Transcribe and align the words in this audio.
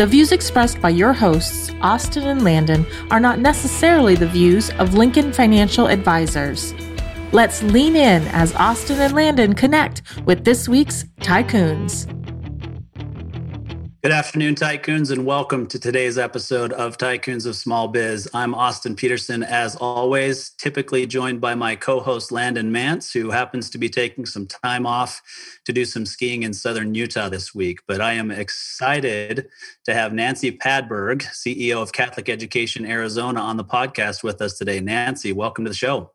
The 0.00 0.06
views 0.06 0.32
expressed 0.32 0.80
by 0.80 0.88
your 0.88 1.12
hosts, 1.12 1.70
Austin 1.82 2.26
and 2.26 2.42
Landon, 2.42 2.86
are 3.10 3.20
not 3.20 3.38
necessarily 3.38 4.14
the 4.14 4.26
views 4.26 4.70
of 4.78 4.94
Lincoln 4.94 5.30
Financial 5.30 5.88
Advisors. 5.88 6.72
Let's 7.32 7.62
lean 7.62 7.96
in 7.96 8.22
as 8.28 8.54
Austin 8.54 8.98
and 8.98 9.12
Landon 9.12 9.52
connect 9.52 10.00
with 10.24 10.42
this 10.42 10.70
week's 10.70 11.04
Tycoons. 11.20 12.06
Good 14.02 14.12
afternoon, 14.12 14.54
Tycoons, 14.54 15.10
and 15.10 15.26
welcome 15.26 15.66
to 15.66 15.78
today's 15.78 16.16
episode 16.16 16.72
of 16.72 16.96
Tycoons 16.96 17.44
of 17.44 17.54
Small 17.54 17.86
Biz. 17.86 18.30
I'm 18.32 18.54
Austin 18.54 18.96
Peterson, 18.96 19.42
as 19.42 19.76
always, 19.76 20.52
typically 20.52 21.06
joined 21.06 21.42
by 21.42 21.54
my 21.54 21.76
co 21.76 22.00
host 22.00 22.32
Landon 22.32 22.72
Mance, 22.72 23.12
who 23.12 23.28
happens 23.30 23.68
to 23.68 23.76
be 23.76 23.90
taking 23.90 24.24
some 24.24 24.46
time 24.46 24.86
off 24.86 25.20
to 25.66 25.74
do 25.74 25.84
some 25.84 26.06
skiing 26.06 26.44
in 26.44 26.54
southern 26.54 26.94
Utah 26.94 27.28
this 27.28 27.54
week. 27.54 27.80
But 27.86 28.00
I 28.00 28.14
am 28.14 28.30
excited 28.30 29.48
to 29.84 29.92
have 29.92 30.14
Nancy 30.14 30.50
Padberg, 30.50 31.20
CEO 31.24 31.82
of 31.82 31.92
Catholic 31.92 32.30
Education 32.30 32.86
Arizona, 32.86 33.40
on 33.40 33.58
the 33.58 33.64
podcast 33.64 34.22
with 34.22 34.40
us 34.40 34.56
today. 34.56 34.80
Nancy, 34.80 35.34
welcome 35.34 35.66
to 35.66 35.70
the 35.70 35.76
show. 35.76 36.12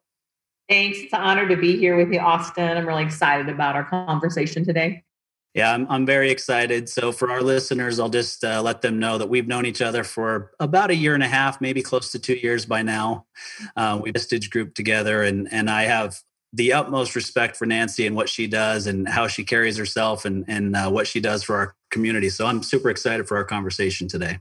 Thanks. 0.68 0.98
It's 0.98 1.14
an 1.14 1.22
honor 1.22 1.48
to 1.48 1.56
be 1.56 1.78
here 1.78 1.96
with 1.96 2.12
you, 2.12 2.20
Austin. 2.20 2.78
I'm 2.78 2.88
really 2.88 3.04
excited 3.04 3.48
about 3.48 3.76
our 3.76 3.84
conversation 3.84 4.66
today. 4.66 5.05
Yeah, 5.56 5.74
I'm, 5.74 5.88
I'm 5.90 6.06
very 6.06 6.32
excited. 6.32 6.90
So, 6.90 7.14
for 7.14 7.32
our 7.32 7.42
listeners, 7.42 7.98
I'll 7.98 8.10
just 8.10 8.44
uh, 8.44 8.62
let 8.62 8.82
them 8.82 9.00
know 9.00 9.18
that 9.18 9.30
we've 9.30 9.48
known 9.48 9.66
each 9.66 9.82
other 9.82 10.04
for 10.04 10.52
about 10.60 10.92
a 10.92 10.96
year 10.96 11.14
and 11.14 11.24
a 11.24 11.30
half, 11.30 11.62
maybe 11.62 11.82
close 11.82 12.12
to 12.12 12.20
two 12.20 12.36
years 12.36 12.66
by 12.66 12.82
now. 12.82 13.26
Uh, 13.78 13.98
we 14.04 14.12
Vistage 14.12 14.50
Group 14.50 14.76
together, 14.76 15.24
and 15.24 15.48
and 15.54 15.70
I 15.70 15.84
have 15.84 16.20
the 16.52 16.74
utmost 16.74 17.16
respect 17.16 17.56
for 17.56 17.66
Nancy 17.66 18.06
and 18.06 18.18
what 18.18 18.28
she 18.28 18.48
does 18.48 18.86
and 18.86 19.08
how 19.08 19.28
she 19.28 19.46
carries 19.46 19.78
herself 19.78 20.26
and 20.26 20.44
and 20.50 20.76
uh, 20.76 20.90
what 20.90 21.08
she 21.08 21.22
does 21.22 21.42
for 21.42 21.56
our 21.56 21.76
community. 21.90 22.28
So, 22.28 22.46
I'm 22.48 22.62
super 22.62 22.90
excited 22.90 23.26
for 23.26 23.38
our 23.38 23.46
conversation 23.46 24.10
today. 24.10 24.40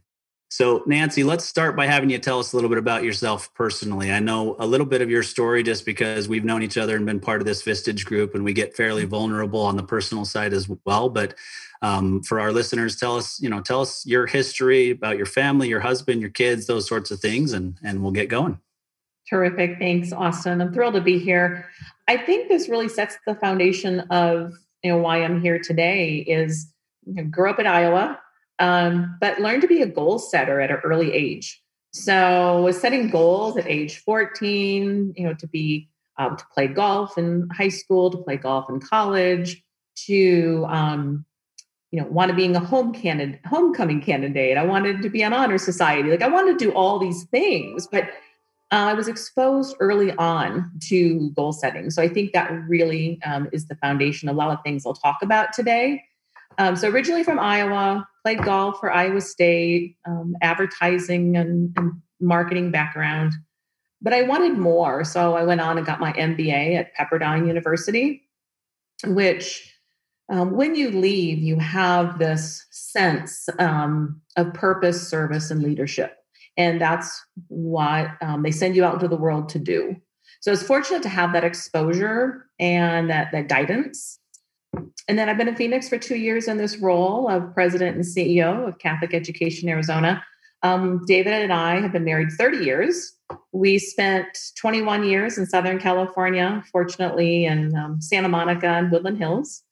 So, 0.55 0.85
Nancy, 0.87 1.25
let's 1.25 1.45
start 1.45 1.75
by 1.75 1.87
having 1.87 2.11
you 2.11 2.19
tell 2.21 2.39
us 2.39 2.53
a 2.53 2.57
little 2.57 2.69
bit 2.69 2.79
about 2.79 3.03
yourself 3.03 3.53
personally. 3.55 4.13
I 4.13 4.21
know 4.21 4.55
a 4.61 4.67
little 4.69 4.87
bit 4.87 5.03
of 5.03 5.11
your 5.11 5.25
story 5.25 5.65
just 5.65 5.85
because 5.85 6.29
we've 6.29 6.45
known 6.45 6.63
each 6.63 6.79
other 6.79 6.95
and 6.95 7.05
been 7.05 7.19
part 7.19 7.41
of 7.41 7.45
this 7.45 7.65
Vistage 7.65 8.05
group, 8.05 8.37
and 8.37 8.45
we 8.45 8.53
get 8.53 8.77
fairly 8.77 9.03
mm-hmm. 9.03 9.11
vulnerable 9.11 9.63
on 9.63 9.77
the 9.77 9.83
personal 9.83 10.25
side 10.25 10.53
as 10.53 10.71
well. 10.87 11.09
But 11.09 11.35
um, 11.83 12.23
for 12.23 12.39
our 12.39 12.53
listeners, 12.53 12.95
tell 12.95 13.17
us, 13.17 13.43
you 13.43 13.51
know, 13.51 13.63
tell 13.63 13.81
us 13.81 14.07
your 14.07 14.27
history 14.27 14.91
about 14.91 15.17
your 15.17 15.27
family, 15.27 15.67
your 15.67 15.81
husband, 15.81 16.21
your 16.21 16.31
kids, 16.31 16.69
those 16.69 16.87
sorts 16.87 17.11
of 17.11 17.19
things, 17.19 17.53
and 17.53 17.77
and 17.83 18.01
we'll 18.01 18.13
get 18.13 18.29
going. 18.29 18.61
Terrific, 19.29 19.81
thanks, 19.81 20.13
Austin. 20.13 20.61
I'm 20.61 20.73
thrilled 20.73 20.95
to 20.95 21.01
be 21.01 21.19
here. 21.19 21.69
I 22.07 22.17
think 22.17 22.49
this 22.49 22.69
really 22.69 22.89
sets 22.89 23.19
the 23.27 23.35
foundation 23.35 23.99
of 24.11 24.53
you 24.85 24.93
know 24.93 24.99
why 24.99 25.25
I'm 25.25 25.41
here 25.41 25.59
today. 25.59 26.19
Is 26.19 26.73
you 27.05 27.15
know, 27.15 27.25
grew 27.25 27.51
up 27.51 27.59
in 27.59 27.67
Iowa 27.67 28.21
um, 28.59 29.17
but 29.21 29.41
learn 29.41 29.61
to 29.61 29.67
be 29.67 29.83
a 29.83 29.87
goal 29.87 30.19
setter 30.19 30.61
at 30.61 30.71
an 30.71 30.79
early 30.85 31.13
age. 31.13 31.63
So 31.93 32.63
was 32.63 32.81
setting 32.81 33.09
goals 33.09 33.57
at 33.57 33.67
age 33.67 33.99
14, 33.99 35.15
you 35.17 35.25
know, 35.25 35.35
to 35.35 35.47
be 35.47 35.89
um, 36.19 36.37
to 36.37 36.45
play 36.53 36.67
golf 36.67 37.19
in 37.19 37.49
high 37.51 37.69
school, 37.69 38.11
to 38.11 38.19
play 38.19 38.37
golf 38.37 38.69
in 38.69 38.81
college, 38.81 39.63
to 40.07 40.67
um, 40.69 41.25
you 41.91 42.01
know, 42.01 42.09
want 42.09 42.29
to 42.31 42.35
being 42.35 42.57
a 42.57 42.61
home 42.61 42.93
candidate, 42.93 43.41
homecoming 43.47 44.01
candidate. 44.01 44.57
I 44.57 44.65
wanted 44.65 45.03
to 45.03 45.09
be 45.09 45.23
on 45.23 45.33
honor 45.33 45.59
society. 45.59 46.11
Like 46.11 46.23
I 46.23 46.29
wanted 46.29 46.59
to 46.59 46.65
do 46.65 46.73
all 46.73 46.99
these 46.99 47.25
things, 47.25 47.87
but 47.87 48.05
uh, 48.73 48.91
I 48.91 48.95
was 48.95 49.07
exposed 49.07 49.77
early 49.79 50.11
on 50.17 50.73
to 50.89 51.31
goal 51.37 51.53
setting. 51.53 51.91
So 51.91 52.03
I 52.03 52.09
think 52.09 52.33
that 52.33 52.51
really 52.67 53.21
um, 53.25 53.49
is 53.53 53.69
the 53.69 53.77
foundation. 53.77 54.29
A 54.29 54.33
lot 54.33 54.51
of 54.51 54.61
things 54.65 54.85
I'll 54.85 54.95
talk 54.95 55.19
about 55.23 55.53
today. 55.53 56.03
Um, 56.59 56.75
so 56.75 56.89
originally 56.89 57.23
from 57.23 57.39
Iowa, 57.39 58.09
played 58.25 58.43
golf 58.43 58.81
for 58.81 58.91
Iowa 58.91 59.21
State, 59.21 59.97
um, 60.07 60.35
advertising 60.41 61.37
and, 61.37 61.73
and, 61.77 61.93
marketing 62.21 62.71
background. 62.71 63.35
But 64.01 64.15
I 64.15 64.23
wanted 64.23 64.57
more. 64.57 65.05
So 65.05 65.35
I 65.35 65.43
went 65.43 65.61
on 65.61 65.77
and 65.77 65.87
got 65.87 66.01
my 66.01 66.13
MBA 66.13 66.77
at 66.77 66.95
Pepperdine 66.97 67.47
University, 67.47 68.23
which 69.05 69.71
um, 70.31 70.53
when 70.53 70.75
you 70.75 70.91
leave, 70.91 71.39
you 71.41 71.59
have 71.59 72.19
this 72.19 72.65
sense 72.71 73.49
um, 73.59 74.23
of 74.37 74.55
purpose, 74.55 75.07
service, 75.07 75.51
and 75.51 75.63
leadership. 75.63 76.17
And 76.57 76.81
that's 76.81 77.21
what 77.49 78.11
um, 78.23 78.43
they 78.43 78.53
send 78.53 78.75
you 78.75 78.85
out 78.85 78.95
into 78.95 79.09
the 79.09 79.17
world 79.17 79.51
to 79.51 79.59
do. 79.59 79.97
So 80.41 80.51
I 80.51 80.53
was 80.53 80.63
fortunate 80.63 81.03
to 81.03 81.09
have 81.11 81.33
that 81.35 81.45
exposure 81.45 82.47
and 82.59 83.11
that, 83.11 83.33
that 83.33 83.49
guidance 83.49 84.19
and 85.09 85.19
then 85.19 85.29
I've 85.29 85.37
been 85.37 85.49
in 85.49 85.57
Phoenix 85.57 85.89
for 85.89 85.99
two 85.99 86.17
years 86.17 86.49
in 86.49 86.57
this 86.57 86.79
role 86.79 87.29
of 87.29 87.53
president 87.55 87.97
and 87.97 88.05
CEO 88.05 88.69
of 88.69 88.79
Catholic 88.79 89.13
Education 89.13 89.69
Arizona. 89.69 90.25
Um, 90.63 91.05
David 91.07 91.35
and 91.35 91.53
I 91.53 91.81
have 91.81 91.93
been 91.93 92.05
married 92.05 92.31
30 92.33 92.59
years. 92.59 93.13
We 93.53 93.79
spent 93.79 94.27
21 94.57 95.05
years 95.05 95.37
in 95.37 95.47
Southern 95.47 95.79
California, 95.79 96.65
fortunately, 96.73 97.45
in 97.45 97.77
um, 97.77 98.01
Santa 98.01 98.29
Monica 98.29 98.67
and 98.67 98.91
Woodland 98.91 99.19
Hills, 99.19 99.63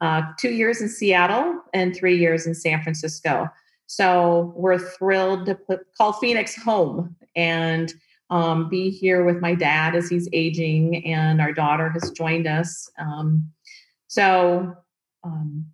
uh, 0.00 0.22
two 0.38 0.50
years 0.50 0.80
in 0.80 0.88
Seattle, 0.88 1.60
and 1.74 1.94
three 1.94 2.16
years 2.16 2.46
in 2.46 2.54
San 2.54 2.82
Francisco. 2.82 3.48
So 3.86 4.52
we're 4.54 4.78
thrilled 4.78 5.46
to 5.46 5.56
put, 5.56 5.80
call 5.96 6.12
Phoenix 6.12 6.54
home 6.54 7.16
and 7.34 7.92
um, 8.30 8.68
be 8.68 8.90
here 8.90 9.24
with 9.24 9.40
my 9.40 9.54
dad 9.54 9.96
as 9.96 10.08
he's 10.08 10.28
aging, 10.32 11.04
and 11.06 11.40
our 11.40 11.52
daughter 11.52 11.88
has 11.90 12.10
joined 12.10 12.46
us. 12.46 12.90
Um, 12.98 13.50
so, 14.08 14.74
um, 15.24 15.66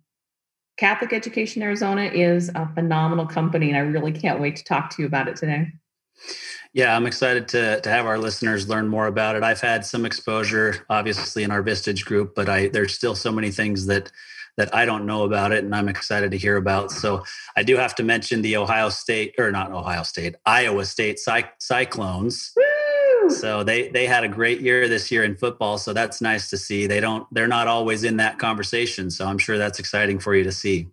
Catholic 0.77 1.13
Education 1.13 1.61
Arizona 1.61 2.03
is 2.03 2.49
a 2.53 2.69
phenomenal 2.75 3.25
company, 3.25 3.69
and 3.69 3.77
I 3.77 3.81
really 3.81 4.11
can't 4.11 4.41
wait 4.41 4.57
to 4.57 4.63
talk 4.63 4.89
to 4.91 5.01
you 5.01 5.07
about 5.07 5.27
it 5.27 5.37
today. 5.37 5.71
Yeah, 6.73 6.95
I'm 6.95 7.05
excited 7.05 7.47
to 7.49 7.79
to 7.79 7.89
have 7.89 8.05
our 8.05 8.17
listeners 8.17 8.67
learn 8.67 8.87
more 8.87 9.07
about 9.07 9.35
it. 9.35 9.43
I've 9.43 9.61
had 9.61 9.85
some 9.85 10.05
exposure, 10.05 10.85
obviously, 10.89 11.43
in 11.43 11.51
our 11.51 11.63
Vistage 11.63 12.03
group, 12.03 12.35
but 12.35 12.49
I 12.49 12.67
there's 12.67 12.93
still 12.93 13.15
so 13.15 13.31
many 13.31 13.51
things 13.51 13.85
that 13.85 14.11
that 14.57 14.73
I 14.75 14.85
don't 14.85 15.05
know 15.05 15.23
about 15.23 15.53
it, 15.53 15.63
and 15.63 15.73
I'm 15.73 15.87
excited 15.87 16.31
to 16.31 16.37
hear 16.37 16.57
about. 16.57 16.91
So 16.91 17.23
I 17.55 17.63
do 17.63 17.77
have 17.77 17.95
to 17.95 18.03
mention 18.03 18.41
the 18.41 18.57
Ohio 18.57 18.89
State, 18.89 19.35
or 19.37 19.51
not 19.51 19.71
Ohio 19.71 20.03
State, 20.03 20.35
Iowa 20.45 20.85
State 20.85 21.19
Cy- 21.19 21.51
Cyclones. 21.59 22.51
Woo! 22.57 22.74
So 23.29 23.63
they 23.63 23.89
they 23.89 24.05
had 24.05 24.23
a 24.23 24.27
great 24.27 24.61
year 24.61 24.87
this 24.87 25.11
year 25.11 25.23
in 25.23 25.35
football. 25.35 25.77
So 25.77 25.93
that's 25.93 26.21
nice 26.21 26.49
to 26.49 26.57
see. 26.57 26.87
They 26.87 26.99
don't 26.99 27.27
they're 27.33 27.47
not 27.47 27.67
always 27.67 28.03
in 28.03 28.17
that 28.17 28.39
conversation. 28.39 29.09
So 29.09 29.27
I'm 29.27 29.37
sure 29.37 29.57
that's 29.57 29.79
exciting 29.79 30.19
for 30.19 30.35
you 30.35 30.43
to 30.43 30.51
see. 30.51 30.87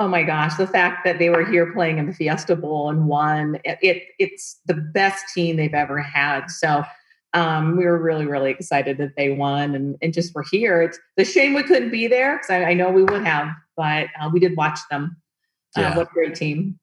Oh 0.00 0.06
my 0.06 0.22
gosh, 0.22 0.54
the 0.54 0.66
fact 0.66 1.04
that 1.04 1.18
they 1.18 1.28
were 1.28 1.44
here 1.44 1.72
playing 1.72 1.98
in 1.98 2.06
the 2.06 2.12
Fiesta 2.12 2.54
Bowl 2.54 2.88
and 2.88 3.08
won, 3.08 3.58
it, 3.64 3.78
it 3.82 4.02
it's 4.18 4.60
the 4.66 4.74
best 4.74 5.24
team 5.34 5.56
they've 5.56 5.74
ever 5.74 6.00
had. 6.00 6.46
So 6.50 6.84
um, 7.34 7.76
we 7.76 7.84
were 7.84 7.98
really, 7.98 8.26
really 8.26 8.50
excited 8.50 8.96
that 8.98 9.16
they 9.16 9.30
won 9.30 9.74
and, 9.74 9.96
and 10.00 10.14
just 10.14 10.34
were 10.34 10.44
here. 10.50 10.82
It's 10.82 10.98
the 11.16 11.24
shame 11.24 11.54
we 11.54 11.62
couldn't 11.62 11.90
be 11.90 12.06
there 12.06 12.36
because 12.36 12.50
I, 12.50 12.70
I, 12.70 12.74
know 12.74 12.90
we 12.90 13.02
would 13.02 13.22
have, 13.24 13.48
but 13.76 14.06
uh, 14.20 14.30
we 14.32 14.40
did 14.40 14.56
watch 14.56 14.78
them. 14.90 15.16
Uh, 15.76 15.82
yeah. 15.82 15.96
What 15.96 16.08
a 16.10 16.12
great 16.12 16.34
team. 16.34 16.78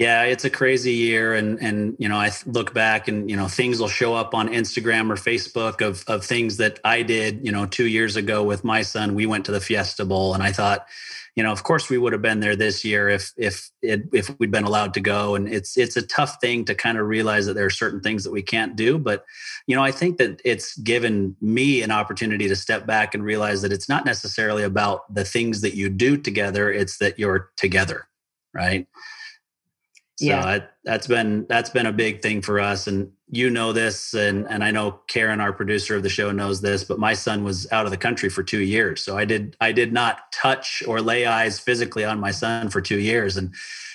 Yeah, 0.00 0.22
it's 0.22 0.46
a 0.46 0.50
crazy 0.50 0.94
year, 0.94 1.34
and 1.34 1.60
and 1.60 1.94
you 1.98 2.08
know 2.08 2.16
I 2.16 2.30
look 2.46 2.72
back 2.72 3.06
and 3.06 3.30
you 3.30 3.36
know 3.36 3.48
things 3.48 3.80
will 3.80 3.88
show 3.88 4.14
up 4.14 4.34
on 4.34 4.48
Instagram 4.48 5.10
or 5.10 5.16
Facebook 5.16 5.86
of 5.86 6.04
of 6.06 6.24
things 6.24 6.56
that 6.56 6.80
I 6.82 7.02
did 7.02 7.44
you 7.44 7.52
know 7.52 7.66
two 7.66 7.86
years 7.86 8.16
ago 8.16 8.42
with 8.42 8.64
my 8.64 8.80
son. 8.80 9.14
We 9.14 9.26
went 9.26 9.44
to 9.44 9.52
the 9.52 9.60
Fiesta 9.60 10.06
Bowl, 10.06 10.32
and 10.32 10.42
I 10.42 10.52
thought, 10.52 10.86
you 11.36 11.42
know, 11.42 11.52
of 11.52 11.64
course 11.64 11.90
we 11.90 11.98
would 11.98 12.14
have 12.14 12.22
been 12.22 12.40
there 12.40 12.56
this 12.56 12.82
year 12.82 13.10
if 13.10 13.34
if 13.36 13.70
it, 13.82 14.04
if 14.14 14.34
we'd 14.38 14.50
been 14.50 14.64
allowed 14.64 14.94
to 14.94 15.00
go. 15.00 15.34
And 15.34 15.46
it's 15.46 15.76
it's 15.76 15.98
a 15.98 16.06
tough 16.06 16.38
thing 16.40 16.64
to 16.64 16.74
kind 16.74 16.96
of 16.96 17.06
realize 17.06 17.44
that 17.44 17.52
there 17.52 17.66
are 17.66 17.68
certain 17.68 18.00
things 18.00 18.24
that 18.24 18.32
we 18.32 18.40
can't 18.40 18.76
do, 18.76 18.96
but 18.96 19.26
you 19.66 19.76
know 19.76 19.84
I 19.84 19.92
think 19.92 20.16
that 20.16 20.40
it's 20.46 20.78
given 20.78 21.36
me 21.42 21.82
an 21.82 21.90
opportunity 21.90 22.48
to 22.48 22.56
step 22.56 22.86
back 22.86 23.14
and 23.14 23.22
realize 23.22 23.60
that 23.60 23.70
it's 23.70 23.90
not 23.90 24.06
necessarily 24.06 24.62
about 24.62 25.14
the 25.14 25.26
things 25.26 25.60
that 25.60 25.74
you 25.74 25.90
do 25.90 26.16
together; 26.16 26.72
it's 26.72 26.96
that 26.96 27.18
you're 27.18 27.50
together, 27.58 28.08
right? 28.54 28.86
So 30.20 30.26
yeah. 30.26 30.58
That's 30.84 31.06
been 31.06 31.46
that's 31.48 31.70
been 31.70 31.86
a 31.86 31.92
big 31.92 32.20
thing 32.20 32.42
for 32.42 32.60
us, 32.60 32.86
and 32.86 33.10
you 33.30 33.48
know 33.48 33.72
this, 33.72 34.12
and 34.12 34.46
and 34.50 34.62
I 34.62 34.70
know 34.70 35.00
Karen, 35.08 35.40
our 35.40 35.50
producer 35.50 35.96
of 35.96 36.02
the 36.02 36.10
show, 36.10 36.30
knows 36.30 36.60
this. 36.60 36.84
But 36.84 36.98
my 36.98 37.14
son 37.14 37.42
was 37.42 37.66
out 37.72 37.86
of 37.86 37.90
the 37.90 37.96
country 37.96 38.28
for 38.28 38.42
two 38.42 38.60
years, 38.60 39.02
so 39.02 39.16
I 39.16 39.24
did 39.24 39.56
I 39.62 39.72
did 39.72 39.94
not 39.94 40.30
touch 40.30 40.82
or 40.86 41.00
lay 41.00 41.24
eyes 41.24 41.58
physically 41.58 42.04
on 42.04 42.20
my 42.20 42.32
son 42.32 42.68
for 42.68 42.82
two 42.82 42.98
years, 42.98 43.38
and 43.38 43.54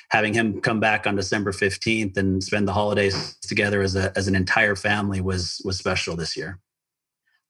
having 0.10 0.34
him 0.34 0.62
come 0.62 0.80
back 0.80 1.06
on 1.06 1.16
December 1.16 1.52
15th 1.52 2.18
and 2.18 2.44
spend 2.44 2.68
the 2.68 2.74
holidays 2.74 3.38
together 3.42 3.84
as 3.84 3.96
a 3.96 4.12
as 4.18 4.28
an 4.28 4.34
entire 4.34 4.76
family 4.76 5.22
was 5.22 5.62
was 5.64 5.78
special 5.78 6.16
this 6.16 6.36
year. 6.36 6.60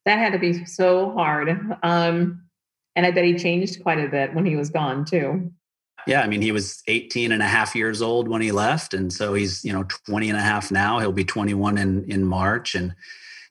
That 0.03 0.19
had 0.19 0.33
to 0.33 0.39
be 0.39 0.65
so 0.65 1.11
hard. 1.11 1.49
Um, 1.81 2.43
and 2.97 3.05
I 3.05 3.11
bet 3.11 3.23
he 3.23 3.37
changed 3.37 3.81
quite 3.83 3.99
a 3.99 4.09
bit 4.09 4.33
when 4.33 4.45
he 4.45 4.57
was 4.57 4.69
gone 4.69 5.05
too. 5.05 5.53
Yeah, 6.07 6.21
I 6.21 6.27
mean, 6.27 6.41
he 6.41 6.51
was 6.51 6.83
18 6.87 7.31
and 7.31 7.41
a 7.41 7.47
half 7.47 7.75
years 7.75 8.01
old 8.01 8.27
when 8.27 8.41
he 8.41 8.51
left. 8.51 8.93
And 8.93 9.11
so 9.11 9.33
he's, 9.33 9.65
you 9.65 9.73
know, 9.73 9.83
20 10.07 10.29
and 10.29 10.37
a 10.37 10.41
half 10.41 10.71
now. 10.71 10.99
He'll 10.99 11.11
be 11.11 11.25
21 11.25 11.77
in, 11.77 12.03
in 12.05 12.23
March 12.23 12.75
and 12.75 12.95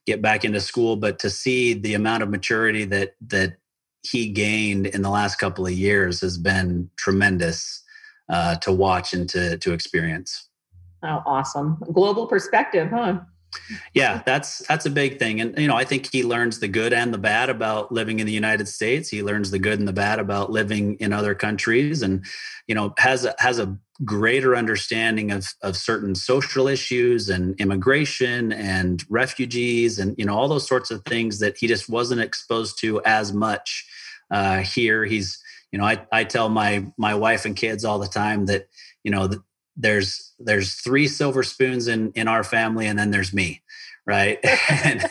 get 0.07 0.23
back 0.23 0.45
into 0.45 0.61
school. 0.61 0.97
But 0.97 1.19
to 1.21 1.31
see 1.31 1.75
the 1.75 1.95
amount 1.95 2.23
of 2.23 2.31
maturity 2.31 2.85
that 2.85 3.17
that 3.29 3.57
he 4.03 4.29
gained 4.29 4.87
in 4.87 5.03
the 5.03 5.11
last 5.11 5.37
couple 5.37 5.67
of 5.67 5.73
years 5.73 6.21
has 6.21 6.37
been 6.37 6.91
tremendous 6.97 7.83
uh, 8.29 8.57
to 8.57 8.73
watch 8.73 9.13
and 9.15 9.29
to 9.31 9.59
to 9.59 9.73
experience. 9.73 10.49
Oh, 11.03 11.23
awesome! 11.27 11.83
Global 11.93 12.27
perspective, 12.27 12.91
huh? 12.91 13.21
Yeah, 13.93 14.23
that's 14.25 14.59
that's 14.67 14.87
a 14.87 14.91
big 14.91 15.19
thing, 15.19 15.41
and 15.41 15.59
you 15.59 15.67
know, 15.67 15.77
I 15.77 15.85
think 15.85 16.11
he 16.11 16.23
learns 16.23 16.59
the 16.59 16.69
good 16.69 16.93
and 16.93 17.13
the 17.13 17.19
bad 17.19 17.49
about 17.49 17.93
living 17.93 18.21
in 18.21 18.27
the 18.27 18.33
United 18.33 18.69
States. 18.69 19.09
He 19.09 19.23
learns 19.23 19.51
the 19.51 19.59
good 19.59 19.79
and 19.79 19.89
the 19.89 19.93
bad 19.93 20.19
about 20.19 20.51
living 20.51 20.97
in 20.97 21.13
other 21.13 21.35
countries, 21.35 22.03
and 22.03 22.25
you 22.67 22.75
know, 22.75 22.95
has 22.99 23.25
a, 23.25 23.35
has 23.39 23.59
a 23.59 23.77
greater 24.05 24.57
understanding 24.57 25.31
of 25.31 25.47
of 25.63 25.77
certain 25.77 26.15
social 26.15 26.69
issues 26.69 27.29
and 27.29 27.59
immigration 27.61 28.53
and 28.53 29.05
refugees, 29.09 29.99
and 29.99 30.15
you 30.19 30.25
know, 30.25 30.37
all 30.37 30.49
those 30.49 30.67
sorts 30.67 30.91
of 30.91 31.05
things 31.05 31.39
that 31.39 31.57
he 31.57 31.67
just 31.67 31.89
wasn't 31.89 32.21
exposed 32.21 32.79
to 32.81 33.01
as 33.05 33.33
much 33.33 33.87
uh, 34.31 34.59
here. 34.59 35.05
He's 35.05 35.43
you 35.73 35.79
know, 35.79 35.85
I 35.85 36.07
I 36.13 36.25
tell 36.25 36.49
my 36.49 36.87
my 36.97 37.15
wife 37.15 37.45
and 37.45 37.57
kids 37.57 37.85
all 37.85 37.99
the 37.99 38.09
time 38.09 38.47
that 38.47 38.69
you 39.03 39.11
know 39.11 39.29
there's 39.77 40.33
there's 40.39 40.75
three 40.75 41.09
silver 41.09 41.43
spoons 41.43 41.89
in 41.89 42.13
in 42.13 42.29
our 42.29 42.45
family 42.45 42.87
and 42.87 42.99
then 42.99 43.11
there's 43.11 43.33
me 43.33 43.63
right? 44.07 44.39
And 44.85 45.03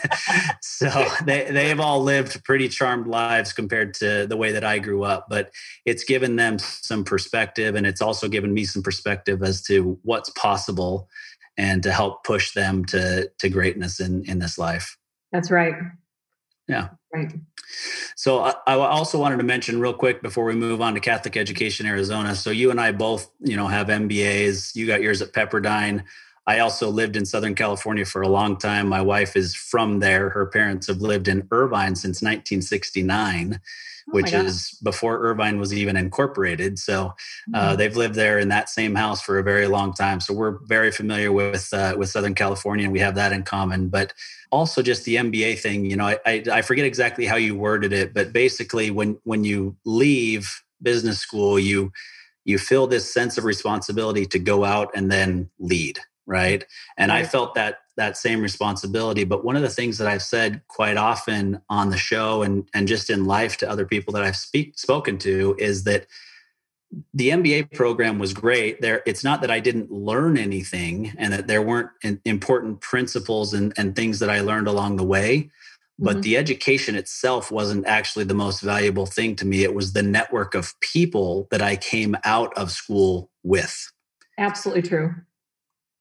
so 0.60 0.88
they 1.24 1.50
they've 1.50 1.80
all 1.80 2.02
lived 2.02 2.44
pretty 2.44 2.68
charmed 2.68 3.08
lives 3.08 3.52
compared 3.52 3.94
to 3.94 4.26
the 4.26 4.36
way 4.36 4.52
that 4.52 4.64
I 4.64 4.78
grew 4.78 5.02
up 5.02 5.26
but 5.28 5.50
it's 5.84 6.04
given 6.04 6.36
them 6.36 6.58
some 6.58 7.04
perspective 7.04 7.74
and 7.74 7.86
it's 7.86 8.00
also 8.00 8.28
given 8.28 8.54
me 8.54 8.64
some 8.64 8.82
perspective 8.82 9.42
as 9.42 9.62
to 9.62 9.98
what's 10.02 10.30
possible 10.30 11.08
and 11.56 11.82
to 11.82 11.92
help 11.92 12.24
push 12.24 12.52
them 12.52 12.84
to 12.86 13.30
to 13.38 13.48
greatness 13.48 14.00
in 14.00 14.24
in 14.24 14.38
this 14.38 14.58
life. 14.58 14.96
That's 15.32 15.50
right 15.50 15.74
yeah 16.68 16.88
right 17.12 17.32
so 18.16 18.40
I, 18.40 18.54
I, 18.66 18.74
also 18.74 19.18
wanted 19.18 19.38
to 19.38 19.42
mention 19.42 19.80
real 19.80 19.92
quick 19.92 20.22
before 20.22 20.44
we 20.44 20.54
move 20.54 20.80
on 20.80 20.94
to 20.94 21.00
Catholic 21.00 21.36
Education 21.36 21.86
Arizona. 21.86 22.34
So 22.34 22.50
you 22.50 22.70
and 22.70 22.80
I 22.80 22.92
both, 22.92 23.30
you 23.40 23.56
know, 23.56 23.66
have 23.66 23.88
MBAs. 23.88 24.74
You 24.74 24.86
got 24.86 25.02
yours 25.02 25.22
at 25.22 25.32
Pepperdine. 25.32 26.04
I 26.46 26.58
also 26.58 26.90
lived 26.90 27.16
in 27.16 27.24
Southern 27.24 27.54
California 27.54 28.04
for 28.04 28.22
a 28.22 28.28
long 28.28 28.58
time. 28.58 28.88
My 28.88 29.00
wife 29.00 29.36
is 29.36 29.54
from 29.54 30.00
there. 30.00 30.28
Her 30.30 30.46
parents 30.46 30.88
have 30.88 31.00
lived 31.00 31.28
in 31.28 31.48
Irvine 31.50 31.96
since 31.96 32.20
1969 32.20 33.60
which 34.08 34.32
is 34.32 34.78
before 34.82 35.18
Irvine 35.18 35.58
was 35.58 35.72
even 35.72 35.96
incorporated. 35.96 36.78
So 36.78 37.14
uh, 37.54 37.58
mm-hmm. 37.58 37.76
they've 37.76 37.96
lived 37.96 38.14
there 38.14 38.38
in 38.38 38.48
that 38.48 38.68
same 38.68 38.94
house 38.94 39.20
for 39.20 39.38
a 39.38 39.42
very 39.42 39.66
long 39.66 39.92
time. 39.92 40.20
So 40.20 40.34
we're 40.34 40.58
very 40.66 40.90
familiar 40.90 41.32
with 41.32 41.68
uh, 41.72 41.94
with 41.96 42.10
Southern 42.10 42.34
California, 42.34 42.84
and 42.84 42.92
we 42.92 43.00
have 43.00 43.14
that 43.14 43.32
in 43.32 43.42
common. 43.42 43.88
But 43.88 44.12
also 44.50 44.82
just 44.82 45.04
the 45.04 45.16
MBA 45.16 45.58
thing, 45.58 45.84
you 45.86 45.96
know, 45.96 46.06
I, 46.06 46.18
I, 46.26 46.44
I 46.52 46.62
forget 46.62 46.84
exactly 46.84 47.26
how 47.26 47.36
you 47.36 47.56
worded 47.56 47.92
it, 47.92 48.14
but 48.14 48.32
basically 48.32 48.90
when 48.90 49.18
when 49.24 49.44
you 49.44 49.76
leave 49.84 50.62
business 50.82 51.18
school, 51.18 51.58
you 51.58 51.92
you 52.44 52.58
feel 52.58 52.86
this 52.86 53.12
sense 53.12 53.38
of 53.38 53.44
responsibility 53.44 54.26
to 54.26 54.38
go 54.38 54.64
out 54.64 54.90
and 54.94 55.10
then 55.10 55.48
lead 55.58 55.98
right 56.26 56.64
and 56.96 57.12
i 57.12 57.22
felt 57.22 57.54
that 57.54 57.80
that 57.96 58.16
same 58.16 58.40
responsibility 58.40 59.24
but 59.24 59.44
one 59.44 59.56
of 59.56 59.62
the 59.62 59.68
things 59.68 59.98
that 59.98 60.08
i've 60.08 60.22
said 60.22 60.62
quite 60.68 60.96
often 60.96 61.60
on 61.68 61.90
the 61.90 61.96
show 61.96 62.42
and 62.42 62.68
and 62.74 62.88
just 62.88 63.10
in 63.10 63.24
life 63.24 63.56
to 63.56 63.68
other 63.68 63.86
people 63.86 64.12
that 64.12 64.22
i've 64.22 64.36
speak, 64.36 64.78
spoken 64.78 65.18
to 65.18 65.54
is 65.58 65.84
that 65.84 66.06
the 67.12 67.30
MBA 67.30 67.72
program 67.72 68.18
was 68.18 68.32
great. 68.32 68.80
There, 68.80 69.02
it's 69.06 69.24
not 69.24 69.40
that 69.40 69.50
I 69.50 69.60
didn't 69.60 69.90
learn 69.90 70.36
anything 70.36 71.12
and 71.16 71.32
that 71.32 71.46
there 71.46 71.62
weren't 71.62 71.90
important 72.24 72.80
principles 72.80 73.54
and, 73.54 73.72
and 73.76 73.94
things 73.96 74.18
that 74.20 74.30
I 74.30 74.40
learned 74.40 74.68
along 74.68 74.96
the 74.96 75.04
way, 75.04 75.50
but 75.98 76.12
mm-hmm. 76.12 76.20
the 76.22 76.36
education 76.36 76.94
itself 76.94 77.50
wasn't 77.50 77.86
actually 77.86 78.24
the 78.24 78.34
most 78.34 78.60
valuable 78.60 79.06
thing 79.06 79.36
to 79.36 79.46
me. 79.46 79.62
It 79.62 79.74
was 79.74 79.92
the 79.92 80.02
network 80.02 80.54
of 80.54 80.78
people 80.80 81.48
that 81.50 81.62
I 81.62 81.76
came 81.76 82.16
out 82.24 82.56
of 82.56 82.70
school 82.70 83.30
with. 83.42 83.90
Absolutely 84.38 84.82
true. 84.82 85.14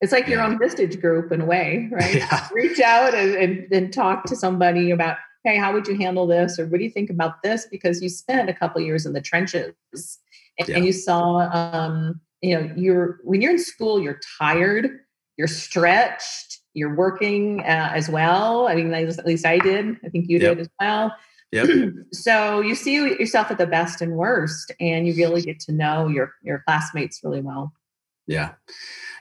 It's 0.03 0.11
like 0.11 0.27
your 0.27 0.41
own 0.41 0.59
Vistage 0.59 1.00
group 1.00 1.31
in 1.31 1.39
a 1.39 1.45
way, 1.45 1.88
right? 1.89 2.15
Yeah. 2.23 2.50
Reach 2.51 2.81
out 2.81 3.15
and, 3.15 3.35
and, 3.35 3.71
and, 3.71 3.94
talk 3.94 4.25
to 4.25 4.35
somebody 4.35 4.91
about, 4.91 5.15
hey, 5.45 5.55
how 5.55 5.71
would 5.71 5.88
you 5.88 5.95
handle 5.95 6.27
this? 6.27 6.59
Or 6.59 6.65
what 6.65 6.79
do 6.79 6.83
you 6.83 6.89
think 6.89 7.09
about 7.09 7.41
this? 7.41 7.65
Because 7.71 8.03
you 8.03 8.09
spent 8.09 8.50
a 8.50 8.53
couple 8.53 8.81
years 8.81 9.05
in 9.05 9.13
the 9.13 9.21
trenches 9.21 9.73
and, 10.59 10.67
yeah. 10.67 10.75
and 10.75 10.85
you 10.85 10.91
saw, 10.91 11.50
um, 11.53 12.19
you 12.41 12.53
know, 12.53 12.69
you're 12.75 13.19
when 13.23 13.41
you're 13.41 13.51
in 13.51 13.59
school, 13.59 14.01
you're 14.01 14.19
tired, 14.38 15.00
you're 15.38 15.47
stretched, 15.47 16.59
you're 16.73 16.95
working 16.95 17.61
uh, 17.61 17.91
as 17.94 18.09
well. 18.09 18.67
I 18.67 18.75
mean, 18.75 18.94
at 18.94 19.25
least 19.25 19.45
I 19.45 19.57
did. 19.57 19.95
I 20.03 20.09
think 20.09 20.27
you 20.27 20.38
yep. 20.38 20.57
did 20.57 20.59
as 20.59 20.69
well. 20.81 21.15
Yep. 21.53 21.94
so 22.11 22.59
you 22.59 22.75
see 22.75 22.95
yourself 22.95 23.51
at 23.51 23.57
the 23.57 23.67
best 23.67 24.01
and 24.01 24.17
worst, 24.17 24.73
and 24.81 25.07
you 25.07 25.15
really 25.15 25.41
get 25.41 25.61
to 25.61 25.71
know 25.71 26.09
your 26.09 26.33
your 26.44 26.61
classmates 26.67 27.21
really 27.23 27.41
well. 27.41 27.71
Yeah. 28.27 28.51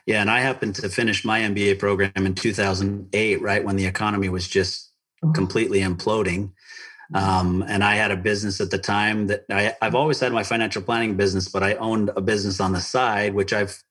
Yeah, 0.05 0.21
and 0.21 0.29
I 0.29 0.41
happened 0.41 0.75
to 0.75 0.89
finish 0.89 1.23
my 1.23 1.41
MBA 1.41 1.79
program 1.79 2.11
in 2.15 2.35
2008, 2.35 3.41
right 3.41 3.63
when 3.63 3.77
the 3.77 3.85
economy 3.85 4.29
was 4.29 4.47
just 4.47 4.91
mm-hmm. 5.23 5.33
completely 5.33 5.79
imploding. 5.79 6.51
Um, 7.13 7.63
and 7.67 7.83
I 7.83 7.95
had 7.95 8.11
a 8.11 8.17
business 8.17 8.59
at 8.59 8.71
the 8.71 8.77
time 8.79 9.27
that 9.27 9.45
I, 9.49 9.75
I've 9.81 9.93
always 9.93 10.19
had 10.19 10.31
my 10.31 10.43
financial 10.43 10.81
planning 10.81 11.15
business, 11.15 11.47
but 11.47 11.61
I 11.61 11.75
owned 11.75 12.09
a 12.15 12.21
business 12.21 12.59
on 12.59 12.73
the 12.73 12.81
side, 12.81 13.35
which 13.35 13.53
I've 13.53 13.83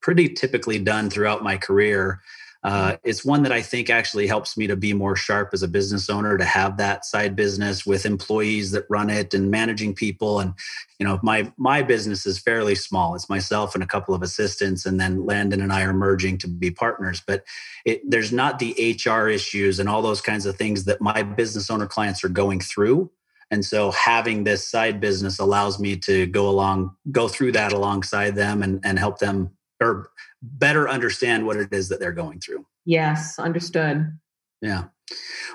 pretty 0.00 0.28
typically 0.28 0.78
done 0.78 1.10
throughout 1.10 1.42
my 1.42 1.56
career 1.56 2.20
uh, 2.64 2.96
it's 3.04 3.24
one 3.24 3.44
that 3.44 3.52
I 3.52 3.62
think 3.62 3.88
actually 3.88 4.26
helps 4.26 4.56
me 4.56 4.66
to 4.66 4.74
be 4.74 4.92
more 4.92 5.14
sharp 5.14 5.50
as 5.52 5.62
a 5.62 5.68
business 5.68 6.10
owner 6.10 6.36
to 6.36 6.44
have 6.44 6.76
that 6.78 7.04
side 7.04 7.36
business 7.36 7.86
with 7.86 8.04
employees 8.04 8.72
that 8.72 8.84
run 8.90 9.10
it 9.10 9.32
and 9.32 9.48
managing 9.48 9.94
people. 9.94 10.40
And 10.40 10.54
you 10.98 11.06
know, 11.06 11.20
my 11.22 11.52
my 11.56 11.82
business 11.82 12.26
is 12.26 12.40
fairly 12.40 12.74
small. 12.74 13.14
It's 13.14 13.28
myself 13.28 13.74
and 13.74 13.84
a 13.84 13.86
couple 13.86 14.12
of 14.12 14.22
assistants, 14.22 14.86
and 14.86 15.00
then 15.00 15.24
Landon 15.24 15.60
and 15.60 15.72
I 15.72 15.82
are 15.82 15.92
merging 15.92 16.36
to 16.38 16.48
be 16.48 16.72
partners. 16.72 17.22
But 17.24 17.44
it, 17.84 18.02
there's 18.08 18.32
not 18.32 18.58
the 18.58 18.98
HR 18.98 19.28
issues 19.28 19.78
and 19.78 19.88
all 19.88 20.02
those 20.02 20.20
kinds 20.20 20.44
of 20.44 20.56
things 20.56 20.84
that 20.84 21.00
my 21.00 21.22
business 21.22 21.70
owner 21.70 21.86
clients 21.86 22.24
are 22.24 22.28
going 22.28 22.60
through. 22.60 23.10
And 23.50 23.64
so 23.64 23.92
having 23.92 24.44
this 24.44 24.68
side 24.68 25.00
business 25.00 25.38
allows 25.38 25.78
me 25.78 25.96
to 25.98 26.26
go 26.26 26.50
along, 26.50 26.94
go 27.10 27.28
through 27.28 27.52
that 27.52 27.72
alongside 27.72 28.34
them 28.34 28.62
and, 28.62 28.80
and 28.84 28.98
help 28.98 29.20
them 29.20 29.56
or 29.80 30.10
better 30.42 30.88
understand 30.88 31.46
what 31.46 31.56
it 31.56 31.72
is 31.72 31.88
that 31.88 32.00
they're 32.00 32.12
going 32.12 32.40
through. 32.40 32.66
Yes, 32.84 33.38
understood. 33.38 34.18
Yeah. 34.60 34.84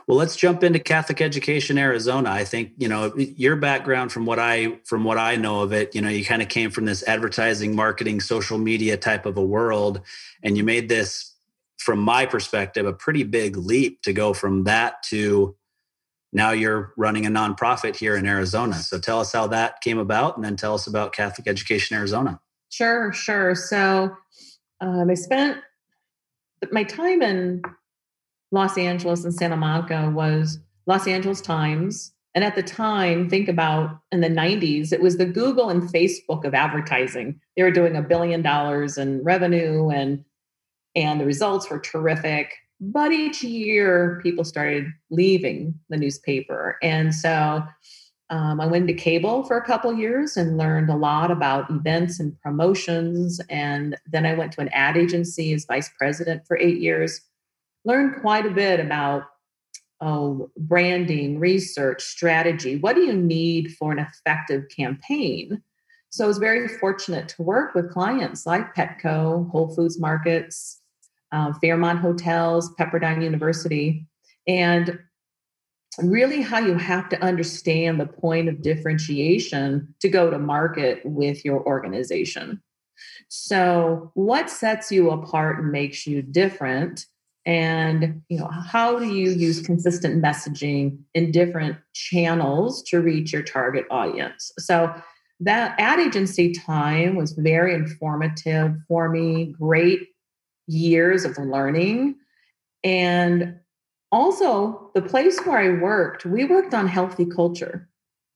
Well, 0.08 0.18
let's 0.18 0.36
jump 0.36 0.63
into 0.63 0.80
Catholic 0.80 1.22
Education 1.22 1.77
Arizona. 1.77 2.32
I 2.32 2.44
think, 2.44 2.72
you 2.77 2.88
know, 2.88 3.13
your 3.15 3.56
background 3.56 4.12
from 4.12 4.25
what 4.25 4.39
I 4.39 4.80
from 4.86 5.03
what 5.03 5.18
I 5.18 5.36
know 5.36 5.62
of 5.62 5.74
it, 5.74 5.94
you 5.94 6.01
know, 6.01 6.10
you 6.10 6.25
kind 6.25 6.42
of 6.42 6.50
came 6.50 6.72
from 6.72 6.86
this 6.86 7.03
advertising, 7.03 7.75
marketing, 7.75 8.20
social 8.20 8.58
media 8.58 8.98
type 8.98 9.25
of 9.25 9.38
a 9.38 9.44
world 9.44 10.01
and 10.42 10.58
you 10.58 10.63
made 10.63 10.89
this 10.89 11.36
from 11.77 12.00
my 12.00 12.25
perspective 12.25 12.86
a 12.86 12.94
pretty 12.94 13.24
big 13.24 13.58
leap 13.58 14.01
to 14.03 14.13
go 14.13 14.34
from 14.34 14.63
that 14.63 15.03
to 15.03 15.56
now 16.32 16.51
you're 16.51 16.94
running 16.98 17.25
a 17.25 17.30
nonprofit 17.30 17.96
here 17.96 18.15
in 18.15 18.25
Arizona. 18.25 18.75
So 18.75 19.00
tell 19.00 19.20
us 19.20 19.32
how 19.32 19.48
that 19.48 19.82
came 19.82 20.00
about 20.00 20.36
and 20.36 20.44
then 20.44 20.56
tell 20.56 20.74
us 20.74 20.88
about 20.88 21.13
Catholic 21.13 21.48
Education 21.48 21.96
Arizona. 21.96 22.39
Sure, 22.74 23.13
sure. 23.13 23.53
So 23.53 24.18
um, 24.82 25.08
I 25.08 25.13
spent 25.13 25.60
my 26.72 26.84
time 26.84 27.22
in 27.22 27.62
Los 28.51 28.80
Angeles 28.80 29.24
and 29.24 29.34
Santa 29.34 29.56
Monica 29.56 30.10
was 30.10 30.58
Los 30.88 31.08
Angeles 31.08 31.39
Times. 31.39 32.13
And 32.34 32.44
at 32.44 32.56
the 32.56 32.63
time, 32.63 33.30
think 33.30 33.48
about 33.48 34.00
in 34.12 34.22
the 34.22 34.27
90s, 34.27 34.92
it 34.92 35.03
was 35.03 35.18
the 35.18 35.25
Google 35.27 35.70
and 35.70 35.84
Facebook 35.84 36.46
of 36.46 36.56
advertising. 36.56 37.39
They 37.56 37.62
were 37.62 37.70
doing 37.70 37.96
a 37.96 38.01
billion 38.01 38.42
dollars 38.42 38.98
in 38.98 39.24
revenue 39.24 39.89
and 39.89 40.25
and 40.96 41.22
the 41.22 41.25
results 41.25 41.70
were 41.70 41.80
terrific. 41.80 42.53
But 42.82 43.12
each 43.12 43.44
year 43.44 44.20
people 44.24 44.44
started 44.44 44.88
leaving 45.12 45.80
the 45.89 45.98
newspaper. 45.98 46.80
And 46.82 47.13
so 47.13 47.63
um, 48.34 48.60
I 48.60 48.66
went 48.66 48.88
to 48.88 48.96
cable 48.96 49.44
for 49.44 49.58
a 49.58 49.63
couple 49.63 49.94
years 49.94 50.38
and 50.38 50.58
learned 50.58 50.90
a 50.90 50.96
lot 50.96 51.30
about 51.30 51.70
events 51.70 52.20
and 52.20 52.36
promotions. 52.42 53.40
And 53.48 53.96
then 54.08 54.25
I 54.25 54.34
went 54.34 54.54
to 54.54 54.62
an 54.62 54.70
ad 54.70 54.98
agency 54.98 55.54
as 55.54 55.66
vice 55.66 55.92
president 56.00 56.48
for 56.48 56.58
eight 56.58 56.80
years. 56.80 57.22
Learned 57.86 58.22
quite 58.22 58.48
a 58.48 58.50
bit 58.50 58.80
about 58.80 59.25
oh, 60.02 60.50
branding, 60.58 61.38
research, 61.38 62.02
strategy. 62.02 62.78
What 62.78 62.96
do 62.96 63.02
you 63.02 63.13
need 63.13 63.75
for 63.75 63.92
an 63.92 64.00
effective 64.00 64.63
campaign? 64.75 65.62
So 66.10 66.24
I 66.24 66.28
was 66.28 66.40
very 66.40 66.68
fortunate 66.68 67.30
to 67.30 67.44
work 67.44 67.75
with 67.75 67.92
clients 67.92 68.48
like 68.48 68.74
Petco, 68.74 69.48
Whole 69.52 69.75
Foods 69.75 70.00
Markets, 70.00 70.82
uh, 71.32 71.54
Fairmont 71.62 72.00
Hotels, 72.00 72.74
Pepperdine 72.80 73.24
University, 73.24 74.08
and 74.48 74.98
really 76.02 76.42
how 76.42 76.60
you 76.60 76.78
have 76.78 77.10
to 77.10 77.22
understand 77.24 78.00
the 78.00 78.06
point 78.06 78.50
of 78.50 78.62
differentiation 78.62 79.94
to 80.00 80.10
go 80.10 80.30
to 80.30 80.40
market 80.40 81.02
with 81.04 81.44
your 81.46 81.66
organization. 81.66 82.62
So, 83.28 84.12
what 84.14 84.50
sets 84.50 84.92
you 84.92 85.10
apart 85.12 85.60
and 85.60 85.72
makes 85.72 86.06
you 86.06 86.22
different? 86.22 87.06
And 87.46 88.22
you 88.30 88.40
know, 88.40 88.48
how 88.48 89.00
do 89.00 89.14
you 89.14 89.32
use 89.32 89.62
consistent 89.62 90.24
messaging 90.24 91.00
in 91.14 91.32
different 91.32 91.78
channels 91.94 92.82
to 92.84 93.02
reach 93.02 93.34
your 93.34 93.44
target 93.44 93.86
audience? 93.92 94.52
So, 94.60 94.94
that 95.40 95.76
ad 95.80 96.00
agency 96.00 96.54
time 96.54 97.16
was 97.16 97.34
very 97.34 97.74
informative 97.74 98.76
for 98.88 99.10
me. 99.10 99.54
Great 99.60 100.08
years 100.68 101.26
of 101.26 101.38
learning, 101.38 102.16
and 102.84 103.60
also 104.13 104.91
the 104.93 105.01
place 105.01 105.39
where 105.43 105.58
I 105.58 105.82
worked, 105.82 106.25
we 106.25 106.46
worked 106.46 106.74
on 106.74 106.88
healthy 106.88 107.25
culture. 107.25 107.89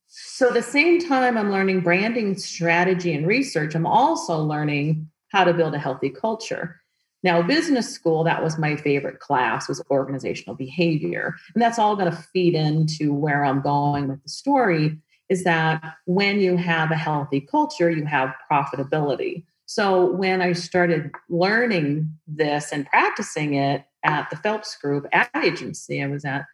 So, 0.08 0.50
the 0.50 0.64
same 0.64 1.00
time, 1.00 1.38
I'm 1.38 1.52
learning 1.52 1.82
branding 1.82 2.38
strategy 2.38 3.14
and 3.14 3.28
research, 3.28 3.76
I'm 3.76 3.86
also 3.86 4.40
learning 4.40 5.10
how 5.30 5.44
to 5.44 5.54
build 5.54 5.76
a 5.76 5.80
healthy 5.80 6.10
culture. 6.10 6.82
Now, 7.24 7.42
business 7.42 7.94
school, 7.94 8.24
that 8.24 8.44
was 8.44 8.58
my 8.58 8.76
favorite 8.76 9.20
class, 9.20 9.68
was 9.68 9.84
organizational 9.92 10.56
behavior. 10.56 11.36
And 11.54 11.62
that's 11.62 11.80
all 11.80 11.96
going 11.96 12.10
to 12.10 12.18
feed 12.18 12.56
into 12.56 13.14
where 13.14 13.44
I'm 13.44 13.62
going 13.62 14.08
with 14.08 14.24
the 14.24 14.30
story 14.30 14.98
is 15.30 15.44
that 15.44 15.84
when 16.06 16.40
you 16.40 16.56
have 16.58 16.90
a 16.92 16.96
healthy 16.96 17.42
culture, 17.42 17.92
you 17.92 18.06
have 18.06 18.34
profitability. 18.50 19.44
So 19.66 20.14
when 20.14 20.42
I 20.42 20.54
started 20.54 21.12
learning 21.28 22.10
this 22.26 22.72
and 22.72 22.86
practicing 22.86 23.56
it 23.56 23.84
at 24.04 24.30
the 24.30 24.38
Phelps 24.38 24.76
Group 24.76 25.06
ad 25.12 25.30
agency 25.44 26.02
I 26.02 26.08
was 26.08 26.26
at, 26.26 26.46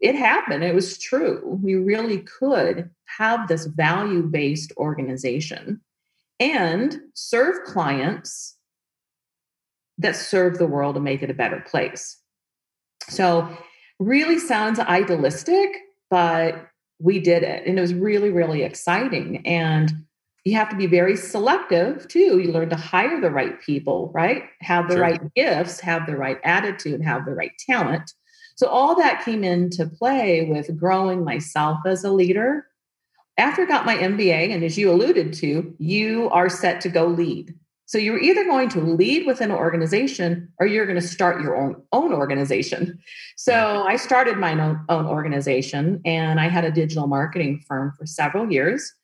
it 0.00 0.14
happened. 0.14 0.64
It 0.64 0.74
was 0.74 0.98
true. 0.98 1.58
We 1.62 1.74
really 1.74 2.18
could 2.20 2.90
have 3.18 3.48
this 3.48 3.66
value 3.66 4.22
based 4.22 4.72
organization 4.76 5.80
and 6.40 7.00
serve 7.14 7.62
clients 7.64 8.56
that 9.98 10.16
serve 10.16 10.58
the 10.58 10.66
world 10.66 10.96
and 10.96 11.04
make 11.04 11.22
it 11.22 11.30
a 11.30 11.34
better 11.34 11.60
place. 11.60 12.18
So, 13.08 13.48
really 13.98 14.38
sounds 14.38 14.78
idealistic, 14.80 15.68
but 16.10 16.68
we 16.98 17.20
did 17.20 17.42
it. 17.42 17.66
And 17.66 17.78
it 17.78 17.80
was 17.80 17.94
really, 17.94 18.30
really 18.30 18.62
exciting. 18.62 19.46
And 19.46 19.92
you 20.44 20.56
have 20.56 20.68
to 20.70 20.76
be 20.76 20.86
very 20.86 21.16
selective 21.16 22.08
too. 22.08 22.38
You 22.38 22.52
learn 22.52 22.70
to 22.70 22.76
hire 22.76 23.20
the 23.20 23.30
right 23.30 23.60
people, 23.60 24.10
right? 24.14 24.44
Have 24.60 24.88
the 24.88 24.94
sure. 24.94 25.02
right 25.02 25.34
gifts, 25.34 25.80
have 25.80 26.06
the 26.06 26.16
right 26.16 26.38
attitude, 26.42 27.00
have 27.02 27.24
the 27.24 27.34
right 27.34 27.52
talent. 27.58 28.12
So 28.56 28.66
all 28.66 28.96
that 28.96 29.24
came 29.24 29.44
into 29.44 29.86
play 29.86 30.44
with 30.44 30.76
growing 30.76 31.24
myself 31.24 31.78
as 31.86 32.04
a 32.04 32.12
leader. 32.12 32.66
After 33.38 33.62
I 33.62 33.66
got 33.66 33.86
my 33.86 33.96
MBA, 33.96 34.52
and 34.52 34.62
as 34.62 34.76
you 34.76 34.90
alluded 34.90 35.32
to, 35.34 35.74
you 35.78 36.28
are 36.30 36.48
set 36.48 36.80
to 36.82 36.88
go 36.88 37.06
lead. 37.06 37.54
So 37.86 37.98
you're 37.98 38.20
either 38.20 38.44
going 38.44 38.68
to 38.70 38.80
lead 38.80 39.26
within 39.26 39.50
an 39.50 39.56
organization 39.56 40.50
or 40.58 40.66
you're 40.66 40.86
going 40.86 41.00
to 41.00 41.06
start 41.06 41.42
your 41.42 41.56
own 41.56 41.82
own 41.92 42.12
organization. 42.12 42.98
So 43.36 43.84
I 43.86 43.96
started 43.96 44.38
my 44.38 44.52
own, 44.58 44.84
own 44.88 45.06
organization 45.06 46.00
and 46.04 46.40
I 46.40 46.48
had 46.48 46.64
a 46.64 46.70
digital 46.70 47.06
marketing 47.06 47.62
firm 47.68 47.92
for 47.98 48.06
several 48.06 48.50
years, 48.50 48.94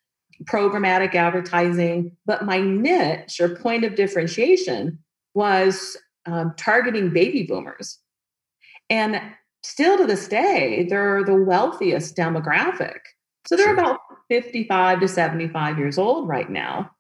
programmatic 0.44 1.14
advertising. 1.14 2.16
But 2.26 2.44
my 2.44 2.60
niche 2.60 3.40
or 3.40 3.56
point 3.56 3.84
of 3.84 3.94
differentiation 3.94 4.98
was 5.34 5.96
um, 6.26 6.54
targeting 6.56 7.10
baby 7.10 7.44
boomers. 7.44 7.98
And 8.90 9.20
still 9.62 9.98
to 9.98 10.06
this 10.06 10.28
day, 10.28 10.86
they're 10.88 11.24
the 11.24 11.34
wealthiest 11.34 12.16
demographic. 12.16 12.98
So 13.46 13.56
they're 13.56 13.66
sure. 13.66 13.74
about 13.74 14.00
55 14.28 15.00
to 15.00 15.08
75 15.08 15.78
years 15.78 15.98
old 15.98 16.28
right 16.28 16.50
now. 16.50 16.90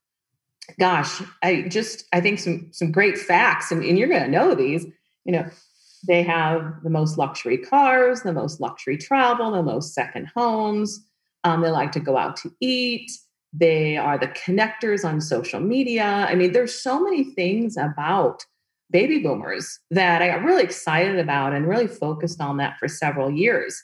Gosh, 0.78 1.22
I 1.42 1.62
just 1.62 2.04
I 2.12 2.20
think 2.20 2.38
some 2.38 2.68
some 2.72 2.92
great 2.92 3.16
facts, 3.16 3.72
and, 3.72 3.82
and 3.82 3.98
you're 3.98 4.08
gonna 4.08 4.28
know 4.28 4.54
these, 4.54 4.84
you 5.24 5.32
know, 5.32 5.46
they 6.06 6.22
have 6.22 6.82
the 6.82 6.90
most 6.90 7.16
luxury 7.16 7.56
cars, 7.56 8.22
the 8.22 8.34
most 8.34 8.60
luxury 8.60 8.98
travel, 8.98 9.50
the 9.50 9.62
most 9.62 9.94
second 9.94 10.30
homes. 10.36 11.04
Um, 11.44 11.62
they 11.62 11.70
like 11.70 11.92
to 11.92 12.00
go 12.00 12.16
out 12.18 12.36
to 12.38 12.52
eat. 12.60 13.10
They 13.52 13.96
are 13.96 14.18
the 14.18 14.28
connectors 14.28 15.04
on 15.04 15.20
social 15.20 15.60
media. 15.60 16.04
I 16.04 16.34
mean, 16.34 16.52
there's 16.52 16.74
so 16.74 17.02
many 17.02 17.24
things 17.24 17.76
about 17.76 18.44
baby 18.90 19.18
boomers 19.18 19.78
that 19.90 20.22
I 20.22 20.28
got 20.28 20.42
really 20.42 20.62
excited 20.62 21.18
about 21.18 21.52
and 21.52 21.68
really 21.68 21.86
focused 21.86 22.40
on 22.40 22.56
that 22.58 22.78
for 22.78 22.88
several 22.88 23.30
years. 23.30 23.82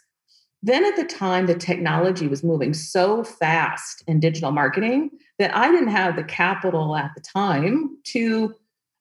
Then 0.63 0.85
at 0.85 0.97
the 0.97 1.05
time, 1.05 1.47
the 1.47 1.55
technology 1.55 2.27
was 2.27 2.43
moving 2.43 2.73
so 2.73 3.23
fast 3.23 4.03
in 4.07 4.19
digital 4.19 4.51
marketing 4.51 5.11
that 5.39 5.55
I 5.55 5.71
didn't 5.71 5.89
have 5.89 6.17
the 6.17 6.25
capital 6.25 6.97
at 6.97 7.11
the 7.15 7.21
time 7.21 7.99
to 8.05 8.55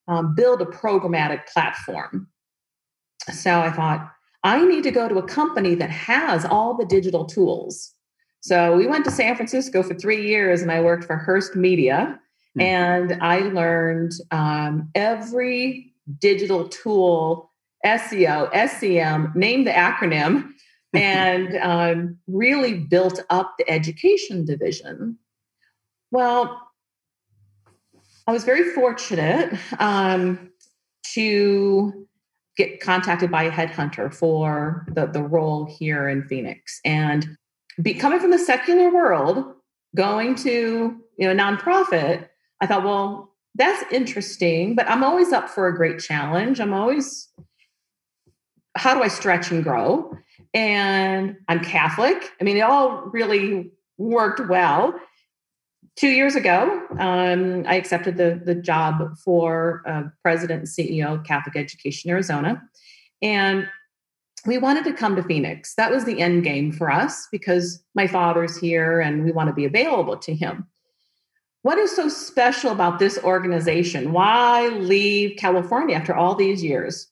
um, 0.10 0.36
build 0.36 0.62
a 0.62 0.66
programmatic 0.66 1.48
platform. 1.48 2.28
So 3.32 3.62
I 3.62 3.72
thought, 3.72 4.12
I 4.44 4.66
need 4.66 4.84
to 4.84 4.92
go 4.92 5.08
to 5.08 5.20
a 5.20 5.28
company 5.28 5.74
that 5.76 5.90
has 5.90 6.44
all 6.44 6.76
the 6.76 6.86
digital 6.86 7.24
tools. 7.24 7.94
So 8.44 8.76
we 8.76 8.88
went 8.88 9.06
to 9.06 9.12
San 9.12 9.38
Francisco 9.38 9.82
for 9.84 9.94
three 9.94 10.28
years 10.28 10.62
and 10.62 10.70
I 10.70 10.82
worked 10.82 11.06
for 11.06 11.16
Hearst 11.16 11.56
Media. 11.56 12.20
Mm-hmm. 12.58 12.62
And 12.62 13.24
I 13.24 13.40
learned 13.40 14.12
um, 14.32 14.90
every 14.96 15.94
digital 16.20 16.68
tool, 16.68 17.50
SEO, 17.86 18.52
SEM, 18.70 19.32
name 19.34 19.64
the 19.64 19.72
acronym, 19.72 20.50
and 20.94 21.56
um, 21.62 22.18
really 22.28 22.74
built 22.74 23.22
up 23.30 23.56
the 23.58 23.70
education 23.70 24.44
division. 24.44 25.18
Well, 26.12 26.62
I 28.28 28.34
was 28.34 28.44
very 28.44 28.72
fortunate 28.72 29.58
um, 29.80 30.52
to 31.14 32.08
get 32.58 32.82
contacted 32.82 33.32
by 33.32 33.44
a 33.44 33.52
headhunter 33.52 34.14
for 34.14 34.86
the, 34.90 35.06
the 35.06 35.24
role 35.24 35.66
here 35.66 36.10
in 36.10 36.24
Phoenix. 36.28 36.82
And 36.84 37.38
be, 37.82 37.94
coming 37.94 38.20
from 38.20 38.32
the 38.32 38.40
secular 38.40 38.92
world, 38.92 39.46
going 39.96 40.36
to 40.36 40.98
you 41.18 41.34
know 41.34 41.36
nonprofit, 41.36 42.28
I 42.62 42.68
thought, 42.68 42.84
well, 42.84 43.34
that's 43.56 43.84
interesting, 43.92 44.76
but 44.76 44.90
I'm 44.90 45.04
always 45.04 45.32
up 45.32 45.50
for 45.50 45.68
a 45.68 45.76
great 45.76 46.00
challenge. 46.00 46.60
I'm 46.60 46.74
always, 46.74 47.28
how 48.76 48.96
do 48.96 49.04
I 49.04 49.08
stretch 49.08 49.52
and 49.52 49.64
grow? 49.64 50.18
And 50.54 51.38
I'm 51.48 51.64
Catholic. 51.64 52.32
I 52.40 52.44
mean, 52.44 52.58
it 52.58 52.62
all 52.62 53.04
really 53.12 53.72
worked 53.98 54.48
well. 54.48 55.00
Two 55.96 56.08
years 56.08 56.36
ago, 56.36 56.82
um, 56.98 57.66
I 57.68 57.76
accepted 57.76 58.18
the, 58.18 58.42
the 58.44 58.56
job 58.56 59.16
for 59.18 59.84
uh, 59.86 60.04
president 60.24 60.60
and 60.60 60.68
CEO 60.68 61.20
of 61.20 61.24
Catholic 61.24 61.56
Education 61.56 62.10
Arizona. 62.10 62.64
And 63.22 63.68
we 64.46 64.58
wanted 64.58 64.84
to 64.86 64.94
come 64.94 65.16
to 65.16 65.24
Phoenix. 65.24 65.76
That 65.76 65.92
was 65.92 66.06
the 66.06 66.20
end 66.20 66.44
game 66.44 66.72
for 66.72 66.92
us 66.92 67.28
because 67.32 67.84
my 67.96 68.08
father's 68.08 68.58
here 68.58 69.00
and 69.00 69.24
we 69.24 69.32
want 69.32 69.48
to 69.48 69.54
be 69.54 69.66
available 69.66 70.18
to 70.18 70.36
him. 70.36 70.68
What 71.62 71.78
is 71.78 71.96
so 71.96 72.10
special 72.10 72.72
about 72.72 73.00
this 73.00 73.18
organization? 73.24 74.12
Why 74.12 74.68
leave 74.68 75.38
California 75.38 75.96
after 75.96 76.14
all 76.14 76.36
these 76.36 76.62
years? 76.62 77.08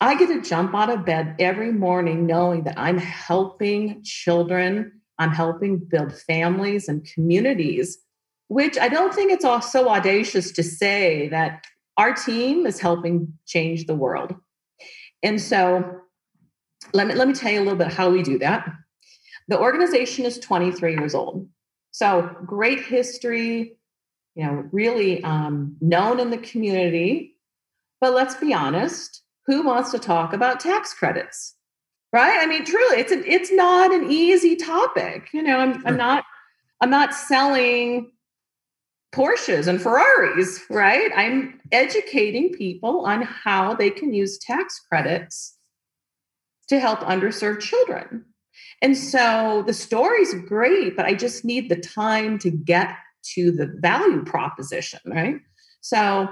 I 0.00 0.16
get 0.16 0.28
to 0.28 0.48
jump 0.48 0.76
out 0.76 0.90
of 0.90 1.04
bed 1.04 1.34
every 1.40 1.72
morning 1.72 2.24
knowing 2.24 2.62
that 2.64 2.78
I'm 2.78 2.98
helping 2.98 4.00
children, 4.04 4.92
I'm 5.18 5.32
helping 5.32 5.78
build 5.78 6.16
families 6.16 6.88
and 6.88 7.04
communities, 7.04 7.98
which 8.46 8.78
I 8.78 8.88
don't 8.88 9.12
think 9.12 9.32
it's 9.32 9.44
all 9.44 9.60
so 9.60 9.88
audacious 9.88 10.52
to 10.52 10.62
say 10.62 11.26
that 11.28 11.64
our 11.96 12.14
team 12.14 12.64
is 12.64 12.78
helping 12.78 13.34
change 13.44 13.86
the 13.86 13.96
world. 13.96 14.36
And 15.24 15.40
so 15.40 15.97
let 16.92 17.06
me, 17.06 17.14
let 17.14 17.28
me 17.28 17.34
tell 17.34 17.52
you 17.52 17.60
a 17.60 17.64
little 17.64 17.78
bit 17.78 17.92
how 17.92 18.10
we 18.10 18.22
do 18.22 18.38
that. 18.38 18.68
The 19.48 19.58
organization 19.58 20.24
is 20.24 20.38
23 20.38 20.92
years 20.92 21.14
old. 21.14 21.48
So 21.90 22.30
great 22.46 22.84
history, 22.84 23.76
you 24.34 24.44
know, 24.44 24.68
really 24.72 25.22
um, 25.24 25.76
known 25.80 26.20
in 26.20 26.30
the 26.30 26.38
community. 26.38 27.36
But 28.00 28.14
let's 28.14 28.36
be 28.36 28.54
honest, 28.54 29.22
who 29.46 29.62
wants 29.62 29.90
to 29.92 29.98
talk 29.98 30.32
about 30.32 30.60
tax 30.60 30.94
credits? 30.94 31.54
Right? 32.12 32.38
I 32.40 32.46
mean, 32.46 32.64
truly, 32.64 33.00
it's 33.00 33.12
a, 33.12 33.18
it's 33.30 33.52
not 33.52 33.92
an 33.92 34.10
easy 34.10 34.56
topic. 34.56 35.28
You 35.32 35.42
know, 35.42 35.58
I'm, 35.58 35.74
sure. 35.74 35.82
I'm 35.86 35.96
not 35.96 36.24
I'm 36.80 36.90
not 36.90 37.14
selling 37.14 38.12
Porsches 39.12 39.66
and 39.66 39.80
Ferraris, 39.80 40.60
right? 40.70 41.10
I'm 41.16 41.60
educating 41.72 42.52
people 42.52 43.04
on 43.04 43.22
how 43.22 43.74
they 43.74 43.90
can 43.90 44.14
use 44.14 44.38
tax 44.38 44.80
credits 44.88 45.57
to 46.68 46.78
help 46.78 47.00
underserved 47.00 47.60
children. 47.60 48.24
And 48.82 48.96
so 48.96 49.64
the 49.66 49.72
story's 49.72 50.34
great, 50.46 50.96
but 50.96 51.06
I 51.06 51.14
just 51.14 51.44
need 51.44 51.68
the 51.68 51.80
time 51.80 52.38
to 52.40 52.50
get 52.50 52.94
to 53.34 53.50
the 53.50 53.66
value 53.80 54.24
proposition, 54.24 55.00
right? 55.06 55.36
So, 55.80 56.28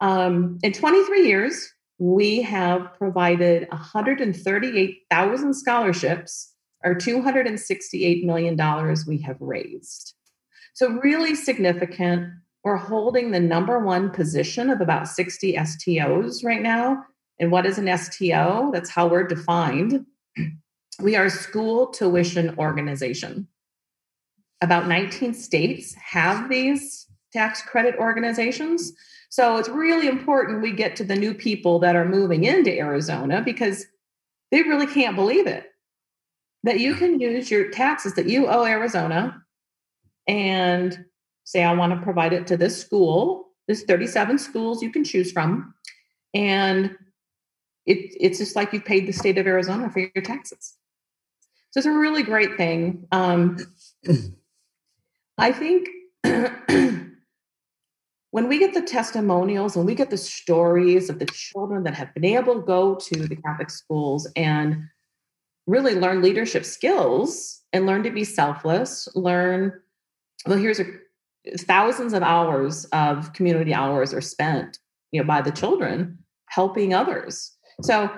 um, 0.00 0.58
in 0.62 0.72
23 0.72 1.26
years, 1.26 1.72
we 1.98 2.42
have 2.42 2.92
provided 2.98 3.66
138,000 3.70 5.54
scholarships, 5.54 6.52
or 6.84 6.94
$268 6.94 8.24
million 8.24 8.96
we 9.06 9.18
have 9.22 9.40
raised. 9.40 10.12
So, 10.74 10.90
really 11.02 11.34
significant. 11.34 12.28
We're 12.62 12.76
holding 12.76 13.30
the 13.30 13.40
number 13.40 13.78
one 13.78 14.10
position 14.10 14.68
of 14.70 14.80
about 14.80 15.08
60 15.08 15.54
STOs 15.54 16.44
right 16.44 16.60
now. 16.60 17.04
And 17.38 17.50
what 17.50 17.66
is 17.66 17.78
an 17.78 17.96
STO? 17.98 18.70
That's 18.72 18.90
how 18.90 19.08
we're 19.08 19.26
defined. 19.26 20.06
We 21.00 21.16
are 21.16 21.26
a 21.26 21.30
school 21.30 21.88
tuition 21.88 22.58
organization. 22.58 23.48
About 24.62 24.88
19 24.88 25.34
states 25.34 25.94
have 25.94 26.48
these 26.48 27.06
tax 27.32 27.60
credit 27.62 27.96
organizations. 27.98 28.92
So 29.28 29.58
it's 29.58 29.68
really 29.68 30.08
important 30.08 30.62
we 30.62 30.72
get 30.72 30.96
to 30.96 31.04
the 31.04 31.16
new 31.16 31.34
people 31.34 31.78
that 31.80 31.96
are 31.96 32.06
moving 32.06 32.44
into 32.44 32.72
Arizona 32.72 33.42
because 33.42 33.84
they 34.50 34.62
really 34.62 34.86
can't 34.86 35.16
believe 35.16 35.46
it 35.46 35.66
that 36.62 36.80
you 36.80 36.94
can 36.94 37.20
use 37.20 37.50
your 37.50 37.70
taxes 37.70 38.14
that 38.14 38.28
you 38.28 38.48
owe 38.48 38.64
Arizona 38.64 39.42
and 40.26 41.04
say, 41.44 41.62
I 41.62 41.72
want 41.74 41.92
to 41.92 42.02
provide 42.02 42.32
it 42.32 42.46
to 42.48 42.56
this 42.56 42.80
school. 42.80 43.50
There's 43.66 43.84
37 43.84 44.38
schools 44.38 44.82
you 44.82 44.90
can 44.90 45.04
choose 45.04 45.30
from. 45.30 45.74
And 46.34 46.96
it, 47.86 48.16
it's 48.20 48.38
just 48.38 48.56
like 48.56 48.72
you've 48.72 48.84
paid 48.84 49.06
the 49.06 49.12
state 49.12 49.38
of 49.38 49.46
Arizona 49.46 49.90
for 49.90 50.00
your 50.00 50.22
taxes. 50.22 50.74
So 51.70 51.78
it's 51.78 51.86
a 51.86 51.92
really 51.92 52.22
great 52.22 52.56
thing. 52.56 53.06
Um, 53.12 53.58
I 55.38 55.52
think 55.52 55.88
when 56.24 57.12
we 58.48 58.58
get 58.58 58.74
the 58.74 58.82
testimonials 58.82 59.76
and 59.76 59.86
we 59.86 59.94
get 59.94 60.10
the 60.10 60.16
stories 60.16 61.10
of 61.10 61.18
the 61.18 61.26
children 61.26 61.84
that 61.84 61.94
have 61.94 62.12
been 62.14 62.24
able 62.24 62.56
to 62.56 62.66
go 62.66 62.94
to 62.94 63.26
the 63.26 63.36
Catholic 63.36 63.70
schools 63.70 64.26
and 64.36 64.84
really 65.66 65.94
learn 65.94 66.22
leadership 66.22 66.64
skills 66.64 67.62
and 67.72 67.86
learn 67.86 68.02
to 68.04 68.10
be 68.10 68.24
selfless, 68.24 69.08
learn, 69.14 69.72
well, 70.46 70.58
here's 70.58 70.80
a 70.80 70.86
thousands 71.58 72.12
of 72.12 72.22
hours 72.22 72.84
of 72.86 73.32
community 73.32 73.72
hours 73.72 74.12
are 74.12 74.20
spent, 74.20 74.78
you 75.12 75.20
know, 75.20 75.26
by 75.26 75.40
the 75.40 75.50
children 75.50 76.18
helping 76.48 76.94
others. 76.94 77.55
So 77.82 78.10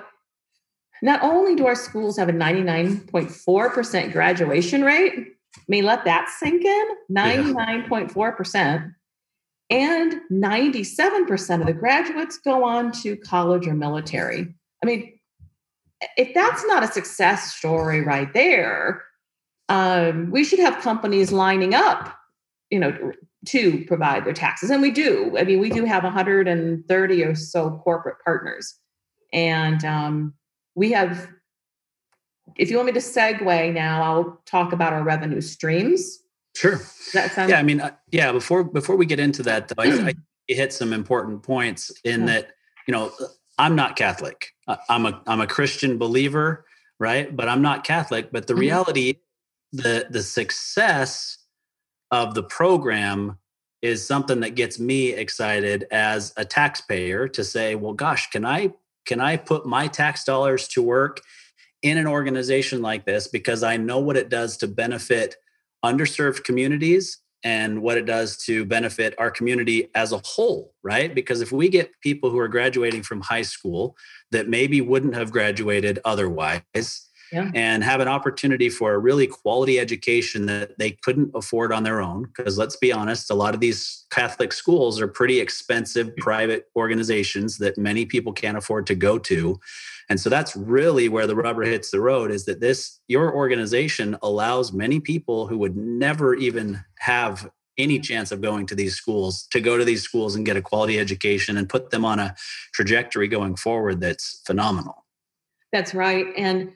not 1.01 1.23
only 1.23 1.55
do 1.55 1.65
our 1.65 1.75
schools 1.75 2.17
have 2.17 2.29
a 2.29 2.33
99.4% 2.33 4.11
graduation 4.11 4.83
rate, 4.83 5.13
I 5.57 5.61
mean, 5.67 5.85
let 5.85 6.05
that 6.05 6.29
sink 6.29 6.63
in 6.63 6.87
99.4%. 7.11 8.93
And 9.71 10.21
97% 10.31 11.59
of 11.61 11.67
the 11.67 11.73
graduates 11.73 12.39
go 12.39 12.63
on 12.63 12.91
to 13.03 13.15
college 13.17 13.67
or 13.67 13.75
military. 13.75 14.53
I 14.81 14.85
mean, 14.85 15.19
if 16.17 16.33
that's 16.33 16.65
not 16.65 16.83
a 16.83 16.87
success 16.87 17.53
story 17.55 18.01
right 18.01 18.33
there, 18.33 19.03
um, 19.67 20.31
we 20.31 20.43
should 20.43 20.59
have 20.59 20.81
companies 20.81 21.31
lining 21.31 21.75
up, 21.75 22.17
you 22.71 22.79
know, 22.79 23.13
to 23.45 23.85
provide 23.85 24.25
their 24.25 24.33
taxes. 24.33 24.71
And 24.71 24.81
we 24.81 24.91
do. 24.91 25.35
I 25.37 25.43
mean, 25.43 25.59
we 25.59 25.69
do 25.69 25.85
have 25.85 26.03
130 26.03 27.23
or 27.23 27.35
so 27.35 27.79
corporate 27.83 28.17
partners. 28.25 28.75
And 29.31 29.83
um, 29.85 30.33
we 30.75 30.91
have, 30.91 31.27
if 32.55 32.69
you 32.69 32.77
want 32.77 32.87
me 32.87 32.93
to 32.93 32.99
segue 32.99 33.73
now, 33.73 34.03
I'll 34.03 34.41
talk 34.45 34.73
about 34.73 34.93
our 34.93 35.03
revenue 35.03 35.41
streams. 35.41 36.19
Sure. 36.55 36.77
Does 36.77 37.11
that 37.13 37.31
sound? 37.31 37.49
Yeah, 37.49 37.59
I 37.59 37.63
mean, 37.63 37.79
uh, 37.79 37.91
yeah. 38.11 38.31
Before 38.31 38.63
before 38.63 38.95
we 38.95 39.05
get 39.05 39.19
into 39.19 39.43
that, 39.43 39.67
though, 39.67 39.75
I, 39.77 40.09
I 40.09 40.13
hit 40.47 40.73
some 40.73 40.93
important 40.93 41.43
points 41.43 41.91
in 42.03 42.21
yeah. 42.21 42.25
that. 42.25 42.51
You 42.87 42.93
know, 42.93 43.11
I'm 43.59 43.75
not 43.75 43.95
Catholic. 43.95 44.51
I'm 44.89 45.05
a 45.05 45.21
I'm 45.27 45.41
a 45.41 45.47
Christian 45.47 45.97
believer, 45.99 46.65
right? 46.99 47.33
But 47.33 47.47
I'm 47.47 47.61
not 47.61 47.83
Catholic. 47.83 48.31
But 48.31 48.47
the 48.47 48.53
mm-hmm. 48.53 48.61
reality, 48.61 49.13
the 49.71 50.07
the 50.09 50.23
success 50.23 51.37
of 52.11 52.33
the 52.33 52.43
program 52.43 53.37
is 53.81 54.05
something 54.05 54.39
that 54.41 54.55
gets 54.55 54.79
me 54.79 55.11
excited 55.11 55.85
as 55.91 56.33
a 56.35 56.43
taxpayer 56.43 57.27
to 57.29 57.43
say, 57.43 57.75
well, 57.75 57.93
gosh, 57.93 58.29
can 58.31 58.43
I 58.43 58.73
can 59.09 59.19
I 59.19 59.37
put 59.37 59.65
my 59.65 59.87
tax 59.87 60.23
dollars 60.23 60.67
to 60.69 60.83
work 60.83 61.19
in 61.81 61.97
an 61.97 62.05
organization 62.05 62.83
like 62.83 63.05
this 63.05 63.27
because 63.27 63.63
I 63.63 63.75
know 63.75 63.99
what 63.99 64.15
it 64.15 64.29
does 64.29 64.55
to 64.57 64.67
benefit 64.67 65.35
underserved 65.83 66.43
communities 66.43 67.17
and 67.43 67.81
what 67.81 67.97
it 67.97 68.05
does 68.05 68.37
to 68.45 68.65
benefit 68.65 69.15
our 69.17 69.31
community 69.31 69.89
as 69.95 70.11
a 70.11 70.21
whole, 70.23 70.75
right? 70.83 71.15
Because 71.15 71.41
if 71.41 71.51
we 71.51 71.69
get 71.69 71.89
people 72.01 72.29
who 72.29 72.37
are 72.37 72.47
graduating 72.47 73.01
from 73.01 73.21
high 73.21 73.41
school 73.41 73.97
that 74.29 74.47
maybe 74.47 74.79
wouldn't 74.79 75.15
have 75.15 75.31
graduated 75.31 75.97
otherwise, 76.05 77.08
yeah. 77.31 77.51
and 77.53 77.83
have 77.83 77.99
an 77.99 78.07
opportunity 78.07 78.69
for 78.69 78.93
a 78.93 78.97
really 78.97 79.27
quality 79.27 79.79
education 79.79 80.45
that 80.47 80.77
they 80.77 80.91
couldn't 80.91 81.31
afford 81.33 81.71
on 81.71 81.83
their 81.83 82.01
own. 82.01 82.31
Because 82.35 82.57
let's 82.57 82.75
be 82.75 82.91
honest, 82.91 83.29
a 83.29 83.35
lot 83.35 83.53
of 83.53 83.59
these 83.59 84.05
Catholic 84.11 84.53
schools 84.53 84.99
are 85.01 85.07
pretty 85.07 85.39
expensive 85.39 86.07
mm. 86.07 86.17
private 86.17 86.67
organizations 86.75 87.57
that 87.57 87.77
many 87.77 88.05
people 88.05 88.33
can't 88.33 88.57
afford 88.57 88.87
to 88.87 88.95
go 88.95 89.17
to. 89.19 89.59
And 90.09 90.19
so 90.19 90.29
that's 90.29 90.55
really 90.55 91.07
where 91.07 91.27
the 91.27 91.35
rubber 91.35 91.63
hits 91.63 91.91
the 91.91 92.01
road 92.01 92.31
is 92.31 92.45
that 92.45 92.59
this, 92.59 92.99
your 93.07 93.33
organization 93.33 94.17
allows 94.23 94.73
many 94.73 94.99
people 94.99 95.47
who 95.47 95.57
would 95.59 95.77
never 95.77 96.33
even 96.33 96.83
have 96.97 97.49
any 97.77 97.99
chance 97.99 98.31
of 98.31 98.41
going 98.41 98.65
to 98.67 98.75
these 98.75 98.95
schools 98.95 99.47
to 99.51 99.61
go 99.61 99.77
to 99.77 99.85
these 99.85 100.01
schools 100.03 100.35
and 100.35 100.45
get 100.45 100.57
a 100.57 100.61
quality 100.61 100.99
education 100.99 101.57
and 101.57 101.69
put 101.69 101.91
them 101.91 102.03
on 102.03 102.19
a 102.19 102.35
trajectory 102.73 103.27
going 103.27 103.55
forward 103.55 104.01
that's 104.01 104.41
phenomenal. 104.45 105.05
That's 105.71 105.93
right. 105.93 106.25
And 106.35 106.73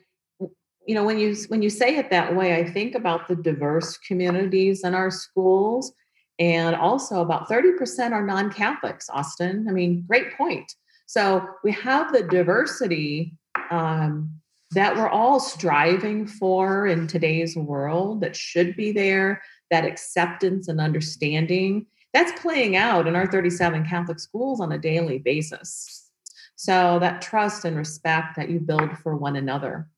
you 0.86 0.94
know 0.94 1.04
when 1.04 1.18
you 1.18 1.34
when 1.48 1.62
you 1.62 1.70
say 1.70 1.96
it 1.96 2.10
that 2.10 2.34
way 2.34 2.54
i 2.56 2.64
think 2.68 2.94
about 2.94 3.28
the 3.28 3.36
diverse 3.36 3.96
communities 3.98 4.84
in 4.84 4.94
our 4.94 5.10
schools 5.10 5.92
and 6.40 6.74
also 6.74 7.20
about 7.20 7.48
30% 7.48 8.10
are 8.10 8.26
non-catholics 8.26 9.08
austin. 9.10 9.66
I 9.68 9.72
mean 9.72 10.04
great 10.06 10.36
point. 10.36 10.72
So 11.06 11.46
we 11.62 11.72
have 11.72 12.12
the 12.12 12.22
diversity 12.22 13.36
um, 13.70 14.30
that 14.72 14.96
we're 14.96 15.08
all 15.08 15.38
striving 15.38 16.26
for 16.26 16.86
in 16.86 17.06
today's 17.06 17.56
world 17.56 18.20
that 18.22 18.34
should 18.34 18.74
be 18.74 18.90
there 18.90 19.42
that 19.70 19.84
acceptance 19.84 20.68
and 20.68 20.80
understanding 20.80 21.86
that's 22.12 22.40
playing 22.40 22.76
out 22.76 23.08
in 23.08 23.16
our 23.16 23.26
37 23.26 23.86
catholic 23.86 24.20
schools 24.20 24.60
on 24.60 24.72
a 24.72 24.78
daily 24.78 25.18
basis. 25.18 26.10
So 26.56 26.98
that 27.00 27.20
trust 27.20 27.64
and 27.64 27.76
respect 27.76 28.36
that 28.36 28.48
you 28.48 28.60
build 28.60 28.96
for 28.98 29.16
one 29.16 29.36
another 29.36 29.88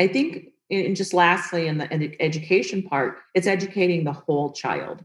I 0.00 0.08
think, 0.08 0.48
and 0.70 0.96
just 0.96 1.12
lastly, 1.12 1.66
in 1.66 1.76
the, 1.76 1.92
in 1.92 2.00
the 2.00 2.16
education 2.20 2.82
part, 2.82 3.18
it's 3.34 3.46
educating 3.46 4.04
the 4.04 4.14
whole 4.14 4.52
child. 4.52 5.04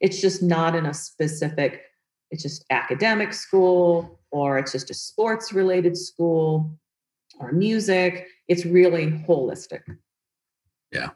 It's 0.00 0.20
just 0.20 0.44
not 0.44 0.76
in 0.76 0.86
a 0.86 0.94
specific, 0.94 1.82
it's 2.30 2.44
just 2.44 2.64
academic 2.70 3.32
school 3.32 4.20
or 4.30 4.58
it's 4.58 4.70
just 4.70 4.90
a 4.90 4.94
sports 4.94 5.52
related 5.52 5.96
school 5.96 6.78
or 7.40 7.50
music. 7.50 8.28
It's 8.46 8.64
really 8.64 9.10
holistic. 9.28 9.80
Yeah. 10.92 11.10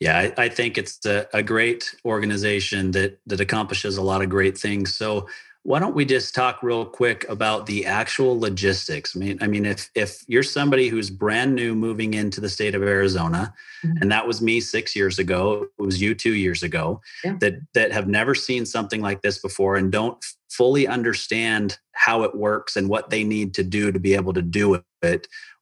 Yeah, 0.00 0.18
I, 0.18 0.44
I 0.44 0.48
think 0.48 0.76
it's 0.76 1.06
a, 1.06 1.28
a, 1.32 1.42
great 1.42 1.94
organization 2.04 2.90
that 2.90 3.20
that 3.26 3.40
accomplishes 3.40 3.96
a 3.96 4.02
lot 4.02 4.22
of 4.22 4.28
great 4.28 4.58
things. 4.58 4.92
So 4.92 5.28
why 5.64 5.78
don't 5.78 5.94
we 5.94 6.04
just 6.04 6.34
talk 6.34 6.62
real 6.62 6.84
quick 6.84 7.26
about 7.28 7.64
the 7.64 7.86
actual 7.86 8.38
logistics? 8.38 9.16
I 9.16 9.18
mean, 9.18 9.38
I 9.40 9.46
mean, 9.46 9.64
if 9.64 9.90
if 9.94 10.22
you're 10.28 10.42
somebody 10.42 10.88
who's 10.88 11.08
brand 11.08 11.54
new 11.54 11.74
moving 11.74 12.12
into 12.12 12.40
the 12.40 12.50
state 12.50 12.74
of 12.74 12.82
Arizona, 12.82 13.52
mm-hmm. 13.82 13.96
and 14.02 14.12
that 14.12 14.26
was 14.26 14.42
me 14.42 14.60
six 14.60 14.94
years 14.94 15.18
ago, 15.18 15.66
it 15.78 15.82
was 15.82 16.02
you 16.02 16.14
two 16.14 16.34
years 16.34 16.62
ago, 16.62 17.00
yeah. 17.24 17.36
that 17.40 17.54
that 17.72 17.92
have 17.92 18.06
never 18.06 18.34
seen 18.34 18.66
something 18.66 19.00
like 19.00 19.22
this 19.22 19.38
before 19.38 19.76
and 19.76 19.90
don't 19.90 20.22
fully 20.50 20.86
understand 20.86 21.78
how 21.92 22.22
it 22.22 22.34
works 22.34 22.76
and 22.76 22.90
what 22.90 23.08
they 23.08 23.24
need 23.24 23.54
to 23.54 23.64
do 23.64 23.90
to 23.90 23.98
be 23.98 24.14
able 24.14 24.34
to 24.34 24.42
do 24.42 24.74
it 24.74 24.84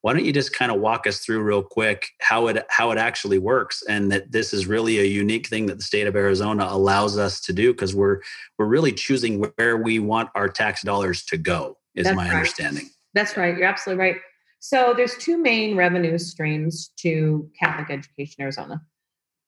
why 0.02 0.12
don't 0.12 0.24
you 0.24 0.32
just 0.32 0.52
kind 0.52 0.72
of 0.72 0.80
walk 0.80 1.06
us 1.06 1.20
through 1.20 1.42
real 1.42 1.62
quick 1.62 2.08
how 2.20 2.48
it 2.48 2.64
how 2.68 2.90
it 2.90 2.98
actually 2.98 3.38
works 3.38 3.82
and 3.88 4.10
that 4.12 4.32
this 4.32 4.52
is 4.52 4.66
really 4.66 4.98
a 4.98 5.04
unique 5.04 5.46
thing 5.46 5.66
that 5.66 5.78
the 5.78 5.84
state 5.84 6.06
of 6.06 6.16
Arizona 6.16 6.66
allows 6.68 7.16
us 7.18 7.40
to 7.42 7.52
do 7.52 7.72
because 7.72 7.94
we're 7.94 8.20
we're 8.58 8.66
really 8.66 8.92
choosing 8.92 9.44
where 9.56 9.76
we 9.76 9.98
want 9.98 10.28
our 10.34 10.48
tax 10.48 10.82
dollars 10.82 11.24
to 11.26 11.36
go 11.36 11.78
is 11.94 12.04
That's 12.04 12.16
my 12.16 12.24
right. 12.24 12.34
understanding. 12.34 12.90
That's 13.14 13.36
right. 13.36 13.56
You're 13.56 13.68
absolutely 13.68 14.02
right. 14.02 14.16
So 14.60 14.94
there's 14.96 15.16
two 15.16 15.38
main 15.38 15.76
revenue 15.76 16.18
streams 16.18 16.92
to 16.98 17.50
Catholic 17.58 17.90
Education 17.90 18.42
Arizona. 18.42 18.80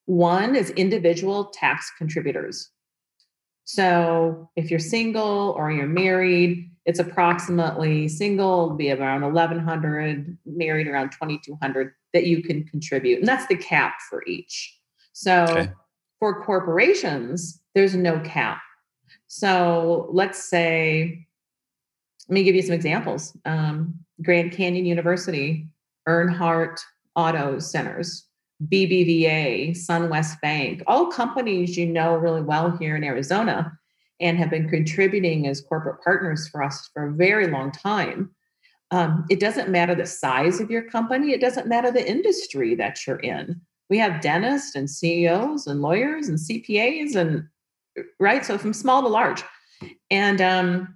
One 0.06 0.54
is 0.56 0.70
individual 0.70 1.46
tax 1.46 1.90
contributors. 1.96 2.70
So 3.64 4.50
if 4.56 4.70
you're 4.70 4.80
single 4.80 5.54
or 5.56 5.72
you're 5.72 5.86
married, 5.86 6.70
it's 6.84 6.98
approximately 6.98 8.08
single 8.08 8.68
will 8.68 8.76
be 8.76 8.92
around 8.92 9.22
1100 9.22 10.36
married 10.44 10.86
around 10.86 11.10
2200 11.10 11.92
that 12.12 12.26
you 12.26 12.42
can 12.42 12.62
contribute 12.64 13.20
and 13.20 13.26
that's 13.26 13.46
the 13.46 13.56
cap 13.56 13.94
for 14.10 14.22
each 14.26 14.78
so 15.14 15.46
okay. 15.48 15.70
for 16.20 16.44
corporations 16.44 17.62
there's 17.74 17.94
no 17.94 18.20
cap. 18.20 18.62
So 19.26 20.08
let's 20.12 20.42
say, 20.42 21.26
let 22.28 22.34
me 22.34 22.44
give 22.44 22.54
you 22.54 22.62
some 22.62 22.74
examples. 22.74 23.36
Um, 23.44 23.94
Grand 24.22 24.52
Canyon 24.52 24.86
University, 24.86 25.66
Earnhardt 26.08 26.78
Auto 27.16 27.58
Centers, 27.58 28.26
BBVA, 28.70 29.70
SunWest 29.70 30.40
Bank, 30.40 30.82
all 30.86 31.06
companies 31.06 31.76
you 31.76 31.86
know 31.86 32.16
really 32.16 32.42
well 32.42 32.76
here 32.76 32.96
in 32.96 33.04
Arizona 33.04 33.78
and 34.20 34.38
have 34.38 34.50
been 34.50 34.68
contributing 34.68 35.46
as 35.46 35.60
corporate 35.60 36.02
partners 36.02 36.48
for 36.48 36.62
us 36.62 36.88
for 36.92 37.08
a 37.08 37.12
very 37.12 37.48
long 37.48 37.72
time. 37.72 38.30
Um, 38.90 39.24
it 39.28 39.40
doesn't 39.40 39.70
matter 39.70 39.94
the 39.94 40.06
size 40.06 40.60
of 40.60 40.70
your 40.70 40.82
company, 40.82 41.32
it 41.32 41.40
doesn't 41.40 41.66
matter 41.66 41.90
the 41.90 42.08
industry 42.08 42.74
that 42.76 43.06
you're 43.06 43.20
in. 43.20 43.60
We 43.90 43.98
have 43.98 44.20
dentists 44.20 44.74
and 44.76 44.88
CEOs 44.88 45.66
and 45.66 45.82
lawyers 45.82 46.28
and 46.28 46.38
CPAs 46.38 47.16
and 47.16 47.48
right, 48.18 48.44
so 48.44 48.56
from 48.56 48.72
small 48.72 49.02
to 49.02 49.08
large. 49.08 49.42
And 50.10 50.40
um, 50.40 50.94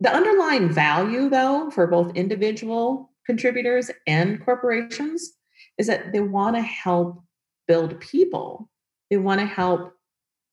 the 0.00 0.12
underlying 0.12 0.68
value, 0.68 1.28
though, 1.30 1.70
for 1.70 1.86
both 1.86 2.16
individual 2.16 3.10
contributors 3.24 3.90
and 4.06 4.44
corporations 4.44 5.32
is 5.78 5.86
that 5.86 6.12
they 6.12 6.20
want 6.20 6.56
to 6.56 6.62
help 6.62 7.22
build 7.66 7.98
people. 8.00 8.68
They 9.10 9.16
want 9.16 9.40
to 9.40 9.46
help 9.46 9.92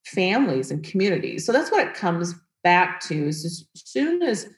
families 0.06 0.72
and 0.72 0.84
communities. 0.84 1.46
So 1.46 1.52
that's 1.52 1.72
what 1.72 1.86
it 1.86 1.94
comes 1.94 2.36
back 2.64 3.02
to. 3.02 3.28
Is 3.28 3.46
as 3.46 3.66
soon 3.76 4.22
as 4.22 4.50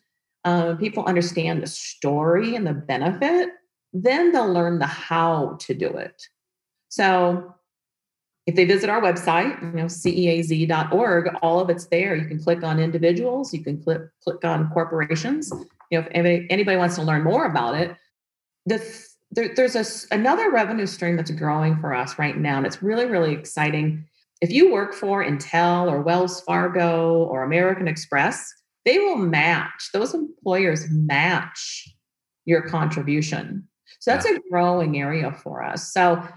uh, 0.46 0.76
people 0.76 1.06
understand 1.06 1.62
the 1.62 1.68
story 1.68 2.56
and 2.56 2.66
the 2.66 2.74
benefit, 2.74 3.50
then 3.94 4.32
they'll 4.32 4.52
learn 4.52 4.80
the 4.80 4.88
how 4.88 5.58
to 5.62 5.74
do 5.74 5.88
it. 5.88 6.22
So 6.90 7.56
if 8.48 8.56
they 8.56 8.66
visit 8.66 8.90
our 8.90 9.02
website, 9.02 9.62
you 9.62 9.78
know, 9.78 9.86
ceaz.org, 9.86 11.36
all 11.42 11.60
of 11.60 11.70
it's 11.70 11.86
there. 11.88 12.16
You 12.16 12.26
can 12.26 12.42
click 12.42 12.64
on 12.64 12.80
individuals, 12.80 13.54
you 13.54 13.64
can 13.64 13.82
click 13.82 14.02
click 14.24 14.44
on 14.44 14.70
corporations. 14.72 15.52
You 15.92 16.00
know, 16.00 16.06
if 16.06 16.08
anybody, 16.12 16.48
anybody 16.50 16.78
wants 16.78 16.96
to 16.96 17.04
learn 17.04 17.24
more 17.24 17.46
about 17.46 17.76
it, 17.76 17.96
the 18.66 18.80
there, 19.32 19.54
there's 19.56 19.76
a, 19.76 20.14
another 20.14 20.52
revenue 20.52 20.86
stream 20.86 21.16
that's 21.16 21.32
growing 21.32 21.80
for 21.80 21.94
us 21.94 22.20
right 22.20 22.38
now, 22.38 22.58
and 22.58 22.66
it's 22.66 22.84
really, 22.84 23.06
really 23.06 23.34
exciting. 23.34 24.06
If 24.42 24.52
you 24.52 24.72
work 24.72 24.94
for 24.94 25.24
Intel 25.24 25.90
or 25.90 26.02
Wells 26.02 26.42
Fargo 26.42 27.24
or 27.24 27.44
American 27.44 27.88
Express, 27.88 28.54
they 28.86 28.98
will 28.98 29.18
match, 29.18 29.90
those 29.94 30.14
employers 30.14 30.88
match 30.90 31.88
your 32.46 32.68
contribution. 32.68 33.68
So 34.00 34.12
that's 34.12 34.26
yeah. 34.28 34.38
a 34.38 34.40
growing 34.50 35.00
area 35.00 35.32
for 35.32 35.64
us. 35.64 35.94
So 35.94 36.28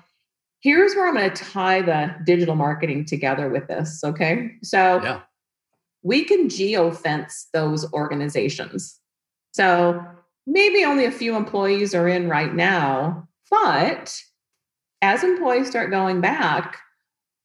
here's 0.60 0.94
where 0.94 1.08
I'm 1.08 1.14
going 1.14 1.30
to 1.30 1.44
tie 1.44 1.80
the 1.80 2.14
digital 2.26 2.54
marketing 2.54 3.06
together 3.06 3.48
with 3.48 3.66
this. 3.68 4.04
Okay. 4.04 4.50
So 4.62 5.00
yeah. 5.02 5.20
we 6.02 6.24
can 6.24 6.48
geofence 6.48 7.46
those 7.54 7.90
organizations. 7.92 9.00
So 9.52 10.04
maybe 10.46 10.84
only 10.84 11.04
a 11.04 11.12
few 11.12 11.36
employees 11.36 11.94
are 11.94 12.08
in 12.08 12.28
right 12.28 12.54
now, 12.54 13.28
but 13.50 14.16
as 15.02 15.22
employees 15.22 15.68
start 15.68 15.90
going 15.90 16.20
back, 16.20 16.78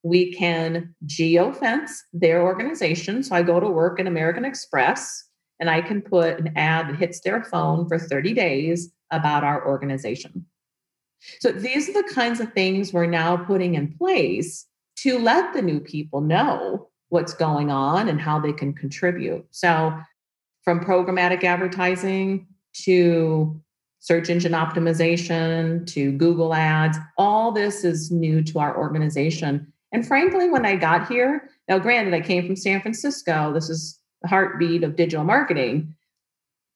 we 0.03 0.33
can 0.33 0.95
geofence 1.05 1.91
their 2.13 2.41
organization. 2.41 3.21
So 3.23 3.35
I 3.35 3.43
go 3.43 3.59
to 3.59 3.67
work 3.67 3.99
in 3.99 4.07
American 4.07 4.45
Express 4.45 5.25
and 5.59 5.69
I 5.69 5.81
can 5.81 6.01
put 6.01 6.39
an 6.39 6.53
ad 6.55 6.89
that 6.89 6.95
hits 6.95 7.19
their 7.19 7.43
phone 7.43 7.87
for 7.87 7.99
30 7.99 8.33
days 8.33 8.91
about 9.11 9.43
our 9.43 9.67
organization. 9.67 10.45
So 11.39 11.51
these 11.51 11.89
are 11.89 12.01
the 12.01 12.13
kinds 12.13 12.39
of 12.39 12.53
things 12.53 12.93
we're 12.93 13.05
now 13.05 13.35
putting 13.35 13.75
in 13.75 13.93
place 13.97 14.65
to 14.99 15.19
let 15.19 15.53
the 15.53 15.61
new 15.61 15.81
people 15.81 16.21
know 16.21 16.89
what's 17.09 17.33
going 17.33 17.71
on 17.71 18.07
and 18.07 18.21
how 18.21 18.39
they 18.39 18.53
can 18.53 18.73
contribute. 18.73 19.45
So 19.51 19.93
from 20.63 20.79
programmatic 20.79 21.43
advertising 21.43 22.47
to 22.73 23.61
search 23.99 24.29
engine 24.29 24.53
optimization 24.53 25.85
to 25.87 26.11
Google 26.13 26.53
Ads. 26.53 26.97
All 27.17 27.51
this 27.51 27.83
is 27.83 28.11
new 28.11 28.41
to 28.43 28.59
our 28.59 28.77
organization. 28.77 29.71
And 29.91 30.07
frankly, 30.07 30.49
when 30.49 30.65
I 30.65 30.75
got 30.75 31.07
here, 31.07 31.49
now 31.67 31.79
granted, 31.79 32.13
I 32.13 32.21
came 32.21 32.45
from 32.45 32.55
San 32.55 32.81
Francisco, 32.81 33.51
this 33.53 33.69
is 33.69 33.99
the 34.21 34.27
heartbeat 34.27 34.83
of 34.83 34.95
digital 34.95 35.25
marketing. 35.25 35.95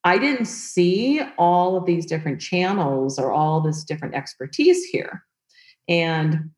I 0.03 0.17
didn't 0.17 0.45
see 0.45 1.21
all 1.37 1.77
of 1.77 1.85
these 1.85 2.05
different 2.05 2.41
channels 2.41 3.17
or 3.17 3.31
all 3.31 3.61
this 3.61 3.83
different 3.83 4.15
expertise 4.15 4.83
here. 4.85 5.23
And 5.87 6.51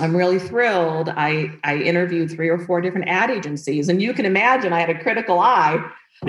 I'm 0.00 0.16
really 0.16 0.40
thrilled. 0.40 1.08
I, 1.08 1.52
I 1.62 1.76
interviewed 1.76 2.30
three 2.30 2.48
or 2.48 2.58
four 2.58 2.80
different 2.80 3.08
ad 3.08 3.30
agencies, 3.30 3.88
and 3.88 4.02
you 4.02 4.12
can 4.12 4.26
imagine 4.26 4.72
I 4.72 4.80
had 4.80 4.90
a 4.90 5.00
critical 5.00 5.38
eye 5.38 5.78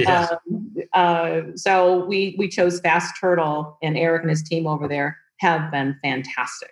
Um, 0.07 0.75
uh, 0.93 1.41
so 1.55 2.05
we 2.05 2.35
we 2.37 2.47
chose 2.47 2.79
Fast 2.79 3.15
Turtle, 3.19 3.77
and 3.81 3.97
Eric 3.97 4.23
and 4.23 4.29
his 4.29 4.43
team 4.43 4.67
over 4.67 4.87
there 4.87 5.17
have 5.39 5.71
been 5.71 5.97
fantastic. 6.01 6.71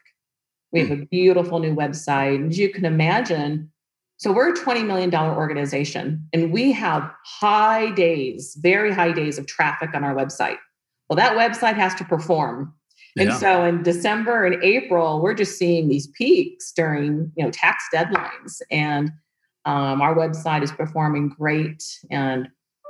We 0.71 0.79
have 0.79 0.91
a 0.91 1.05
beautiful 1.05 1.59
new 1.59 1.75
website. 1.75 2.49
As 2.49 2.57
you 2.57 2.69
can 2.69 2.83
imagine, 2.83 3.71
so 4.17 4.31
we're 4.31 4.53
a 4.53 4.57
$20 4.57 4.85
million 4.85 5.13
organization 5.13 6.27
and 6.33 6.51
we 6.51 6.71
have 6.71 7.11
high 7.25 7.91
days, 7.91 8.57
very 8.61 8.93
high 8.93 9.11
days 9.11 9.37
of 9.37 9.47
traffic 9.47 9.93
on 9.93 10.03
our 10.03 10.15
website. 10.15 10.57
Well, 11.09 11.17
that 11.17 11.33
website 11.33 11.75
has 11.75 11.93
to 11.95 12.05
perform. 12.05 12.73
And 13.17 13.29
yeah. 13.29 13.37
so 13.37 13.65
in 13.65 13.83
December 13.83 14.45
and 14.45 14.63
April, 14.63 15.21
we're 15.21 15.33
just 15.33 15.57
seeing 15.57 15.89
these 15.89 16.07
peaks 16.07 16.71
during, 16.71 17.31
you 17.35 17.43
know, 17.43 17.51
tax 17.51 17.83
deadlines. 17.93 18.61
And 18.71 19.11
um, 19.65 20.01
our 20.01 20.15
website 20.15 20.63
is 20.63 20.71
performing 20.71 21.29
great. 21.29 21.83
And 22.09 22.47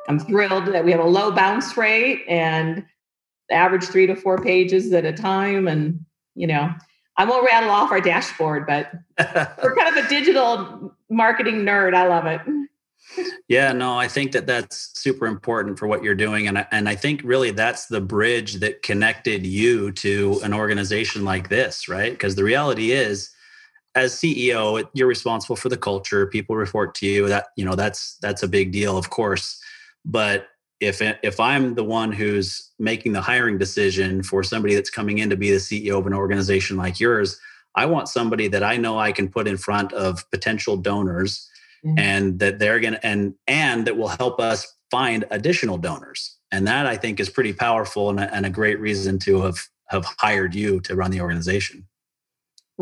I'm 0.07 0.19
thrilled 0.19 0.67
that 0.67 0.83
we 0.83 0.91
have 0.91 0.99
a 0.99 1.05
low 1.05 1.31
bounce 1.31 1.77
rate 1.77 2.23
and 2.27 2.85
average 3.51 3.85
three 3.85 4.07
to 4.07 4.15
four 4.15 4.37
pages 4.37 4.91
at 4.93 5.05
a 5.05 5.13
time. 5.13 5.67
And, 5.67 6.05
you 6.35 6.47
know, 6.47 6.73
I 7.17 7.25
won't 7.25 7.45
rattle 7.45 7.69
off 7.69 7.91
our 7.91 8.01
dashboard, 8.01 8.65
but 8.65 8.91
we're 9.63 9.75
kind 9.75 9.97
of 9.97 10.05
a 10.05 10.09
digital 10.09 10.93
marketing 11.09 11.63
nerd. 11.63 11.93
I 11.93 12.07
love 12.07 12.25
it. 12.25 12.41
Yeah, 13.47 13.73
no, 13.73 13.97
I 13.97 14.07
think 14.07 14.31
that 14.31 14.47
that's 14.47 14.91
super 14.99 15.27
important 15.27 15.77
for 15.77 15.87
what 15.87 16.03
you're 16.03 16.15
doing, 16.15 16.47
and 16.47 16.59
I, 16.59 16.67
and 16.71 16.87
I 16.89 16.95
think 16.95 17.21
really 17.23 17.51
that's 17.51 17.87
the 17.87 18.01
bridge 18.01 18.55
that 18.55 18.81
connected 18.81 19.45
you 19.45 19.91
to 19.91 20.39
an 20.43 20.53
organization 20.53 21.23
like 21.23 21.49
this, 21.49 21.87
right? 21.87 22.11
Because 22.11 22.35
the 22.35 22.43
reality 22.43 22.91
is, 22.91 23.29
as 23.93 24.15
CEO, 24.15 24.87
you're 24.93 25.07
responsible 25.07 25.55
for 25.55 25.69
the 25.69 25.77
culture. 25.77 26.25
People 26.25 26.55
report 26.55 26.95
to 26.95 27.05
you. 27.05 27.27
That 27.27 27.47
you 27.55 27.65
know 27.65 27.75
that's 27.75 28.17
that's 28.21 28.41
a 28.41 28.47
big 28.47 28.71
deal, 28.71 28.97
of 28.97 29.09
course. 29.09 29.61
But 30.05 30.47
if 30.79 31.01
if 31.01 31.39
I'm 31.39 31.75
the 31.75 31.83
one 31.83 32.11
who's 32.11 32.71
making 32.79 33.13
the 33.13 33.21
hiring 33.21 33.57
decision 33.57 34.23
for 34.23 34.43
somebody 34.43 34.75
that's 34.75 34.89
coming 34.89 35.19
in 35.19 35.29
to 35.29 35.37
be 35.37 35.51
the 35.51 35.57
CEO 35.57 35.97
of 35.97 36.07
an 36.07 36.13
organization 36.13 36.77
like 36.77 36.99
yours, 36.99 37.39
I 37.75 37.85
want 37.85 38.09
somebody 38.09 38.47
that 38.49 38.63
I 38.63 38.77
know 38.77 38.99
I 38.99 39.11
can 39.11 39.29
put 39.29 39.47
in 39.47 39.57
front 39.57 39.93
of 39.93 40.29
potential 40.31 40.77
donors 40.77 41.49
mm-hmm. 41.85 41.97
and 41.97 42.39
that 42.39 42.59
they're 42.59 42.79
going 42.79 42.93
to 42.93 43.05
and 43.05 43.35
and 43.47 43.87
that 43.87 43.97
will 43.97 44.09
help 44.09 44.39
us 44.39 44.75
find 44.91 45.25
additional 45.31 45.77
donors. 45.77 46.37
And 46.51 46.67
that 46.67 46.85
I 46.85 46.97
think 46.97 47.19
is 47.19 47.29
pretty 47.29 47.53
powerful 47.53 48.09
and 48.09 48.19
a, 48.19 48.33
and 48.33 48.45
a 48.45 48.49
great 48.49 48.79
reason 48.79 49.17
to 49.19 49.41
have 49.41 49.57
have 49.87 50.05
hired 50.19 50.53
you 50.53 50.79
to 50.81 50.95
run 50.95 51.11
the 51.11 51.21
organization. 51.21 51.87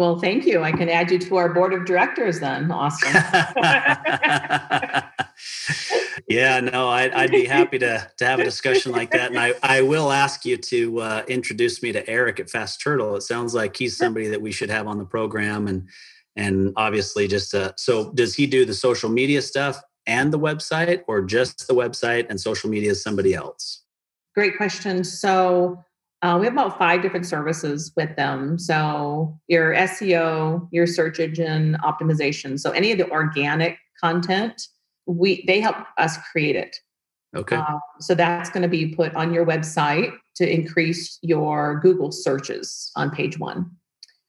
Well, 0.02 0.18
thank 0.18 0.48
you. 0.48 0.64
I 0.64 0.72
can 0.72 0.90
add 0.90 1.12
you 1.12 1.20
to 1.20 1.36
our 1.36 1.54
board 1.54 1.76
of 1.76 1.86
directors 1.86 2.40
then. 2.40 2.72
Awesome. 2.72 3.14
yeah, 6.28 6.60
no, 6.60 6.90
I'd, 6.90 7.14
I'd, 7.14 7.30
be 7.30 7.46
happy 7.46 7.78
to, 7.78 8.10
to 8.18 8.26
have 8.26 8.40
a 8.40 8.44
discussion 8.44 8.94
like 8.94 9.12
that. 9.12 9.30
And 9.30 9.40
I, 9.40 9.54
I 9.62 9.84
will 9.84 10.12
ask 10.12 10.44
you 10.44 10.58
to 10.58 11.02
uh, 11.02 11.24
introduce 11.28 11.84
me 11.84 11.92
to 11.92 12.10
Eric 12.10 12.40
at 12.40 12.50
Fast 12.50 12.82
Turtle. 12.82 13.16
It 13.16 13.22
sounds 13.22 13.54
like 13.54 13.78
he's 13.78 13.96
somebody 13.96 14.28
that 14.30 14.42
we 14.42 14.52
should 14.52 14.72
have 14.72 14.88
on 14.88 14.98
the 14.98 15.06
program. 15.06 15.68
And, 15.68 15.88
and 16.36 16.74
obviously 16.78 17.28
just, 17.28 17.54
uh, 17.54 17.74
so 17.78 18.12
does 18.14 18.34
he 18.34 18.48
do 18.48 18.66
the 18.66 18.74
social 18.74 19.12
media 19.12 19.44
stuff 19.44 19.84
and 20.08 20.34
the 20.34 20.40
website 20.40 21.04
or 21.08 21.22
just 21.22 21.68
the 21.68 21.76
website 21.76 22.26
and 22.28 22.42
social 22.42 22.72
media 22.72 22.90
is 22.90 23.04
somebody 23.04 23.36
else? 23.36 23.84
Great 24.34 24.58
question. 24.58 25.04
So 25.04 25.86
uh, 26.22 26.38
we 26.40 26.46
have 26.46 26.54
about 26.54 26.78
five 26.78 27.02
different 27.02 27.26
services 27.26 27.92
with 27.96 28.16
them. 28.16 28.60
So 28.60 29.40
your 29.48 29.74
SEO, 29.74 30.68
your 30.72 30.86
search 30.86 31.20
engine 31.20 31.78
optimization. 31.84 32.60
So 32.60 32.72
any 32.72 32.92
of 32.92 32.98
the 32.98 33.10
organic 33.10 33.78
content, 34.00 34.68
we 35.08 35.44
they 35.48 35.60
help 35.60 35.78
us 35.98 36.18
create 36.32 36.56
it. 36.56 36.78
Okay. 37.36 37.56
Uh, 37.56 37.80
so 38.00 38.14
that's 38.14 38.50
going 38.50 38.62
to 38.62 38.68
be 38.68 38.94
put 38.94 39.16
on 39.16 39.34
your 39.34 39.46
website 39.46 40.12
to 40.36 40.52
increase 40.52 41.18
your 41.22 41.80
Google 41.80 42.12
searches 42.12 42.92
on 42.96 43.10
page 43.10 43.40
one. 43.40 43.72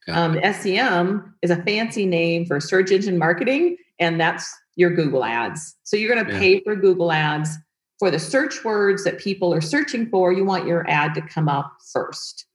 Um, 0.09 0.37
SEM 0.53 1.35
is 1.41 1.49
a 1.49 1.61
fancy 1.63 2.05
name 2.05 2.45
for 2.45 2.59
search 2.59 2.91
engine 2.91 3.17
marketing, 3.17 3.77
and 3.99 4.19
that's 4.19 4.53
your 4.75 4.89
Google 4.89 5.23
ads. 5.23 5.75
So 5.83 5.95
you're 5.95 6.13
going 6.13 6.25
to 6.25 6.31
pay 6.39 6.59
for 6.61 6.75
Google 6.75 7.11
ads 7.11 7.57
for 8.03 8.11
the 8.11 8.19
search 8.19 8.65
words 8.65 9.05
that 9.05 9.17
people 9.17 9.53
are 9.53 9.61
searching 9.61 10.09
for, 10.09 10.33
you 10.33 10.43
want 10.43 10.67
your 10.67 10.85
ad 10.89 11.13
to 11.13 11.21
come 11.21 11.47
up 11.47 11.77
first. 11.93 12.47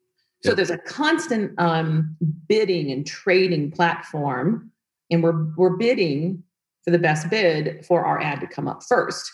So 0.44 0.54
there's 0.54 0.68
a 0.68 0.76
constant 0.76 1.58
um, 1.58 2.14
bidding 2.46 2.90
and 2.90 3.06
trading 3.06 3.70
platform, 3.70 4.70
and 5.10 5.22
we're 5.22 5.46
we're 5.56 5.78
bidding 5.78 6.42
for 6.84 6.90
the 6.90 6.98
best 6.98 7.30
bid 7.30 7.82
for 7.86 8.04
our 8.04 8.20
ad 8.20 8.40
to 8.40 8.46
come 8.46 8.68
up 8.68 8.82
first. 8.82 9.32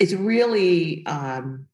It's 0.00 0.14
really 0.14 1.04
um, 1.04 1.66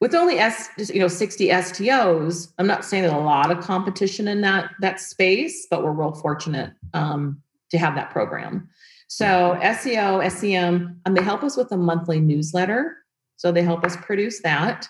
with 0.00 0.14
only 0.14 0.38
S, 0.38 0.70
you 0.78 1.00
know, 1.00 1.08
60 1.08 1.48
STOs. 1.48 2.50
I'm 2.56 2.66
not 2.66 2.82
saying 2.82 3.02
there's 3.02 3.12
a 3.12 3.18
lot 3.18 3.50
of 3.50 3.62
competition 3.62 4.26
in 4.26 4.40
that 4.40 4.70
that 4.80 5.00
space, 5.00 5.66
but 5.70 5.84
we're 5.84 5.92
real 5.92 6.12
fortunate 6.12 6.72
um, 6.94 7.42
to 7.72 7.76
have 7.76 7.94
that 7.96 8.08
program. 8.08 8.70
So 9.08 9.58
SEO, 9.62 10.30
SEM, 10.30 11.00
um, 11.04 11.14
they 11.14 11.22
help 11.22 11.42
us 11.42 11.56
with 11.56 11.70
a 11.72 11.76
monthly 11.76 12.20
newsletter. 12.20 12.96
So 13.36 13.52
they 13.52 13.62
help 13.62 13.84
us 13.84 13.96
produce 13.96 14.40
that. 14.42 14.88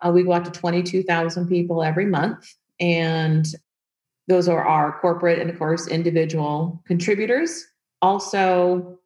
Uh, 0.00 0.10
we 0.12 0.22
go 0.22 0.32
out 0.32 0.44
to 0.44 0.50
22,000 0.50 1.48
people 1.48 1.82
every 1.82 2.06
month, 2.06 2.54
and 2.78 3.46
those 4.28 4.48
are 4.48 4.64
our 4.64 5.00
corporate 5.00 5.38
and, 5.38 5.50
of 5.50 5.58
course, 5.58 5.88
individual 5.88 6.82
contributors. 6.86 7.66
Also, 8.00 8.98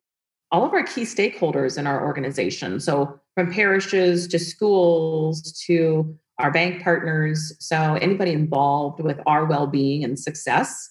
all 0.51 0.64
of 0.64 0.72
our 0.75 0.83
key 0.83 1.03
stakeholders 1.03 1.79
in 1.79 1.87
our 1.87 2.05
organization. 2.05 2.79
So, 2.79 3.18
from 3.35 3.51
parishes 3.51 4.29
to 4.29 4.38
schools 4.38 5.53
to 5.66 6.18
our 6.38 6.51
bank 6.51 6.83
partners. 6.83 7.55
So, 7.59 7.94
anybody 7.94 8.33
involved 8.33 9.01
with 9.01 9.18
our 9.27 9.46
well 9.46 9.66
being 9.66 10.05
and 10.05 10.18
success. 10.18 10.90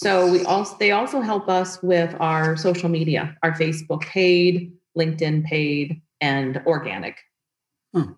So, 0.00 0.30
we 0.30 0.44
also 0.44 0.76
they 0.78 0.92
also 0.92 1.20
help 1.20 1.48
us 1.48 1.82
with 1.82 2.14
our 2.20 2.56
social 2.56 2.88
media, 2.88 3.36
our 3.42 3.52
Facebook 3.52 4.02
paid, 4.02 4.72
LinkedIn 4.96 5.44
paid, 5.44 6.00
and 6.20 6.62
organic. 6.66 7.18
Hmm. 7.92 8.12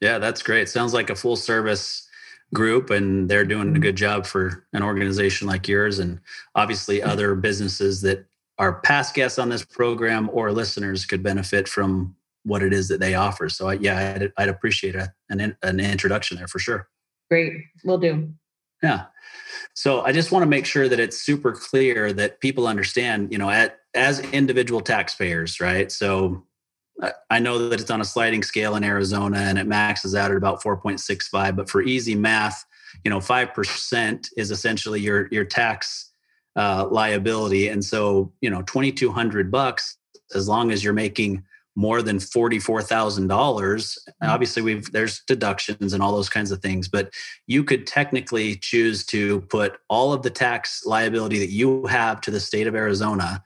Yeah, 0.00 0.18
that's 0.18 0.42
great. 0.42 0.68
Sounds 0.68 0.94
like 0.94 1.10
a 1.10 1.14
full 1.14 1.36
service 1.36 2.08
group 2.52 2.90
and 2.90 3.28
they're 3.28 3.44
doing 3.44 3.76
a 3.76 3.78
good 3.78 3.94
job 3.94 4.26
for 4.26 4.66
an 4.72 4.82
organization 4.82 5.46
like 5.46 5.68
yours 5.68 6.00
and 6.00 6.18
obviously 6.56 7.00
other 7.00 7.36
businesses 7.36 8.00
that 8.00 8.26
are 8.58 8.80
past 8.80 9.14
guests 9.14 9.38
on 9.38 9.50
this 9.50 9.64
program 9.64 10.28
or 10.32 10.50
listeners 10.50 11.06
could 11.06 11.22
benefit 11.22 11.68
from 11.68 12.16
what 12.42 12.62
it 12.62 12.72
is 12.72 12.88
that 12.88 12.98
they 12.98 13.14
offer. 13.14 13.48
So 13.48 13.68
I, 13.68 13.74
yeah, 13.74 14.14
I'd, 14.16 14.32
I'd 14.36 14.48
appreciate 14.48 14.96
a, 14.96 15.12
an, 15.28 15.56
an 15.62 15.78
introduction 15.78 16.38
there 16.38 16.48
for 16.48 16.58
sure. 16.58 16.88
Great. 17.30 17.52
We'll 17.84 17.98
do. 17.98 18.32
Yeah. 18.82 19.06
So 19.74 20.02
I 20.02 20.12
just 20.12 20.32
want 20.32 20.42
to 20.42 20.48
make 20.48 20.66
sure 20.66 20.88
that 20.88 21.00
it's 21.00 21.20
super 21.20 21.52
clear 21.52 22.12
that 22.12 22.40
people 22.40 22.66
understand, 22.66 23.32
you 23.32 23.38
know, 23.38 23.50
at, 23.50 23.78
as 23.94 24.20
individual 24.20 24.80
taxpayers, 24.80 25.60
right? 25.60 25.90
So 25.90 26.44
I 27.30 27.38
know 27.38 27.68
that 27.68 27.80
it's 27.80 27.90
on 27.90 28.00
a 28.00 28.04
sliding 28.04 28.42
scale 28.42 28.76
in 28.76 28.84
Arizona 28.84 29.38
and 29.38 29.58
it 29.58 29.66
maxes 29.66 30.14
out 30.14 30.30
at 30.30 30.36
about 30.36 30.62
4.65. 30.62 31.56
But 31.56 31.70
for 31.70 31.82
easy 31.82 32.14
math, 32.14 32.64
you 33.04 33.10
know, 33.10 33.18
5% 33.18 34.28
is 34.36 34.50
essentially 34.50 35.00
your, 35.00 35.28
your 35.30 35.44
tax 35.44 36.10
uh, 36.56 36.86
liability. 36.90 37.68
And 37.68 37.84
so, 37.84 38.32
you 38.40 38.50
know, 38.50 38.62
2,200 38.62 39.50
bucks, 39.50 39.96
as 40.34 40.48
long 40.48 40.70
as 40.70 40.84
you're 40.84 40.92
making 40.92 41.44
more 41.80 42.02
than 42.02 42.18
$44,000, 42.18 43.26
mm-hmm. 43.26 44.28
obviously 44.28 44.60
we've, 44.60 44.92
there's 44.92 45.22
deductions 45.26 45.94
and 45.94 46.02
all 46.02 46.14
those 46.14 46.28
kinds 46.28 46.50
of 46.50 46.60
things, 46.60 46.88
but 46.88 47.10
you 47.46 47.64
could 47.64 47.86
technically 47.86 48.56
choose 48.56 49.04
to 49.06 49.40
put 49.42 49.78
all 49.88 50.12
of 50.12 50.22
the 50.22 50.28
tax 50.28 50.84
liability 50.84 51.38
that 51.38 51.50
you 51.50 51.86
have 51.86 52.20
to 52.20 52.30
the 52.30 52.38
state 52.38 52.66
of 52.66 52.74
Arizona 52.74 53.42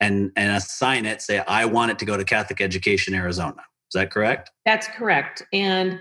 and 0.00 0.32
and 0.36 0.56
assign 0.56 1.06
it 1.06 1.22
say 1.22 1.38
i 1.46 1.64
want 1.64 1.90
it 1.90 1.98
to 1.98 2.04
go 2.04 2.16
to 2.16 2.24
catholic 2.24 2.60
education 2.60 3.14
arizona. 3.14 3.62
Is 3.88 4.00
that 4.00 4.10
correct? 4.10 4.50
That's 4.64 4.88
correct. 4.88 5.42
And 5.52 6.00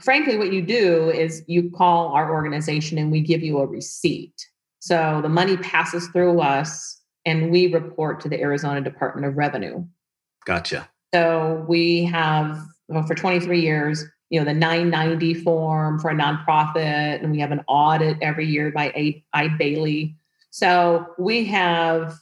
frankly 0.00 0.36
what 0.36 0.52
you 0.52 0.60
do 0.60 1.10
is 1.10 1.42
you 1.46 1.70
call 1.70 2.08
our 2.08 2.30
organization 2.30 2.98
and 2.98 3.10
we 3.10 3.22
give 3.22 3.42
you 3.42 3.58
a 3.58 3.66
receipt. 3.66 4.46
So 4.80 5.20
the 5.22 5.28
money 5.28 5.56
passes 5.56 6.08
through 6.08 6.40
us 6.40 7.00
and 7.24 7.50
we 7.50 7.72
report 7.72 8.20
to 8.20 8.28
the 8.28 8.40
arizona 8.40 8.82
department 8.82 9.26
of 9.26 9.36
revenue 9.36 9.84
gotcha 10.46 10.88
so 11.14 11.64
we 11.68 12.04
have 12.04 12.58
well, 12.88 13.04
for 13.04 13.14
23 13.14 13.60
years 13.60 14.04
you 14.30 14.40
know 14.40 14.44
the 14.44 14.54
990 14.54 15.34
form 15.34 15.98
for 15.98 16.10
a 16.10 16.14
nonprofit 16.14 17.22
and 17.22 17.30
we 17.30 17.38
have 17.38 17.52
an 17.52 17.62
audit 17.68 18.16
every 18.22 18.46
year 18.46 18.70
by 18.70 18.92
Eide 19.34 19.58
Bailey. 19.58 20.16
so 20.50 21.06
we 21.18 21.44
have 21.44 22.18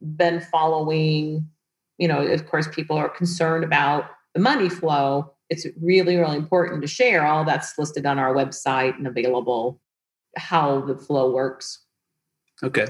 been 0.00 0.40
following, 0.40 1.48
you 1.98 2.08
know, 2.08 2.20
of 2.20 2.46
course, 2.46 2.68
people 2.68 2.96
are 2.96 3.08
concerned 3.08 3.64
about 3.64 4.10
the 4.34 4.40
money 4.40 4.68
flow. 4.68 5.32
It's 5.50 5.66
really, 5.80 6.16
really 6.16 6.36
important 6.36 6.82
to 6.82 6.88
share. 6.88 7.26
All 7.26 7.44
that's 7.44 7.78
listed 7.78 8.06
on 8.06 8.18
our 8.18 8.34
website 8.34 8.96
and 8.96 9.06
available 9.06 9.80
how 10.36 10.82
the 10.82 10.96
flow 10.96 11.32
works. 11.32 11.84
Okay. 12.62 12.86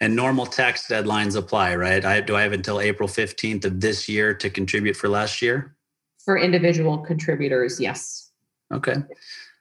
And 0.00 0.16
normal 0.16 0.46
tax 0.46 0.88
deadlines 0.88 1.36
apply, 1.36 1.76
right? 1.76 2.04
I 2.04 2.20
do 2.20 2.34
I 2.36 2.42
have 2.42 2.52
until 2.52 2.80
April 2.80 3.08
15th 3.08 3.64
of 3.64 3.80
this 3.80 4.08
year 4.08 4.34
to 4.34 4.50
contribute 4.50 4.96
for 4.96 5.08
last 5.08 5.40
year? 5.40 5.76
For 6.24 6.36
individual 6.36 6.98
contributors, 6.98 7.80
yes. 7.80 8.30
Okay. 8.72 8.96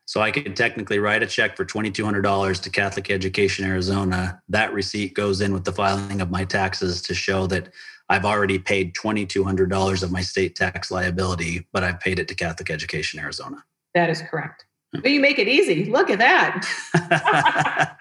So 0.06 0.20
I 0.20 0.32
could 0.32 0.56
technically 0.56 1.00
write 1.00 1.24
a 1.24 1.28
check 1.28 1.56
for 1.56 1.64
$2,200 1.64 2.62
to 2.62 2.70
Catholic 2.70 3.10
Education 3.12 3.66
Arizona. 3.66 4.42
That 4.50 4.74
receipt 4.74 5.14
goes 5.14 5.42
in 5.42 5.54
with 5.54 5.64
the 5.64 5.72
filing 5.72 6.22
of 6.22 6.30
my 6.30 6.44
taxes 6.44 7.02
to 7.04 7.14
show 7.14 7.48
that 7.48 7.70
I've 8.10 8.26
already 8.26 8.60
paid 8.60 8.94
$2,200 8.96 10.04
of 10.04 10.12
my 10.12 10.22
state 10.22 10.56
tax 10.56 10.92
liability, 10.92 11.66
but 11.72 11.84
I've 11.84 12.00
paid 12.00 12.20
it 12.20 12.28
to 12.28 12.36
Catholic 12.36 12.70
Education 12.70 13.20
Arizona. 13.20 13.64
That 13.94 14.10
is 14.10 14.22
correct. 14.22 14.66
But 14.92 15.12
you 15.12 15.22
make 15.22 15.40
it 15.40 15.48
easy. 15.48 15.86
Look 15.86 16.10
at 16.10 16.20
that. 16.20 17.98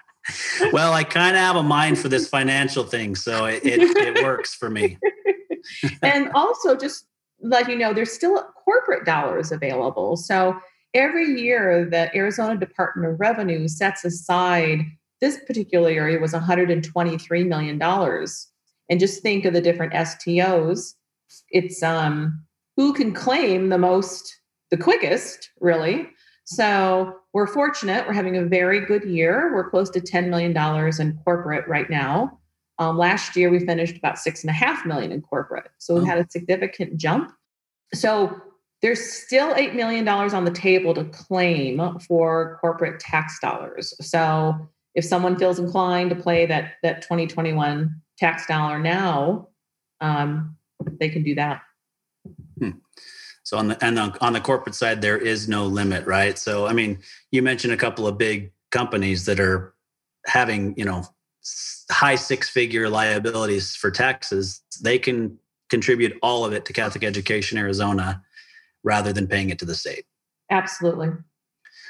well, 0.71 0.93
I 0.93 1.03
kind 1.03 1.35
of 1.35 1.41
have 1.41 1.55
a 1.55 1.63
mind 1.63 1.99
for 1.99 2.09
this 2.09 2.27
financial 2.27 2.83
thing, 2.83 3.15
so 3.15 3.45
it, 3.45 3.65
it, 3.65 3.81
it 3.81 4.23
works 4.23 4.53
for 4.53 4.69
me. 4.69 4.97
and 6.01 6.29
also, 6.33 6.75
just 6.75 7.05
let 7.41 7.69
you 7.69 7.75
know, 7.75 7.93
there's 7.93 8.13
still 8.13 8.43
corporate 8.63 9.05
dollars 9.05 9.51
available. 9.51 10.15
So 10.15 10.55
every 10.93 11.41
year 11.41 11.85
the 11.89 12.15
Arizona 12.15 12.57
Department 12.57 13.11
of 13.11 13.19
Revenue 13.19 13.67
sets 13.67 14.05
aside 14.05 14.81
this 15.21 15.39
particular 15.45 15.89
area 15.89 16.19
was 16.19 16.33
$123 16.33 17.47
million. 17.47 17.81
And 18.89 18.99
just 18.99 19.21
think 19.21 19.45
of 19.45 19.53
the 19.53 19.61
different 19.61 19.93
STOs. 19.93 20.95
It's 21.51 21.81
um, 21.83 22.43
who 22.75 22.91
can 22.93 23.13
claim 23.13 23.69
the 23.69 23.77
most, 23.77 24.39
the 24.71 24.77
quickest, 24.77 25.51
really. 25.59 26.09
So 26.45 27.17
we're 27.33 27.47
fortunate. 27.47 28.05
We're 28.07 28.13
having 28.13 28.37
a 28.37 28.43
very 28.43 28.85
good 28.85 29.03
year. 29.03 29.53
We're 29.53 29.69
close 29.69 29.89
to 29.91 30.01
$10 30.01 30.29
million 30.29 30.55
in 30.99 31.19
corporate 31.23 31.67
right 31.67 31.89
now. 31.89 32.39
Um, 32.79 32.97
last 32.97 33.35
year, 33.35 33.49
we 33.49 33.59
finished 33.59 33.95
about 33.95 34.17
six 34.17 34.43
and 34.43 34.49
a 34.49 34.53
half 34.53 34.85
million 34.85 35.11
in 35.11 35.21
corporate. 35.21 35.69
So 35.77 35.93
we've 35.93 36.03
oh. 36.03 36.07
had 36.07 36.17
a 36.17 36.27
significant 36.29 36.97
jump. 36.97 37.31
So 37.93 38.41
there's 38.81 38.99
still 38.99 39.53
$8 39.53 39.75
million 39.75 40.07
on 40.07 40.45
the 40.45 40.51
table 40.51 40.93
to 40.95 41.05
claim 41.05 41.99
for 41.99 42.57
corporate 42.59 42.99
tax 42.99 43.39
dollars. 43.39 43.93
So 44.01 44.55
if 44.95 45.05
someone 45.05 45.37
feels 45.37 45.59
inclined 45.59 46.09
to 46.09 46.15
play 46.15 46.45
that, 46.47 46.73
that 46.81 47.01
2021 47.03 48.01
tax 48.17 48.47
dollar 48.47 48.79
now, 48.79 49.49
um, 50.01 50.57
they 50.99 51.09
can 51.09 51.23
do 51.23 51.35
that. 51.35 51.61
Hmm. 52.59 52.71
So 53.51 53.57
on 53.57 53.67
the 53.67 53.83
and 53.83 53.99
on 53.99 54.31
the 54.31 54.39
corporate 54.39 54.75
side, 54.75 55.01
there 55.01 55.17
is 55.17 55.49
no 55.49 55.65
limit, 55.65 56.07
right? 56.07 56.39
So 56.39 56.67
I 56.67 56.71
mean, 56.71 56.99
you 57.31 57.41
mentioned 57.41 57.73
a 57.73 57.77
couple 57.77 58.07
of 58.07 58.17
big 58.17 58.53
companies 58.71 59.25
that 59.25 59.41
are 59.41 59.73
having, 60.25 60.73
you 60.77 60.85
know, 60.85 61.03
high 61.91 62.15
six-figure 62.15 62.87
liabilities 62.87 63.75
for 63.75 63.91
taxes. 63.91 64.61
They 64.81 64.97
can 64.97 65.37
contribute 65.69 66.17
all 66.23 66.45
of 66.45 66.53
it 66.53 66.63
to 66.63 66.71
Catholic 66.71 67.03
Education 67.03 67.57
Arizona 67.57 68.23
rather 68.85 69.11
than 69.11 69.27
paying 69.27 69.49
it 69.49 69.59
to 69.59 69.65
the 69.65 69.75
state. 69.75 70.05
Absolutely. 70.49 71.09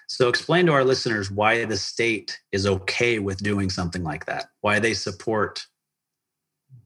So, 0.07 0.29
explain 0.29 0.65
to 0.65 0.71
our 0.71 0.83
listeners 0.83 1.29
why 1.29 1.63
the 1.65 1.77
state 1.77 2.39
is 2.51 2.65
okay 2.65 3.19
with 3.19 3.37
doing 3.37 3.69
something 3.69 4.03
like 4.03 4.25
that, 4.25 4.45
why 4.61 4.79
they 4.79 4.95
support 4.95 5.63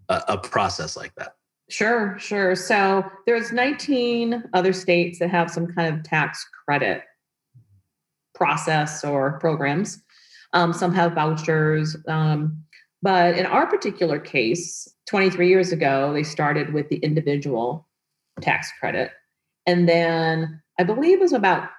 a, 0.10 0.22
a 0.28 0.38
process 0.38 0.98
like 0.98 1.16
that. 1.16 1.36
Sure, 1.70 2.16
sure. 2.20 2.56
So, 2.56 3.04
there's 3.26 3.52
19 3.52 4.44
other 4.54 4.72
states 4.72 5.20
that 5.20 5.30
have 5.32 5.50
some 5.50 5.68
kind 5.68 5.96
of 5.96 6.04
tax 6.04 6.46
credit 6.66 7.04
process 8.36 9.04
or 9.04 9.40
programs. 9.40 10.04
Um, 10.54 10.74
some 10.74 10.94
have 10.94 11.14
vouchers. 11.14 11.98
Um, 12.08 12.64
but 13.02 13.38
in 13.38 13.46
our 13.46 13.68
particular 13.68 14.20
case, 14.20 14.88
23 15.08 15.48
years 15.48 15.72
ago, 15.72 16.14
they 16.14 16.24
started 16.24 16.74
with 16.74 16.90
the 16.90 16.98
individual 16.98 17.88
tax 18.42 18.72
credit. 18.80 19.12
And 19.66 19.88
then 19.90 20.62
I 20.80 20.84
believe 20.84 21.18
it 21.18 21.22
was 21.22 21.34
about 21.34 21.70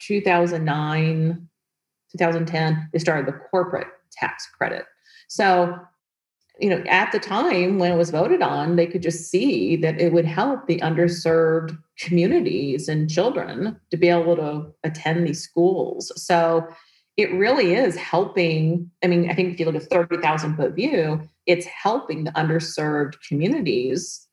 2009, 0.00 1.48
2010, 2.12 2.90
they 2.92 2.98
started 2.98 3.26
the 3.26 3.38
corporate 3.50 3.88
tax 4.12 4.48
credit. 4.56 4.84
So, 5.28 5.78
you 6.60 6.70
know, 6.70 6.82
at 6.88 7.10
the 7.10 7.18
time 7.18 7.78
when 7.78 7.92
it 7.92 7.96
was 7.96 8.10
voted 8.10 8.40
on, 8.40 8.76
they 8.76 8.86
could 8.86 9.02
just 9.02 9.30
see 9.30 9.76
that 9.76 10.00
it 10.00 10.12
would 10.12 10.24
help 10.24 10.66
the 10.66 10.78
underserved 10.80 11.76
communities 11.98 12.88
and 12.88 13.10
children 13.10 13.80
to 13.90 13.96
be 13.96 14.08
able 14.08 14.36
to 14.36 14.72
attend 14.84 15.26
these 15.26 15.42
schools. 15.42 16.12
So, 16.22 16.68
it 17.16 17.32
really 17.32 17.74
is 17.74 17.96
helping. 17.96 18.90
I 19.02 19.06
mean, 19.06 19.30
I 19.30 19.34
think 19.34 19.54
if 19.54 19.60
you 19.60 19.66
look 19.66 19.76
at 19.76 19.88
30,000 19.88 20.56
foot 20.56 20.74
view, 20.74 21.20
it's 21.46 21.66
helping 21.66 22.24
the 22.24 22.32
underserved 22.32 23.14
communities 23.28 24.26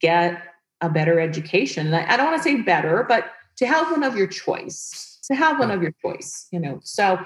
get 0.00 0.40
a 0.80 0.88
better 0.88 1.20
education. 1.20 1.86
And 1.86 1.96
I, 1.96 2.12
I 2.12 2.16
don't 2.16 2.26
want 2.26 2.38
to 2.38 2.42
say 2.42 2.60
better, 2.60 3.04
but 3.08 3.32
to 3.56 3.66
have 3.66 3.90
one 3.90 4.02
of 4.02 4.16
your 4.16 4.26
choice, 4.26 5.18
to 5.24 5.34
have 5.34 5.58
one 5.58 5.70
of 5.70 5.82
your 5.82 5.92
choice, 6.02 6.46
you 6.50 6.60
know. 6.60 6.80
So 6.82 7.18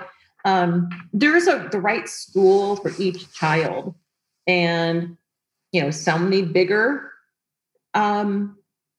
um, 0.45 0.89
there's 1.13 1.47
a 1.47 1.69
the 1.71 1.81
right 1.81 2.09
school 2.09 2.77
for 2.77 2.93
each 2.99 3.33
child, 3.33 3.95
and 4.47 5.17
you 5.73 5.83
know, 5.83 5.91
some 5.91 6.31
need 6.31 6.53
bigger 6.53 7.11
um, 7.95 8.57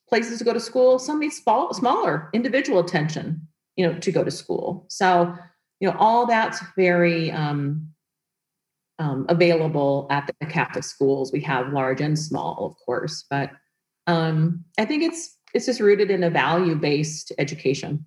places 0.10 0.40
to 0.40 0.44
go 0.44 0.54
to 0.54 0.60
school. 0.60 1.00
Some 1.00 1.20
need 1.20 1.32
small, 1.32 1.74
smaller 1.74 2.30
individual 2.34 2.80
attention, 2.80 3.48
you 3.78 3.88
know, 3.88 3.98
to 4.00 4.12
go 4.12 4.24
to 4.24 4.32
school. 4.32 4.86
So 4.90 5.36
you 5.80 5.90
know, 5.90 5.96
all 6.00 6.26
that's 6.26 6.62
very 6.76 7.32
um, 7.32 7.90
um, 9.00 9.26
available 9.30 10.08
at 10.10 10.30
the 10.40 10.46
Catholic 10.46 10.84
schools. 10.84 11.32
We 11.32 11.42
have 11.42 11.74
large 11.74 12.02
and 12.02 12.18
small, 12.18 12.66
of 12.66 12.76
course, 12.86 13.26
but 13.30 13.52
um, 14.08 14.64
I 14.78 14.86
think 14.86 15.04
it's 15.04 15.38
it's 15.54 15.66
just 15.66 15.80
rooted 15.80 16.12
in 16.12 16.24
a 16.24 16.30
value 16.30 16.76
based 16.76 17.32
education. 17.38 18.06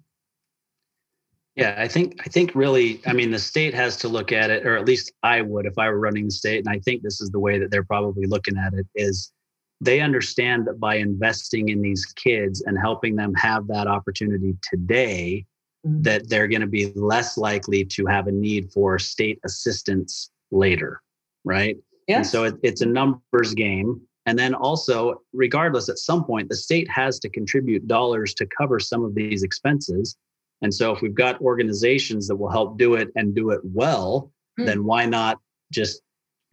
Yeah, 1.59 1.75
I 1.77 1.89
think 1.89 2.21
I 2.25 2.29
think 2.29 2.55
really, 2.55 3.01
I 3.05 3.13
mean, 3.13 3.33
the 3.33 3.39
state 3.41 3.75
has 3.75 3.97
to 3.97 4.09
look 4.09 4.31
at 4.31 4.49
it, 4.49 4.65
or 4.65 4.77
at 4.77 4.87
least 4.87 5.13
I 5.25 5.41
would 5.41 5.67
if 5.67 5.77
I 5.77 5.91
were 5.91 5.99
running 5.99 6.27
the 6.27 6.31
state, 6.31 6.65
and 6.65 6.69
I 6.69 6.79
think 6.79 7.03
this 7.03 7.21
is 7.21 7.31
the 7.31 7.41
way 7.41 7.59
that 7.59 7.73
they're 7.73 7.83
probably 7.83 8.27
looking 8.27 8.57
at 8.57 8.75
it. 8.75 8.87
Is 8.95 9.33
they 9.81 9.99
understand 9.99 10.69
that 10.69 10.79
by 10.79 10.95
investing 10.95 11.69
in 11.71 11.83
these 11.83 12.07
kids 12.15 12.63
and 12.65 12.79
helping 12.79 13.17
them 13.17 13.35
have 13.35 13.67
that 13.67 13.89
opportunity 13.89 14.57
today, 14.63 15.45
mm-hmm. 15.85 16.03
that 16.03 16.29
they're 16.29 16.47
going 16.47 16.61
to 16.61 16.69
be 16.69 16.93
less 16.95 17.37
likely 17.37 17.85
to 17.87 18.07
have 18.07 18.29
a 18.29 18.33
need 18.33 18.71
for 18.73 18.97
state 19.01 19.41
assistance 19.45 20.31
later, 20.53 21.03
right? 21.45 21.77
Yeah. 22.07 22.19
And 22.19 22.27
so 22.27 22.45
it, 22.45 22.55
it's 22.63 22.83
a 22.83 22.87
numbers 22.87 23.53
game. 23.55 24.01
And 24.27 24.39
then 24.39 24.55
also, 24.55 25.23
regardless, 25.33 25.89
at 25.89 25.99
some 25.99 26.25
point, 26.25 26.51
the 26.51 26.57
state 26.57 26.89
has 26.89 27.19
to 27.19 27.29
contribute 27.29 27.89
dollars 27.89 28.33
to 28.35 28.47
cover 28.47 28.79
some 28.79 29.05
of 29.05 29.17
these 29.17 29.43
expenses. 29.43 30.17
And 30.63 30.73
so, 30.75 30.93
if 30.93 31.03
we've 31.03 31.15
got 31.15 31.41
organizations 31.41 32.27
that 32.29 32.37
will 32.37 32.51
help 32.51 32.79
do 32.79 32.95
it 32.95 33.09
and 33.15 33.35
do 33.35 33.51
it 33.51 33.61
well, 33.63 34.33
mm. 34.59 34.67
then 34.67 34.85
why 34.85 35.07
not 35.07 35.39
just 35.73 36.03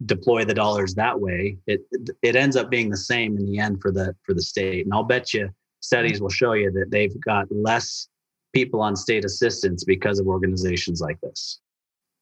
deploy 0.04 0.44
the 0.44 0.54
dollars 0.54 0.94
that 0.94 1.20
way? 1.20 1.58
It 1.66 1.82
it 2.22 2.36
ends 2.36 2.56
up 2.56 2.70
being 2.70 2.90
the 2.90 2.96
same 2.96 3.36
in 3.36 3.46
the 3.46 3.58
end 3.58 3.80
for 3.80 3.90
the 3.90 4.14
for 4.24 4.34
the 4.34 4.42
state. 4.42 4.84
And 4.84 4.94
I'll 4.94 5.02
bet 5.02 5.34
you 5.34 5.50
studies 5.80 6.20
will 6.20 6.28
show 6.28 6.52
you 6.52 6.70
that 6.72 6.90
they've 6.90 7.18
got 7.20 7.46
less 7.50 8.08
people 8.52 8.80
on 8.80 8.96
state 8.96 9.24
assistance 9.24 9.84
because 9.84 10.18
of 10.18 10.26
organizations 10.26 11.00
like 11.00 11.20
this. 11.20 11.60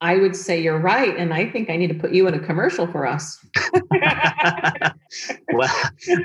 I 0.01 0.17
would 0.17 0.37
say 0.37 0.61
you're 0.61 0.79
right. 0.79 1.17
And 1.17 1.33
I 1.33 1.49
think 1.49 1.71
I 1.71 1.77
need 1.77 1.87
to 1.87 1.95
put 1.95 2.13
you 2.13 2.27
in 2.29 2.35
a 2.35 2.39
commercial 2.39 2.87
for 2.87 3.07
us. 3.07 3.39
well, 5.53 5.75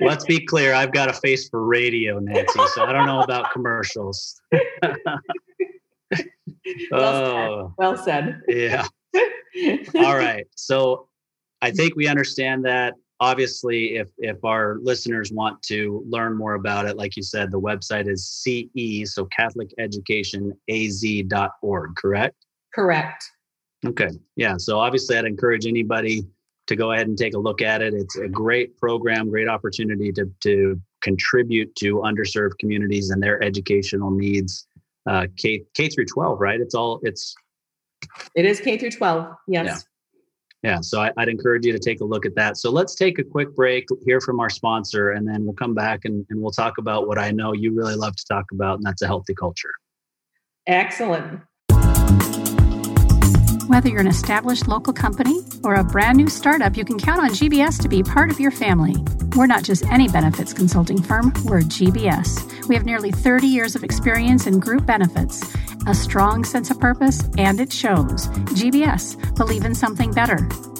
let's 0.01 0.25
be 0.25 0.45
clear. 0.45 0.73
I've 0.73 0.91
got 0.91 1.09
a 1.09 1.13
face 1.13 1.47
for 1.47 1.63
radio, 1.63 2.19
Nancy, 2.19 2.59
so 2.73 2.83
I 2.83 2.91
don't 2.91 3.05
know 3.05 3.21
about 3.21 3.51
commercials. 3.53 4.41
well, 6.91 7.03
oh, 7.03 7.67
said. 7.67 7.73
well 7.77 7.97
said. 7.97 8.41
Yeah. 8.47 8.87
All 9.95 10.17
right. 10.17 10.45
So 10.55 11.07
I 11.61 11.71
think 11.71 11.95
we 11.95 12.07
understand 12.07 12.65
that. 12.65 12.93
Obviously, 13.21 13.97
if 13.97 14.07
if 14.17 14.43
our 14.45 14.77
listeners 14.81 15.31
want 15.31 15.61
to 15.63 16.05
learn 16.07 16.37
more 16.37 16.53
about 16.53 16.85
it, 16.85 16.95
like 16.95 17.17
you 17.17 17.23
said, 17.23 17.51
the 17.51 17.59
website 17.59 18.09
is 18.09 18.29
CE, 18.29 19.11
so 19.13 19.25
Catholic 19.25 19.69
Education 19.77 20.53
AZ.org, 20.69 21.95
correct? 21.97 22.45
Correct. 22.73 23.23
Okay. 23.85 24.09
Yeah. 24.37 24.55
So 24.57 24.79
obviously, 24.79 25.17
I'd 25.17 25.25
encourage 25.25 25.65
anybody 25.65 26.23
to 26.69 26.75
go 26.75 26.91
ahead 26.91 27.07
and 27.07 27.17
take 27.17 27.33
a 27.33 27.39
look 27.39 27.61
at 27.61 27.81
it. 27.81 27.93
It's 27.93 28.15
a 28.15 28.27
great 28.27 28.77
program, 28.77 29.29
great 29.29 29.49
opportunity 29.49 30.11
to, 30.13 30.31
to 30.41 30.79
contribute 31.01 31.75
to 31.77 31.95
underserved 32.05 32.59
communities 32.59 33.09
and 33.09 33.21
their 33.21 33.43
educational 33.43 34.11
needs. 34.11 34.67
Uh, 35.09 35.25
K 35.37 35.63
K 35.73 35.89
through 35.89 36.05
12, 36.05 36.39
right? 36.39 36.59
It's 36.59 36.75
all 36.75 36.99
it's. 37.03 37.33
It 38.35 38.45
is 38.45 38.59
K 38.59 38.77
through 38.77 38.91
12. 38.91 39.27
Yes. 39.47 39.65
Yeah. 39.65 39.77
Yeah, 40.61 40.81
so 40.81 40.99
I, 40.99 41.11
would 41.15 41.29
encourage 41.29 41.65
you 41.65 41.71
to 41.71 41.79
take 41.79 42.01
a 42.01 42.03
look 42.03 42.25
at 42.25 42.35
that. 42.35 42.57
So 42.57 42.69
let's 42.69 42.93
take 42.93 43.17
a 43.17 43.23
quick 43.23 43.55
break, 43.55 43.85
hear 44.05 44.19
from 44.19 44.41
our 44.41 44.49
sponsor, 44.49 45.11
and 45.11 45.25
then 45.25 45.45
we'll 45.45 45.53
come 45.53 45.73
back 45.73 46.03
and, 46.03 46.25
and 46.29 46.41
we'll 46.41 46.51
talk 46.51 46.79
about 46.79 47.07
what 47.07 47.17
I 47.17 47.31
know 47.31 47.53
you 47.53 47.73
really 47.73 47.95
love 47.95 48.13
to 48.17 48.25
talk 48.25 48.43
about, 48.51 48.75
and 48.75 48.85
that's 48.85 49.01
a 49.01 49.07
healthy 49.07 49.33
culture. 49.33 49.71
Excellent. 50.67 51.39
Whether 53.69 53.89
you're 53.89 54.01
an 54.01 54.07
established 54.07 54.67
local 54.67 54.93
company 54.93 55.41
or 55.63 55.75
a 55.75 55.83
brand 55.83 56.17
new 56.17 56.27
startup, 56.27 56.75
you 56.75 56.83
can 56.83 56.97
count 56.97 57.21
on 57.21 57.29
GBS 57.29 57.79
to 57.83 57.87
be 57.87 58.01
part 58.01 58.31
of 58.31 58.39
your 58.39 58.49
family. 58.49 58.95
We're 59.35 59.45
not 59.45 59.61
just 59.61 59.85
any 59.91 60.07
benefits 60.07 60.53
consulting 60.53 60.99
firm, 60.99 61.31
we're 61.45 61.61
GBS. 61.61 62.67
We 62.67 62.73
have 62.73 62.83
nearly 62.83 63.11
30 63.11 63.45
years 63.45 63.75
of 63.75 63.83
experience 63.83 64.47
in 64.47 64.59
group 64.59 64.87
benefits, 64.87 65.55
a 65.85 65.93
strong 65.93 66.43
sense 66.45 66.71
of 66.71 66.79
purpose, 66.79 67.29
and 67.37 67.59
it 67.59 67.71
shows. 67.71 68.27
GBS, 68.57 69.35
believe 69.35 69.65
in 69.65 69.75
something 69.75 70.11
better. 70.13 70.37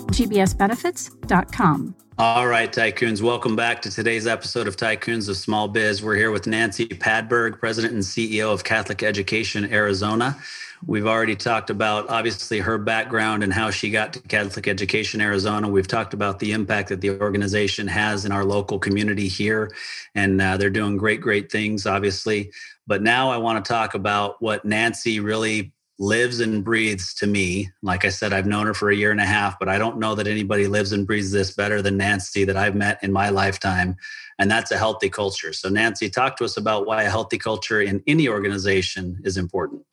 GBSbenefits.com. 0.10 1.96
All 2.18 2.48
right, 2.48 2.74
Tycoons, 2.74 3.22
welcome 3.22 3.56
back 3.56 3.84
to 3.84 3.92
today's 3.92 4.26
episode 4.26 4.68
of 4.68 4.78
Tycoons 4.78 5.30
of 5.30 5.38
Small 5.38 5.68
Biz. 5.68 6.02
We're 6.02 6.16
here 6.16 6.32
with 6.32 6.48
Nancy 6.48 6.88
Padberg, 6.88 7.60
President 7.60 7.94
and 7.94 8.02
CEO 8.02 8.52
of 8.52 8.64
Catholic 8.64 9.04
Education 9.04 9.72
Arizona. 9.72 10.38
We've 10.86 11.08
already 11.08 11.36
talked 11.36 11.70
about 11.70 12.10
obviously 12.10 12.60
her 12.60 12.78
background 12.78 13.44
and 13.44 13.54
how 13.54 13.70
she 13.70 13.90
got 13.90 14.14
to 14.14 14.22
Catholic 14.22 14.68
Education 14.68 15.20
Arizona. 15.20 15.68
We've 15.68 15.88
talked 15.88 16.14
about 16.14 16.40
the 16.40 16.54
impact 16.54 16.90
that 16.90 17.02
the 17.02 17.20
organization 17.20 17.88
has 17.88 18.24
in 18.24 18.32
our 18.32 18.46
local 18.46 18.80
community 18.80 19.28
here, 19.28 19.72
and 20.16 20.42
uh, 20.42 20.56
they're 20.56 20.70
doing 20.70 20.96
great, 20.96 21.20
great 21.20 21.52
things, 21.52 21.86
obviously. 21.86 22.52
But 22.88 23.02
now 23.02 23.30
I 23.30 23.38
want 23.38 23.64
to 23.64 23.70
talk 23.70 23.94
about 23.94 24.42
what 24.42 24.64
Nancy 24.64 25.20
really 25.20 25.74
lives 26.00 26.40
and 26.40 26.64
breathes 26.64 27.14
to 27.16 27.28
me. 27.28 27.70
Like 27.84 28.06
I 28.06 28.10
said, 28.10 28.32
I've 28.32 28.48
known 28.48 28.66
her 28.66 28.74
for 28.74 28.90
a 28.90 28.96
year 28.96 29.12
and 29.12 29.20
a 29.20 29.26
half, 29.26 29.60
but 29.60 29.68
I 29.68 29.78
don't 29.78 30.00
know 30.00 30.16
that 30.16 30.28
anybody 30.28 30.66
lives 30.68 30.94
and 30.94 31.06
breathes 31.06 31.32
this 31.32 31.54
better 31.54 31.82
than 31.82 31.98
Nancy 31.98 32.46
that 32.46 32.56
I've 32.56 32.76
met 32.76 33.04
in 33.04 33.12
my 33.12 33.30
lifetime. 33.30 33.98
And 34.40 34.50
that's 34.50 34.72
a 34.72 34.78
healthy 34.78 35.10
culture. 35.10 35.52
So, 35.52 35.68
Nancy, 35.68 36.10
talk 36.10 36.38
to 36.38 36.46
us 36.46 36.56
about 36.56 36.86
why 36.86 37.04
a 37.04 37.10
healthy 37.10 37.38
culture 37.38 37.82
in 37.82 38.02
any 38.08 38.30
organization 38.30 39.20
is 39.26 39.36
important. 39.36 39.84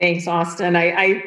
Thanks, 0.00 0.26
Austin. 0.26 0.76
I, 0.76 0.90
I, 0.90 1.24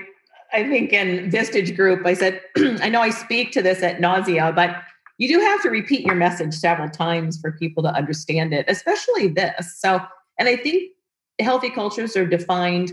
I 0.53 0.63
think 0.63 0.93
in 0.93 1.29
Vistage 1.29 1.75
Group, 1.75 2.05
I 2.05 2.13
said, 2.13 2.41
I 2.57 2.89
know 2.89 3.01
I 3.01 3.09
speak 3.09 3.51
to 3.53 3.61
this 3.61 3.81
at 3.81 4.01
nausea, 4.01 4.51
but 4.53 4.75
you 5.17 5.27
do 5.27 5.39
have 5.39 5.61
to 5.63 5.69
repeat 5.69 6.05
your 6.05 6.15
message 6.15 6.53
several 6.53 6.89
times 6.89 7.39
for 7.39 7.51
people 7.53 7.81
to 7.83 7.89
understand 7.89 8.53
it, 8.53 8.65
especially 8.67 9.29
this. 9.29 9.79
So, 9.79 9.99
and 10.37 10.47
I 10.47 10.55
think 10.55 10.91
healthy 11.39 11.69
cultures 11.69 12.15
are 12.15 12.25
defined 12.25 12.91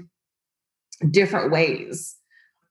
different 1.10 1.50
ways. 1.50 2.16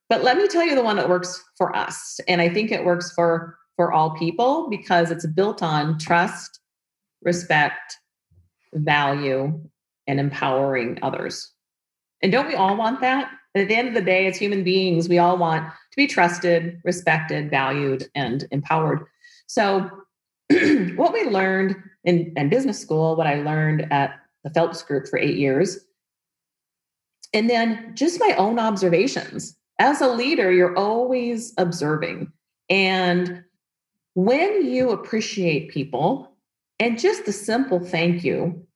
But 0.08 0.22
let 0.22 0.36
me 0.36 0.48
tell 0.48 0.64
you 0.64 0.74
the 0.74 0.82
one 0.82 0.96
that 0.96 1.08
works 1.08 1.42
for 1.56 1.74
us. 1.74 2.20
And 2.28 2.40
I 2.40 2.48
think 2.48 2.70
it 2.70 2.84
works 2.84 3.12
for 3.12 3.58
for 3.76 3.92
all 3.92 4.10
people 4.10 4.68
because 4.70 5.10
it's 5.10 5.26
built 5.26 5.62
on 5.62 5.98
trust, 5.98 6.60
respect, 7.22 7.98
value, 8.72 9.60
and 10.06 10.20
empowering 10.20 10.98
others. 11.02 11.53
And 12.24 12.32
don't 12.32 12.48
we 12.48 12.54
all 12.54 12.74
want 12.74 13.02
that? 13.02 13.30
At 13.54 13.68
the 13.68 13.76
end 13.76 13.88
of 13.88 13.94
the 13.94 14.00
day, 14.00 14.26
as 14.26 14.38
human 14.38 14.64
beings, 14.64 15.10
we 15.10 15.18
all 15.18 15.36
want 15.36 15.62
to 15.66 15.96
be 15.96 16.06
trusted, 16.06 16.80
respected, 16.82 17.50
valued, 17.50 18.08
and 18.14 18.48
empowered. 18.50 19.04
So, 19.46 19.90
what 20.96 21.12
we 21.12 21.24
learned 21.24 21.76
in, 22.04 22.32
in 22.34 22.48
business 22.48 22.80
school, 22.80 23.14
what 23.14 23.26
I 23.26 23.42
learned 23.42 23.92
at 23.92 24.18
the 24.42 24.48
Phelps 24.48 24.82
Group 24.82 25.06
for 25.06 25.18
eight 25.18 25.36
years, 25.36 25.78
and 27.34 27.50
then 27.50 27.92
just 27.94 28.18
my 28.18 28.34
own 28.38 28.58
observations. 28.58 29.54
As 29.78 30.00
a 30.00 30.08
leader, 30.08 30.50
you're 30.50 30.76
always 30.76 31.52
observing. 31.58 32.32
And 32.70 33.44
when 34.14 34.64
you 34.64 34.92
appreciate 34.92 35.70
people 35.70 36.34
and 36.80 36.98
just 36.98 37.26
the 37.26 37.32
simple 37.32 37.80
thank 37.80 38.24
you, 38.24 38.66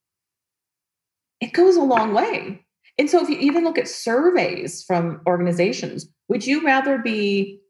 it 1.40 1.54
goes 1.54 1.76
a 1.76 1.82
long 1.82 2.12
way. 2.12 2.66
And 2.98 3.08
so 3.08 3.22
if 3.22 3.28
you 3.28 3.38
even 3.38 3.64
look 3.64 3.78
at 3.78 3.88
surveys 3.88 4.82
from 4.82 5.20
organizations, 5.26 6.08
would 6.28 6.46
you 6.46 6.64
rather 6.64 6.98
be 6.98 7.60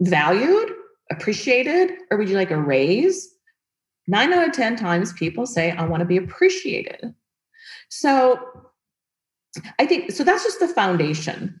valued, 0.00 0.72
appreciated, 1.10 1.92
or 2.10 2.16
would 2.16 2.28
you 2.28 2.36
like 2.36 2.50
a 2.50 2.60
raise? 2.60 3.28
Nine 4.06 4.32
out 4.32 4.48
of 4.48 4.52
10 4.52 4.76
times 4.76 5.12
people 5.12 5.46
say, 5.46 5.70
I 5.72 5.84
want 5.84 6.00
to 6.00 6.06
be 6.06 6.16
appreciated. 6.16 7.14
So 7.90 8.40
I 9.78 9.86
think 9.86 10.12
so 10.12 10.24
that's 10.24 10.44
just 10.44 10.60
the 10.60 10.68
foundation. 10.68 11.60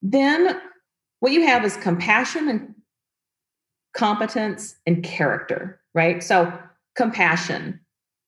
Then 0.00 0.60
what 1.20 1.32
you 1.32 1.46
have 1.46 1.64
is 1.64 1.76
compassion 1.76 2.48
and 2.48 2.74
competence 3.94 4.76
and 4.86 5.02
character, 5.02 5.80
right? 5.94 6.22
So 6.22 6.52
compassion 6.94 7.80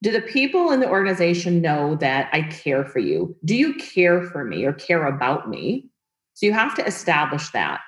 do 0.02 0.12
the 0.12 0.22
people 0.22 0.70
in 0.70 0.80
the 0.80 0.88
organization 0.88 1.60
know 1.60 1.94
that 1.96 2.30
I 2.32 2.42
care 2.42 2.84
for 2.84 2.98
you? 2.98 3.36
Do 3.44 3.54
you 3.54 3.74
care 3.74 4.22
for 4.22 4.44
me 4.44 4.64
or 4.64 4.72
care 4.72 5.06
about 5.06 5.48
me? 5.48 5.90
So 6.34 6.46
you 6.46 6.52
have 6.52 6.74
to 6.76 6.86
establish 6.86 7.50
that. 7.50 7.80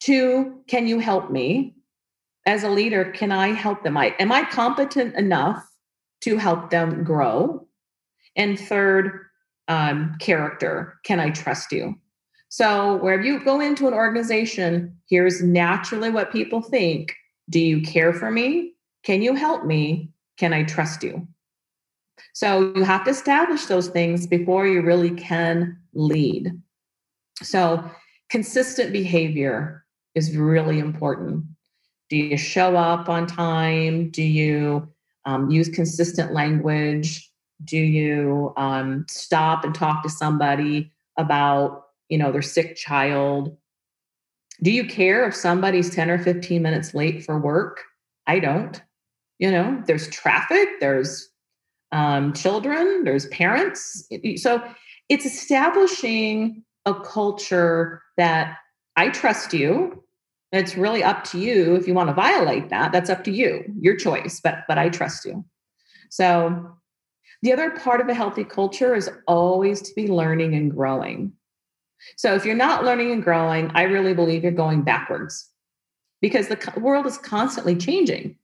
Two, 0.00 0.62
can 0.66 0.86
you 0.86 0.98
help 0.98 1.30
me? 1.30 1.74
As 2.46 2.62
a 2.62 2.70
leader, 2.70 3.04
can 3.10 3.32
I 3.32 3.48
help 3.48 3.82
them? 3.82 3.96
I, 3.96 4.14
am 4.18 4.32
I 4.32 4.44
competent 4.44 5.14
enough 5.16 5.62
to 6.22 6.36
help 6.36 6.70
them 6.70 7.04
grow? 7.04 7.66
And 8.36 8.58
third, 8.58 9.26
um, 9.68 10.16
character. 10.20 10.98
Can 11.04 11.20
I 11.20 11.30
trust 11.30 11.72
you? 11.72 11.96
So, 12.48 12.96
wherever 12.96 13.22
you 13.22 13.44
go 13.44 13.60
into 13.60 13.88
an 13.88 13.94
organization, 13.94 14.96
here's 15.08 15.42
naturally 15.42 16.10
what 16.10 16.32
people 16.32 16.62
think 16.62 17.14
Do 17.50 17.60
you 17.60 17.82
care 17.82 18.12
for 18.12 18.30
me? 18.30 18.72
Can 19.02 19.22
you 19.22 19.34
help 19.34 19.64
me? 19.64 20.10
Can 20.36 20.52
I 20.52 20.64
trust 20.64 21.02
you? 21.02 21.26
So, 22.32 22.72
you 22.76 22.84
have 22.84 23.04
to 23.04 23.10
establish 23.10 23.66
those 23.66 23.88
things 23.88 24.26
before 24.26 24.66
you 24.66 24.82
really 24.82 25.10
can 25.10 25.78
lead. 25.94 26.52
So, 27.42 27.82
consistent 28.30 28.92
behavior 28.92 29.84
is 30.14 30.36
really 30.36 30.78
important. 30.78 31.44
Do 32.08 32.16
you 32.16 32.36
show 32.36 32.76
up 32.76 33.08
on 33.08 33.26
time? 33.26 34.10
Do 34.10 34.22
you 34.22 34.88
um, 35.24 35.50
use 35.50 35.68
consistent 35.68 36.32
language? 36.32 37.30
Do 37.64 37.78
you 37.78 38.52
um, 38.56 39.04
stop 39.08 39.64
and 39.64 39.74
talk 39.74 40.02
to 40.02 40.08
somebody 40.08 40.92
about, 41.16 41.86
you 42.08 42.18
know, 42.18 42.30
their 42.30 42.42
sick 42.42 42.76
child? 42.76 43.56
Do 44.62 44.70
you 44.70 44.86
care 44.86 45.26
if 45.28 45.34
somebody's 45.34 45.94
10 45.94 46.10
or 46.10 46.18
15 46.18 46.62
minutes 46.62 46.94
late 46.94 47.24
for 47.24 47.38
work? 47.38 47.82
I 48.26 48.38
don't. 48.38 48.80
You 49.38 49.50
know, 49.50 49.82
there's 49.86 50.08
traffic, 50.08 50.68
there's 50.80 51.28
um, 51.92 52.32
children, 52.32 53.04
there's 53.04 53.26
parents. 53.26 54.08
So 54.36 54.62
it's 55.08 55.26
establishing 55.26 56.64
a 56.84 56.94
culture 56.94 58.02
that 58.16 58.56
I 58.96 59.10
trust 59.10 59.52
you. 59.52 60.02
It's 60.52 60.76
really 60.76 61.02
up 61.02 61.24
to 61.24 61.38
you 61.38 61.74
if 61.74 61.86
you 61.86 61.94
want 61.94 62.08
to 62.08 62.14
violate 62.14 62.70
that. 62.70 62.92
That's 62.92 63.10
up 63.10 63.24
to 63.24 63.30
you, 63.30 63.64
your 63.80 63.96
choice. 63.96 64.40
But 64.42 64.64
but 64.68 64.78
I 64.78 64.88
trust 64.88 65.24
you. 65.24 65.44
So 66.08 66.76
the 67.42 67.52
other 67.52 67.70
part 67.70 68.00
of 68.00 68.08
a 68.08 68.14
healthy 68.14 68.44
culture 68.44 68.94
is 68.94 69.10
always 69.26 69.82
to 69.82 69.94
be 69.94 70.08
learning 70.08 70.54
and 70.54 70.70
growing. 70.70 71.32
So 72.16 72.34
if 72.34 72.44
you're 72.44 72.54
not 72.54 72.84
learning 72.84 73.12
and 73.12 73.22
growing, 73.22 73.70
I 73.74 73.82
really 73.82 74.14
believe 74.14 74.42
you're 74.42 74.52
going 74.52 74.82
backwards 74.82 75.50
because 76.20 76.48
the 76.48 76.72
world 76.80 77.06
is 77.06 77.18
constantly 77.18 77.76
changing. 77.76 78.36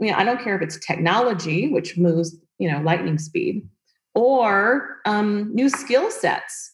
I 0.00 0.04
mean, 0.04 0.14
I 0.14 0.24
don't 0.24 0.42
care 0.42 0.56
if 0.56 0.62
it's 0.62 0.78
technology, 0.78 1.68
which 1.68 1.96
moves, 1.96 2.36
you 2.58 2.70
know, 2.70 2.80
lightning 2.80 3.18
speed, 3.18 3.66
or 4.14 4.98
um, 5.04 5.54
new 5.54 5.68
skill 5.68 6.10
sets. 6.10 6.72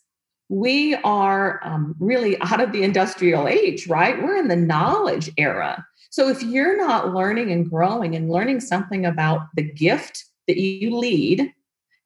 We 0.49 0.95
are 0.97 1.61
um, 1.65 1.95
really 1.99 2.41
out 2.41 2.61
of 2.61 2.73
the 2.73 2.83
industrial 2.83 3.49
age, 3.49 3.87
right? 3.89 4.23
We're 4.23 4.37
in 4.37 4.49
the 4.49 4.57
knowledge 4.57 5.31
era. 5.37 5.87
So 6.11 6.29
if 6.29 6.43
you're 6.43 6.77
not 6.77 7.15
learning 7.15 7.51
and 7.53 7.69
growing 7.69 8.15
and 8.15 8.31
learning 8.31 8.61
something 8.61 9.07
about 9.07 9.47
the 9.57 9.63
gift 9.63 10.25
that 10.47 10.59
you 10.59 10.97
lead. 10.97 11.53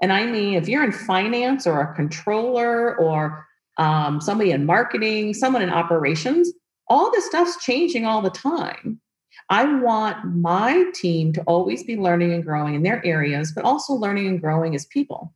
And 0.00 0.12
I 0.12 0.26
mean, 0.26 0.54
if 0.54 0.68
you're 0.68 0.84
in 0.84 0.92
finance 0.92 1.66
or 1.66 1.80
a 1.80 1.94
controller 1.94 2.96
or 2.98 3.46
um, 3.78 4.20
somebody 4.20 4.50
in 4.52 4.66
marketing, 4.66 5.34
someone 5.34 5.62
in 5.62 5.70
operations, 5.70 6.52
all 6.88 7.10
this 7.10 7.26
stuff's 7.26 7.62
changing 7.64 8.06
all 8.06 8.22
the 8.22 8.30
time. 8.30 9.00
I 9.48 9.64
want 9.80 10.24
my 10.24 10.90
team 10.94 11.32
to 11.34 11.42
always 11.42 11.84
be 11.84 11.96
learning 11.96 12.32
and 12.32 12.44
growing 12.44 12.74
in 12.74 12.82
their 12.82 13.04
areas, 13.04 13.52
but 13.52 13.64
also 13.64 13.94
learning 13.94 14.26
and 14.26 14.40
growing 14.40 14.74
as 14.74 14.86
people. 14.86 15.32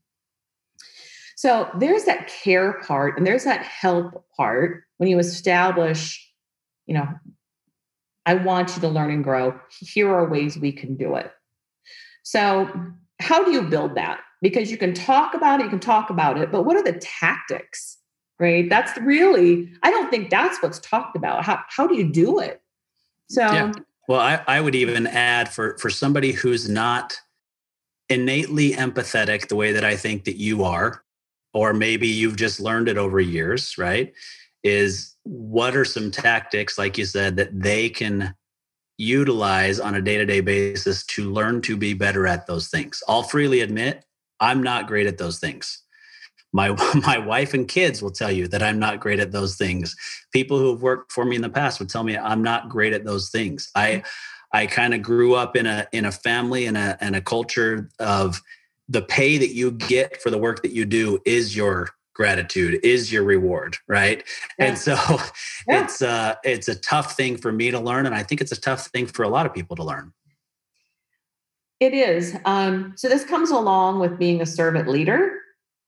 So 1.37 1.71
there's 1.79 2.05
that 2.05 2.29
care 2.29 2.81
part 2.83 3.17
and 3.17 3.27
there's 3.27 3.45
that 3.45 3.63
help 3.63 4.25
part 4.37 4.85
when 4.99 5.09
you 5.09 5.19
establish, 5.19 6.31
you 6.87 6.95
know, 6.95 7.09
I 8.27 8.35
want 8.35 8.77
you 8.77 8.83
to 8.83 8.89
learn 8.89 9.11
and 9.11 9.25
grow. 9.25 9.59
Here 9.79 10.13
are 10.13 10.29
ways 10.29 10.59
we 10.59 10.73
can 10.73 10.97
do 10.97 11.15
it. 11.15 11.33
So, 12.23 12.71
how 13.21 13.45
do 13.45 13.53
you 13.53 13.63
build 13.63 13.95
that? 13.95 14.21
Because 14.43 14.71
you 14.71 14.77
can 14.77 14.93
talk 14.93 15.35
about 15.35 15.61
it, 15.61 15.65
you 15.65 15.71
can 15.71 15.81
talk 15.81 16.11
about 16.11 16.39
it, 16.39 16.53
but 16.53 16.65
what 16.65 16.77
are 16.77 16.83
the 16.83 16.99
tactics? 16.99 17.99
Right? 18.39 18.69
That's 18.69 18.97
really, 18.99 19.73
I 19.83 19.91
don't 19.91 20.11
think 20.11 20.31
that's 20.31 20.63
what's 20.63 20.79
talked 20.79 21.17
about. 21.17 21.45
How, 21.45 21.61
how 21.69 21.87
do 21.87 21.97
you 21.97 22.11
do 22.11 22.39
it? 22.39 22.63
So, 23.29 23.43
yeah. 23.43 23.73
Well, 24.09 24.21
I, 24.21 24.43
I 24.47 24.61
would 24.61 24.75
even 24.75 25.07
add 25.07 25.49
for, 25.49 25.79
for 25.79 25.91
somebody 25.91 26.33
who's 26.33 26.69
not 26.69 27.17
innately 28.09 28.73
empathetic 28.73 29.49
the 29.49 29.57
way 29.57 29.73
that 29.73 29.85
I 29.85 29.97
think 29.97 30.25
that 30.25 30.37
you 30.37 30.65
are, 30.65 31.05
or 31.55 31.73
maybe 31.73 32.09
you've 32.09 32.37
just 32.37 32.61
learned 32.61 32.89
it 32.89 32.99
over 32.99 33.21
years, 33.21 33.77
right? 33.79 34.13
Is 34.65 35.17
what 35.23 35.77
are 35.77 35.85
some 35.85 36.11
tactics, 36.11 36.77
like 36.77 36.99
you 36.99 37.05
said, 37.05 37.37
that 37.37 37.61
they 37.61 37.89
can 37.89 38.35
utilize 39.01 39.81
on 39.81 39.95
a 39.95 40.03
day-to-day 40.03 40.41
basis 40.41 41.05
to 41.07 41.33
learn 41.33 41.63
to 41.63 41.75
be 41.75 41.95
better 41.95 42.27
at 42.27 42.47
those 42.47 42.69
things 42.69 43.03
i'll 43.09 43.23
freely 43.23 43.61
admit 43.61 44.05
i'm 44.41 44.63
not 44.63 44.87
great 44.87 45.07
at 45.07 45.17
those 45.17 45.39
things 45.39 45.85
my 46.53 46.77
my 47.07 47.19
wife 47.19 47.55
and 47.55 47.69
kids 47.69 48.03
will 48.03 48.11
tell 48.11 48.31
you 48.31 48.49
that 48.49 48.63
i'm 48.63 48.79
not 48.79 49.01
great 49.01 49.21
at 49.21 49.33
those 49.33 49.57
things. 49.57 49.97
People 50.33 50.59
who 50.59 50.71
have 50.71 50.83
worked 50.83 51.13
for 51.13 51.25
me 51.25 51.37
in 51.37 51.43
the 51.43 51.51
past 51.51 51.79
would 51.79 51.89
tell 51.89 52.05
me 52.05 52.17
i'm 52.17 52.43
not 52.43 52.69
great 52.69 52.93
at 52.93 53.05
those 53.05 53.31
things. 53.31 53.71
I 53.75 54.03
i 54.53 54.67
kind 54.67 54.95
of 54.95 55.03
grew 55.03 55.35
up 55.35 55.57
in 55.57 55.67
a 55.67 55.87
in 55.93 56.05
a 56.05 56.13
family 56.13 56.67
and 56.67 56.77
a 56.77 56.97
and 57.01 57.17
a 57.17 57.21
culture 57.21 57.89
of 57.99 58.41
the 58.89 59.03
pay 59.03 59.39
that 59.39 59.55
you 59.55 59.71
get 59.71 60.21
for 60.21 60.31
the 60.31 60.39
work 60.39 60.63
that 60.63 60.73
you 60.73 60.85
do 60.85 61.21
is 61.25 61.55
your 61.55 61.91
gratitude 62.13 62.81
is 62.83 63.13
your 63.13 63.23
reward 63.23 63.77
right? 63.87 64.25
Yeah. 64.59 64.67
and 64.67 64.79
so 64.79 64.93
yeah. 65.69 65.85
it's 65.85 66.03
uh 66.03 66.35
it's 66.45 66.69
a 66.69 66.75
tough 66.75 67.17
thing 67.17 67.37
for 67.37 67.53
me 67.53 67.71
to 67.71 67.79
learn 67.79 68.07
and 68.07 68.15
i 68.15 68.23
think 68.23 68.41
it's 68.41 68.53
a 68.53 68.61
tough 68.61 68.87
thing 68.89 69.07
for 69.07 69.23
a 69.23 69.29
lot 69.29 69.47
of 69.47 69.55
people 69.55 69.77
to 69.77 69.85
learn. 69.85 70.13
It 71.79 71.95
is. 71.95 72.37
Um 72.45 72.93
so 72.97 73.09
this 73.09 73.25
comes 73.25 73.51
along 73.51 74.01
with 74.01 74.19
being 74.19 74.43
a 74.43 74.47
servant 74.47 74.87
leader 74.89 75.41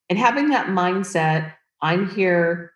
and 0.09 0.18
having 0.18 0.48
that 0.48 0.68
mindset 0.68 1.53
i'm 1.80 2.09
here 2.11 2.72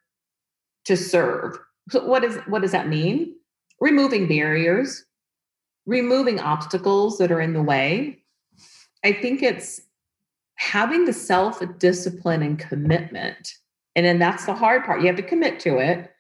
to 0.85 0.97
serve 0.97 1.59
so 1.91 2.05
what 2.05 2.25
is 2.25 2.37
what 2.47 2.63
does 2.63 2.73
that 2.73 2.89
mean 2.89 3.35
removing 3.81 4.27
barriers 4.27 5.05
removing 5.87 6.41
obstacles 6.41 7.19
that 7.19 7.31
are 7.31 7.41
in 7.41 7.53
the 7.53 7.63
way 7.63 8.19
i 9.05 9.13
think 9.13 9.43
it's 9.43 9.83
having 10.57 11.05
the 11.05 11.13
self 11.13 11.63
discipline 11.79 12.43
and 12.43 12.59
commitment, 12.59 13.55
and 13.95 14.05
then 14.05 14.19
that's 14.19 14.47
the 14.47 14.55
hard 14.55 14.85
part. 14.85 15.01
You 15.01 15.07
have 15.07 15.17
to 15.17 15.23
commit 15.23 15.61
to 15.61 15.79
it 15.79 16.11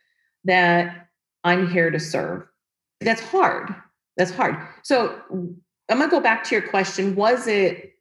that 0.44 1.08
I'm 1.44 1.70
here 1.70 1.90
to 1.90 1.98
serve. 1.98 2.46
That's 3.00 3.20
hard. 3.20 3.74
That's 4.16 4.30
hard. 4.30 4.56
So 4.82 5.20
I'm 5.30 5.98
going 5.98 6.02
to 6.02 6.08
go 6.08 6.20
back 6.20 6.44
to 6.44 6.54
your 6.54 6.66
question. 6.68 7.14
Was 7.14 7.46
it 7.46 7.92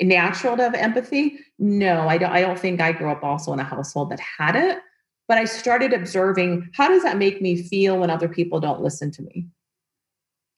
natural 0.00 0.56
to 0.56 0.62
have 0.62 0.74
empathy? 0.74 1.38
No, 1.58 2.08
I 2.08 2.18
don't. 2.18 2.30
I 2.30 2.40
don't 2.40 2.58
think 2.58 2.80
I 2.80 2.92
grew 2.92 3.10
up 3.10 3.22
also 3.22 3.52
in 3.52 3.60
a 3.60 3.64
household 3.64 4.10
that 4.10 4.20
had 4.20 4.56
it. 4.56 4.78
But 5.26 5.38
I 5.38 5.44
started 5.44 5.92
observing 5.92 6.70
how 6.74 6.88
does 6.88 7.02
that 7.02 7.18
make 7.18 7.42
me 7.42 7.62
feel 7.62 7.98
when 7.98 8.10
other 8.10 8.28
people 8.28 8.60
don't 8.60 8.80
listen 8.80 9.10
to 9.12 9.22
me? 9.22 9.46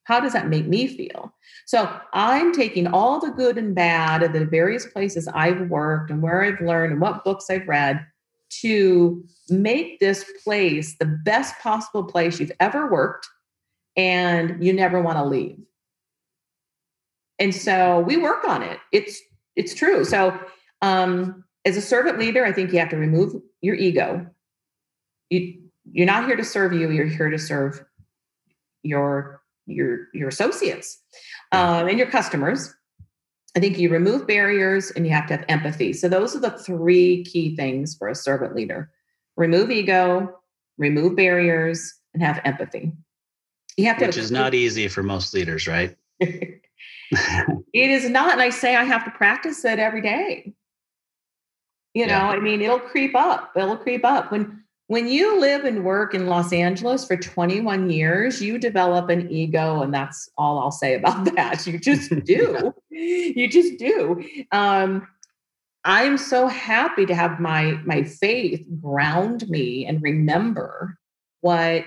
How 0.05 0.19
does 0.19 0.33
that 0.33 0.47
make 0.47 0.67
me 0.67 0.87
feel? 0.87 1.33
So 1.65 1.89
I'm 2.13 2.53
taking 2.53 2.87
all 2.87 3.19
the 3.19 3.31
good 3.31 3.57
and 3.57 3.75
bad 3.75 4.23
of 4.23 4.33
the 4.33 4.45
various 4.45 4.85
places 4.85 5.27
I've 5.27 5.69
worked 5.69 6.09
and 6.09 6.21
where 6.21 6.43
I've 6.43 6.61
learned 6.61 6.93
and 6.93 7.01
what 7.01 7.23
books 7.23 7.49
I've 7.49 7.67
read 7.67 8.05
to 8.61 9.23
make 9.49 9.99
this 9.99 10.25
place 10.43 10.97
the 10.97 11.05
best 11.05 11.57
possible 11.59 12.03
place 12.03 12.39
you've 12.39 12.51
ever 12.59 12.91
worked 12.91 13.27
and 13.95 14.63
you 14.63 14.73
never 14.73 15.01
want 15.01 15.17
to 15.17 15.25
leave. 15.25 15.59
And 17.39 17.53
so 17.53 18.01
we 18.01 18.17
work 18.17 18.45
on 18.45 18.63
it. 18.63 18.79
It's 18.91 19.21
it's 19.55 19.73
true. 19.73 20.03
So 20.05 20.37
um, 20.81 21.43
as 21.65 21.77
a 21.77 21.81
servant 21.81 22.19
leader, 22.19 22.45
I 22.45 22.51
think 22.51 22.71
you 22.71 22.79
have 22.79 22.89
to 22.89 22.97
remove 22.97 23.33
your 23.61 23.75
ego. 23.75 24.25
You 25.29 25.59
you're 25.91 26.05
not 26.05 26.25
here 26.25 26.35
to 26.35 26.43
serve 26.43 26.73
you, 26.73 26.91
you're 26.91 27.07
here 27.07 27.29
to 27.29 27.39
serve 27.39 27.83
your 28.83 29.41
your 29.65 30.07
your 30.13 30.29
associates 30.29 31.01
um, 31.51 31.87
and 31.87 31.97
your 31.97 32.09
customers. 32.09 32.73
I 33.55 33.59
think 33.59 33.77
you 33.77 33.89
remove 33.89 34.27
barriers 34.27 34.91
and 34.91 35.05
you 35.05 35.11
have 35.11 35.27
to 35.27 35.35
have 35.35 35.45
empathy. 35.49 35.91
So 35.91 36.07
those 36.07 36.35
are 36.35 36.39
the 36.39 36.51
three 36.51 37.23
key 37.25 37.55
things 37.55 37.95
for 37.95 38.07
a 38.07 38.15
servant 38.15 38.55
leader. 38.55 38.89
Remove 39.35 39.69
ego 39.71 40.41
remove 40.81 41.15
barriers 41.15 41.93
and 42.13 42.23
have 42.23 42.41
empathy. 42.43 42.91
You 43.77 43.85
have 43.85 43.99
to 43.99 44.07
which 44.07 44.17
is 44.17 44.31
not 44.31 44.53
easy 44.53 44.89
for 44.89 45.01
most 45.01 45.33
leaders 45.33 45.65
right 45.67 45.95
it 47.73 47.89
is 47.89 48.09
not 48.09 48.33
and 48.33 48.41
i 48.41 48.49
say 48.49 48.75
i 48.75 48.83
have 48.83 49.03
to 49.05 49.11
practice 49.11 49.63
it 49.65 49.79
every 49.79 50.01
day 50.01 50.53
you 51.93 52.05
know 52.05 52.13
yeah. 52.13 52.29
i 52.29 52.39
mean 52.39 52.61
it'll 52.61 52.79
creep 52.79 53.15
up 53.15 53.51
it'll 53.55 53.77
creep 53.77 54.05
up 54.05 54.31
when 54.31 54.61
when 54.91 55.07
you 55.07 55.39
live 55.39 55.63
and 55.63 55.85
work 55.85 56.13
in 56.13 56.27
Los 56.27 56.51
Angeles 56.51 57.05
for 57.05 57.15
21 57.15 57.89
years, 57.89 58.41
you 58.41 58.57
develop 58.57 59.07
an 59.07 59.31
ego, 59.31 59.81
and 59.81 59.93
that's 59.93 60.29
all 60.37 60.59
I'll 60.59 60.69
say 60.69 60.95
about 60.95 61.23
that. 61.35 61.65
You 61.65 61.79
just 61.79 62.09
do. 62.25 62.73
you 62.89 63.47
just 63.47 63.79
do. 63.79 64.21
Um, 64.51 65.07
I'm 65.85 66.17
so 66.17 66.47
happy 66.47 67.05
to 67.05 67.15
have 67.15 67.39
my 67.39 67.79
my 67.85 68.03
faith 68.03 68.65
ground 68.81 69.49
me 69.49 69.85
and 69.85 70.01
remember 70.01 70.97
what 71.39 71.85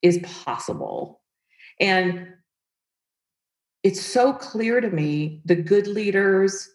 is 0.00 0.18
possible. 0.22 1.20
And 1.80 2.28
it's 3.84 4.00
so 4.00 4.32
clear 4.32 4.80
to 4.80 4.90
me 4.90 5.42
the 5.44 5.54
good 5.54 5.86
leaders, 5.86 6.68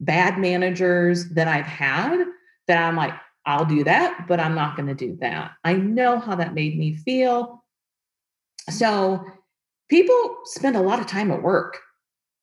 bad 0.00 0.38
managers 0.38 1.28
that 1.30 1.46
I've 1.46 1.66
had 1.66 2.24
that 2.66 2.82
I'm 2.82 2.96
like, 2.96 3.12
I'll 3.46 3.66
do 3.66 3.84
that, 3.84 4.26
but 4.26 4.40
I'm 4.40 4.54
not 4.54 4.74
going 4.74 4.88
to 4.88 4.94
do 4.94 5.16
that. 5.20 5.52
I 5.62 5.74
know 5.74 6.18
how 6.18 6.34
that 6.36 6.54
made 6.54 6.78
me 6.78 6.96
feel. 6.96 7.62
So 8.70 9.22
people 9.90 10.36
spend 10.44 10.76
a 10.76 10.80
lot 10.80 10.98
of 10.98 11.06
time 11.06 11.30
at 11.30 11.42
work. 11.42 11.78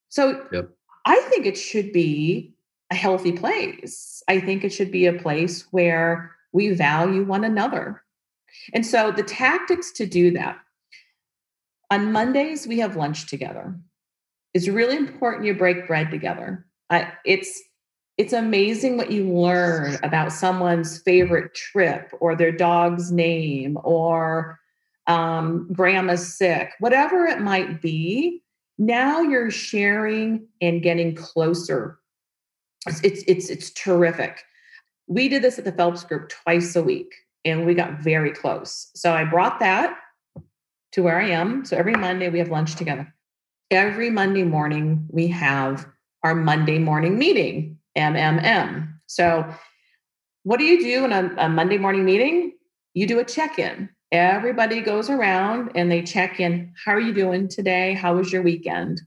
So 0.09 0.45
yep. 0.51 0.69
I 1.07 1.19
think 1.21 1.47
it 1.47 1.57
should 1.57 1.91
be 1.91 2.53
a 2.91 2.95
healthy 2.95 3.31
place. 3.31 4.21
I 4.27 4.39
think 4.39 4.63
it 4.63 4.71
should 4.71 4.91
be 4.91 5.07
a 5.07 5.13
place 5.13 5.65
where 5.71 6.35
we 6.53 6.69
value 6.69 7.23
one 7.23 7.43
another. 7.43 8.03
And 8.73 8.85
so 8.85 9.11
the 9.11 9.23
tactics 9.23 9.91
to 9.93 10.05
do 10.05 10.29
that 10.31 10.59
on 11.89 12.11
Mondays, 12.11 12.67
we 12.67 12.79
have 12.79 12.95
lunch 12.95 13.27
together. 13.27 13.75
It's 14.53 14.67
really 14.67 14.97
important 14.97 15.45
you 15.45 15.53
break 15.53 15.87
bread 15.87 16.11
together. 16.11 16.65
I, 16.89 17.11
it's 17.25 17.61
it's 18.17 18.33
amazing 18.33 18.97
what 18.97 19.11
you 19.11 19.25
learn 19.33 19.97
about 20.03 20.31
someone's 20.31 21.01
favorite 21.01 21.55
trip 21.55 22.11
or 22.19 22.35
their 22.35 22.51
dog's 22.51 23.11
name 23.11 23.77
or 23.83 24.59
um, 25.07 25.67
grandma's 25.73 26.35
sick, 26.37 26.73
whatever 26.79 27.25
it 27.25 27.41
might 27.41 27.81
be. 27.81 28.43
Now 28.77 29.21
you're 29.21 29.49
sharing 29.49 30.47
and 30.59 30.83
getting 30.83 31.15
closer. 31.15 31.99
It's, 32.87 33.01
it's 33.01 33.23
it's 33.27 33.49
it's 33.49 33.71
terrific. 33.71 34.43
We 35.07 35.29
did 35.29 35.41
this 35.41 35.57
at 35.59 35.65
the 35.65 35.71
Phelps 35.71 36.03
Group 36.03 36.29
twice 36.29 36.75
a 36.75 36.83
week, 36.83 37.13
and 37.45 37.65
we 37.65 37.73
got 37.73 37.99
very 37.99 38.31
close. 38.31 38.91
So 38.95 39.13
I 39.13 39.23
brought 39.23 39.59
that 39.59 39.97
to 40.93 41.03
where 41.03 41.19
I 41.19 41.29
am. 41.29 41.63
So 41.65 41.77
every 41.77 41.93
Monday 41.93 42.29
we 42.29 42.39
have 42.39 42.49
lunch 42.49 42.75
together. 42.75 43.13
Every 43.71 44.09
Monday 44.09 44.43
morning 44.43 45.07
we 45.09 45.27
have 45.29 45.87
our 46.23 46.35
Monday 46.35 46.77
morning 46.77 47.17
meeting, 47.17 47.79
MMM. 47.97 48.93
So 49.07 49.45
what 50.43 50.59
do 50.59 50.65
you 50.65 50.83
do 50.83 51.05
in 51.05 51.13
a, 51.13 51.33
a 51.37 51.47
Monday 51.47 51.77
morning 51.77 52.03
meeting? 52.03 52.51
You 52.93 53.07
do 53.07 53.19
a 53.19 53.23
check 53.23 53.57
in. 53.59 53.89
Everybody 54.11 54.81
goes 54.81 55.09
around 55.09 55.71
and 55.73 55.89
they 55.89 56.01
check 56.01 56.41
in. 56.41 56.73
How 56.83 56.91
are 56.91 56.99
you 56.99 57.13
doing 57.13 57.47
today? 57.47 57.93
How 57.93 58.17
was 58.17 58.33
your 58.33 58.41
weekend? 58.41 58.99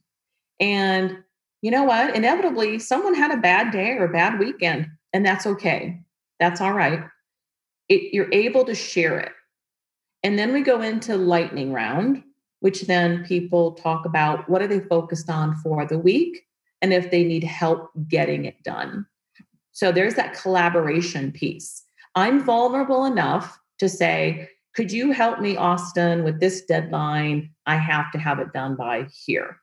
And 0.58 1.18
you 1.60 1.70
know 1.70 1.84
what? 1.84 2.16
Inevitably, 2.16 2.78
someone 2.78 3.14
had 3.14 3.32
a 3.32 3.42
bad 3.42 3.70
day 3.70 3.90
or 3.90 4.04
a 4.04 4.12
bad 4.12 4.38
weekend, 4.38 4.86
and 5.12 5.26
that's 5.26 5.46
okay. 5.46 6.00
That's 6.40 6.62
all 6.62 6.72
right. 6.72 7.04
It, 7.90 8.14
you're 8.14 8.32
able 8.32 8.64
to 8.64 8.74
share 8.74 9.18
it. 9.18 9.32
And 10.22 10.38
then 10.38 10.54
we 10.54 10.62
go 10.62 10.80
into 10.80 11.18
lightning 11.18 11.70
round, 11.70 12.22
which 12.64 12.80
then 12.84 13.22
people 13.26 13.72
talk 13.72 14.06
about 14.06 14.48
what 14.48 14.62
are 14.62 14.66
they 14.66 14.80
focused 14.80 15.28
on 15.28 15.54
for 15.56 15.84
the 15.84 15.98
week 15.98 16.46
and 16.80 16.94
if 16.94 17.10
they 17.10 17.22
need 17.22 17.44
help 17.44 17.90
getting 18.08 18.46
it 18.46 18.62
done. 18.62 19.04
So 19.72 19.92
there's 19.92 20.14
that 20.14 20.32
collaboration 20.32 21.30
piece. 21.30 21.84
I'm 22.14 22.42
vulnerable 22.42 23.04
enough 23.04 23.60
to 23.80 23.88
say, 23.90 24.48
could 24.74 24.90
you 24.90 25.12
help 25.12 25.40
me, 25.40 25.58
Austin, 25.58 26.24
with 26.24 26.40
this 26.40 26.62
deadline? 26.62 27.50
I 27.66 27.76
have 27.76 28.10
to 28.12 28.18
have 28.18 28.38
it 28.38 28.54
done 28.54 28.76
by 28.76 29.08
here. 29.26 29.58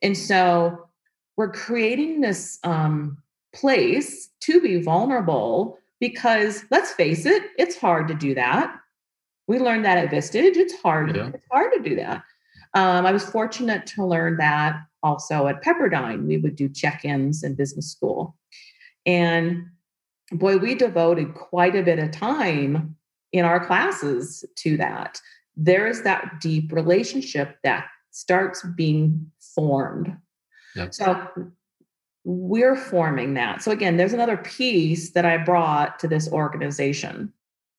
And 0.00 0.16
so 0.16 0.88
we're 1.36 1.52
creating 1.52 2.22
this 2.22 2.58
um, 2.64 3.18
place 3.54 4.30
to 4.40 4.62
be 4.62 4.80
vulnerable 4.80 5.76
because 6.00 6.64
let's 6.70 6.92
face 6.92 7.26
it, 7.26 7.42
it's 7.58 7.76
hard 7.76 8.08
to 8.08 8.14
do 8.14 8.34
that. 8.34 8.74
We 9.46 9.58
learned 9.58 9.84
that 9.84 9.98
at 9.98 10.10
Vistage. 10.10 10.56
It's 10.56 10.74
hard. 10.80 11.14
Yeah. 11.16 11.30
It's 11.34 11.46
hard 11.50 11.72
to 11.74 11.82
do 11.82 11.96
that. 11.96 12.22
Um, 12.74 13.06
I 13.06 13.12
was 13.12 13.24
fortunate 13.24 13.86
to 13.88 14.04
learn 14.04 14.36
that 14.38 14.80
also 15.02 15.46
at 15.46 15.62
Pepperdine. 15.62 16.26
We 16.26 16.38
would 16.38 16.56
do 16.56 16.68
check-ins 16.68 17.44
in 17.44 17.54
business 17.54 17.90
school, 17.90 18.36
and 19.06 19.66
boy, 20.32 20.56
we 20.56 20.74
devoted 20.74 21.34
quite 21.34 21.76
a 21.76 21.82
bit 21.82 21.98
of 21.98 22.10
time 22.10 22.96
in 23.32 23.44
our 23.44 23.64
classes 23.64 24.44
to 24.56 24.76
that. 24.78 25.20
There 25.56 25.86
is 25.86 26.02
that 26.02 26.40
deep 26.40 26.72
relationship 26.72 27.58
that 27.62 27.86
starts 28.10 28.64
being 28.76 29.30
formed. 29.54 30.16
Yep. 30.76 30.94
So 30.94 31.28
we're 32.24 32.76
forming 32.76 33.34
that. 33.34 33.62
So 33.62 33.70
again, 33.70 33.96
there's 33.96 34.12
another 34.12 34.36
piece 34.36 35.10
that 35.10 35.24
I 35.24 35.36
brought 35.36 35.98
to 35.98 36.08
this 36.08 36.30
organization. 36.32 37.32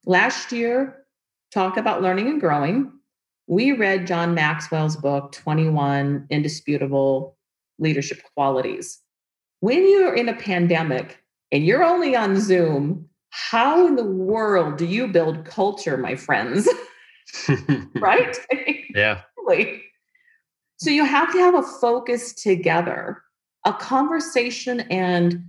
Last 0.06 0.52
year, 0.52 1.05
talk 1.52 1.78
about 1.78 2.02
learning 2.02 2.28
and 2.28 2.40
growing. 2.40 2.92
We 3.48 3.72
read 3.74 4.08
John 4.08 4.34
Maxwell's 4.34 4.96
book, 4.96 5.32
21 5.32 6.28
Indisputable 6.30 7.38
Leadership 7.80 8.22
Qualities. 8.36 9.00
When 9.60 9.90
you're 9.90 10.16
in 10.16 10.30
a 10.30 10.36
pandemic 10.36 11.24
and 11.52 11.66
you're 11.66 11.84
only 11.84 12.16
on 12.16 12.40
Zoom, 12.40 13.08
how 13.30 13.86
in 13.86 13.96
the 13.96 14.06
world 14.06 14.78
do 14.78 14.86
you 14.86 15.08
build 15.08 15.46
culture, 15.46 15.98
my 15.98 16.16
friends? 16.16 16.68
right? 17.96 18.38
Yeah. 18.96 19.24
So 20.78 20.90
you 20.90 21.04
have 21.04 21.32
to 21.34 21.40
have 21.40 21.54
a 21.54 21.62
focus 21.62 22.34
together, 22.34 23.22
a 23.66 23.74
conversation 23.74 24.82
and 24.82 25.44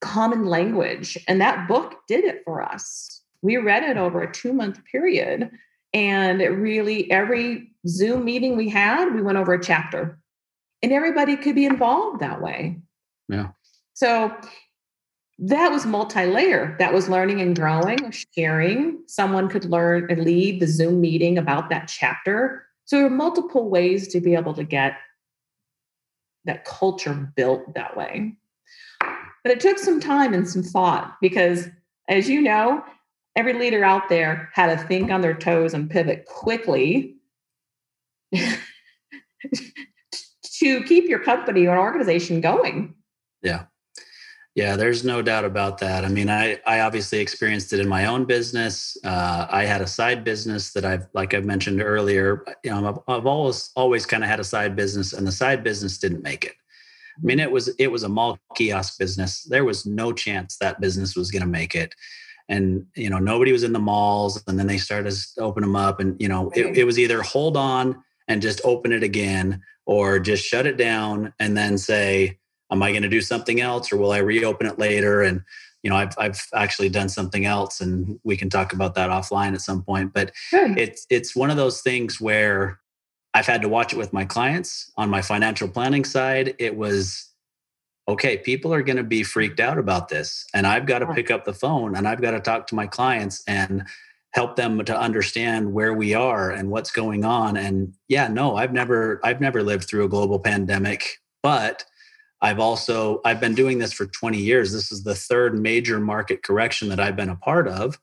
common 0.00 0.46
language. 0.46 1.16
And 1.28 1.40
that 1.40 1.68
book 1.68 1.94
did 2.08 2.24
it 2.24 2.42
for 2.44 2.62
us. 2.62 3.19
We 3.42 3.56
read 3.56 3.82
it 3.82 3.96
over 3.96 4.22
a 4.22 4.32
two 4.32 4.52
month 4.52 4.80
period. 4.84 5.50
And 5.92 6.40
it 6.40 6.50
really, 6.50 7.10
every 7.10 7.72
Zoom 7.88 8.24
meeting 8.24 8.56
we 8.56 8.68
had, 8.68 9.12
we 9.14 9.22
went 9.22 9.38
over 9.38 9.54
a 9.54 9.62
chapter. 9.62 10.18
And 10.82 10.92
everybody 10.92 11.36
could 11.36 11.54
be 11.54 11.66
involved 11.66 12.20
that 12.20 12.40
way. 12.40 12.80
Yeah. 13.28 13.48
So 13.94 14.34
that 15.40 15.72
was 15.72 15.86
multi-layer 15.86 16.76
that 16.78 16.92
was 16.92 17.08
learning 17.08 17.40
and 17.40 17.56
growing 17.56 18.12
sharing 18.36 18.98
someone 19.06 19.48
could 19.48 19.64
learn 19.64 20.06
and 20.10 20.22
lead 20.22 20.60
the 20.60 20.66
zoom 20.66 21.00
meeting 21.00 21.38
about 21.38 21.70
that 21.70 21.88
chapter 21.88 22.66
so 22.84 22.96
there 22.96 23.06
are 23.06 23.10
multiple 23.10 23.70
ways 23.70 24.06
to 24.08 24.20
be 24.20 24.34
able 24.34 24.52
to 24.52 24.64
get 24.64 24.98
that 26.44 26.64
culture 26.66 27.32
built 27.36 27.74
that 27.74 27.96
way 27.96 28.36
but 29.00 29.50
it 29.50 29.60
took 29.60 29.78
some 29.78 29.98
time 29.98 30.34
and 30.34 30.46
some 30.46 30.62
thought 30.62 31.16
because 31.22 31.68
as 32.10 32.28
you 32.28 32.42
know 32.42 32.84
every 33.36 33.52
leader 33.52 33.84
out 33.84 34.08
there 34.08 34.50
had 34.54 34.76
to 34.76 34.86
think 34.86 35.10
on 35.10 35.20
their 35.20 35.34
toes 35.34 35.74
and 35.74 35.90
pivot 35.90 36.24
quickly 36.26 37.16
to 40.42 40.82
keep 40.84 41.08
your 41.08 41.18
company 41.18 41.66
or 41.66 41.78
organization 41.78 42.40
going 42.40 42.94
yeah 43.42 43.64
yeah, 44.56 44.74
there's 44.74 45.04
no 45.04 45.22
doubt 45.22 45.44
about 45.44 45.78
that. 45.78 46.04
I 46.04 46.08
mean, 46.08 46.28
I 46.28 46.58
I 46.66 46.80
obviously 46.80 47.20
experienced 47.20 47.72
it 47.72 47.78
in 47.78 47.88
my 47.88 48.06
own 48.06 48.24
business. 48.24 48.96
Uh, 49.04 49.46
I 49.48 49.64
had 49.64 49.80
a 49.80 49.86
side 49.86 50.24
business 50.24 50.72
that 50.72 50.84
I've, 50.84 51.06
like 51.14 51.34
I've 51.34 51.44
mentioned 51.44 51.80
earlier, 51.80 52.44
you 52.64 52.70
know, 52.70 52.88
I've, 52.88 52.98
I've 53.16 53.26
always 53.26 53.70
always 53.76 54.06
kind 54.06 54.24
of 54.24 54.28
had 54.28 54.40
a 54.40 54.44
side 54.44 54.74
business, 54.74 55.12
and 55.12 55.24
the 55.24 55.32
side 55.32 55.62
business 55.62 55.98
didn't 55.98 56.22
make 56.22 56.44
it. 56.44 56.54
I 57.16 57.22
mean, 57.22 57.38
it 57.38 57.50
was 57.50 57.68
it 57.78 57.92
was 57.92 58.02
a 58.02 58.08
mall 58.08 58.38
kiosk 58.56 58.98
business. 58.98 59.44
There 59.44 59.64
was 59.64 59.86
no 59.86 60.12
chance 60.12 60.56
that 60.56 60.80
business 60.80 61.14
was 61.14 61.30
going 61.30 61.42
to 61.42 61.48
make 61.48 61.76
it, 61.76 61.94
and 62.50 62.84
you 62.94 63.08
know, 63.08 63.18
nobody 63.18 63.52
was 63.52 63.62
in 63.62 63.72
the 63.72 63.78
malls. 63.78 64.42
And 64.46 64.58
then 64.58 64.66
they 64.66 64.76
started 64.76 65.14
to 65.14 65.40
open 65.40 65.62
them 65.62 65.76
up, 65.76 66.00
and 66.00 66.20
you 66.20 66.28
know, 66.28 66.50
it, 66.54 66.76
it 66.76 66.84
was 66.84 66.98
either 66.98 67.22
hold 67.22 67.56
on 67.56 68.02
and 68.28 68.42
just 68.42 68.60
open 68.64 68.92
it 68.92 69.02
again, 69.02 69.62
or 69.86 70.18
just 70.18 70.44
shut 70.44 70.66
it 70.66 70.76
down 70.76 71.32
and 71.38 71.56
then 71.56 71.78
say 71.78 72.38
am 72.70 72.82
I 72.82 72.90
going 72.90 73.02
to 73.02 73.08
do 73.08 73.20
something 73.20 73.60
else 73.60 73.92
or 73.92 73.96
will 73.96 74.12
I 74.12 74.18
reopen 74.18 74.66
it 74.66 74.78
later? 74.78 75.22
And 75.22 75.42
you 75.82 75.90
know, 75.90 75.96
I've 75.96 76.14
I've 76.18 76.46
actually 76.54 76.90
done 76.90 77.08
something 77.08 77.46
else, 77.46 77.80
and 77.80 78.20
we 78.22 78.36
can 78.36 78.50
talk 78.50 78.74
about 78.74 78.94
that 78.96 79.08
offline 79.08 79.54
at 79.54 79.62
some 79.62 79.82
point. 79.82 80.12
But 80.12 80.32
sure. 80.34 80.76
it's 80.76 81.06
it's 81.08 81.34
one 81.34 81.50
of 81.50 81.56
those 81.56 81.80
things 81.80 82.20
where 82.20 82.78
I've 83.32 83.46
had 83.46 83.62
to 83.62 83.68
watch 83.68 83.94
it 83.94 83.96
with 83.96 84.12
my 84.12 84.26
clients 84.26 84.92
on 84.98 85.08
my 85.08 85.22
financial 85.22 85.68
planning 85.68 86.04
side. 86.04 86.54
It 86.58 86.76
was 86.76 87.29
okay, 88.08 88.38
people 88.38 88.72
are 88.74 88.82
going 88.82 88.96
to 88.96 89.04
be 89.04 89.22
freaked 89.22 89.60
out 89.60 89.78
about 89.78 90.08
this, 90.08 90.46
and 90.54 90.66
I've 90.66 90.86
got 90.86 91.00
to 91.00 91.12
pick 91.12 91.30
up 91.30 91.44
the 91.44 91.54
phone 91.54 91.94
and 91.96 92.08
I've 92.08 92.20
got 92.20 92.32
to 92.32 92.40
talk 92.40 92.66
to 92.68 92.74
my 92.74 92.86
clients 92.86 93.42
and 93.46 93.84
help 94.32 94.56
them 94.56 94.84
to 94.84 94.98
understand 94.98 95.72
where 95.72 95.92
we 95.92 96.14
are 96.14 96.50
and 96.50 96.70
what's 96.70 96.90
going 96.90 97.24
on. 97.24 97.56
And 97.56 97.94
yeah, 98.08 98.28
no, 98.28 98.56
I've 98.56 98.72
never 98.72 99.20
I've 99.24 99.40
never 99.40 99.62
lived 99.62 99.88
through 99.88 100.04
a 100.04 100.08
global 100.08 100.38
pandemic, 100.38 101.18
but 101.42 101.84
I've 102.40 102.60
also 102.60 103.20
I've 103.24 103.40
been 103.40 103.54
doing 103.54 103.78
this 103.78 103.92
for 103.92 104.06
20 104.06 104.38
years. 104.38 104.72
This 104.72 104.92
is 104.92 105.02
the 105.02 105.14
third 105.14 105.58
major 105.58 105.98
market 106.00 106.42
correction 106.42 106.88
that 106.88 107.00
I've 107.00 107.16
been 107.16 107.28
a 107.28 107.36
part 107.36 107.68
of 107.68 107.98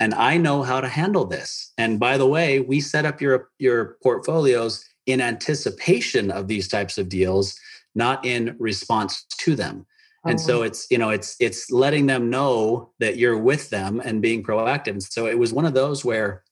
and 0.00 0.14
I 0.14 0.36
know 0.36 0.62
how 0.62 0.80
to 0.80 0.88
handle 0.88 1.24
this. 1.24 1.72
And 1.78 2.00
by 2.00 2.18
the 2.18 2.26
way, 2.26 2.60
we 2.60 2.80
set 2.80 3.04
up 3.04 3.20
your 3.20 3.48
your 3.58 3.96
portfolios 4.02 4.84
in 5.06 5.20
anticipation 5.20 6.30
of 6.30 6.48
these 6.48 6.68
types 6.68 6.98
of 6.98 7.08
deals, 7.08 7.58
not 7.94 8.24
in 8.24 8.56
response 8.58 9.24
to 9.38 9.54
them. 9.54 9.86
and 10.26 10.40
so 10.40 10.62
it's 10.62 10.86
you 10.90 10.98
know 10.98 11.10
it's 11.10 11.36
it's 11.38 11.70
letting 11.70 12.06
them 12.06 12.30
know 12.30 12.90
that 12.98 13.18
you're 13.18 13.38
with 13.38 13.68
them 13.70 14.00
and 14.00 14.22
being 14.22 14.42
proactive 14.42 14.92
and 14.92 15.02
so 15.02 15.26
it 15.26 15.38
was 15.38 15.52
one 15.52 15.66
of 15.66 15.74
those 15.74 16.04
where 16.04 16.42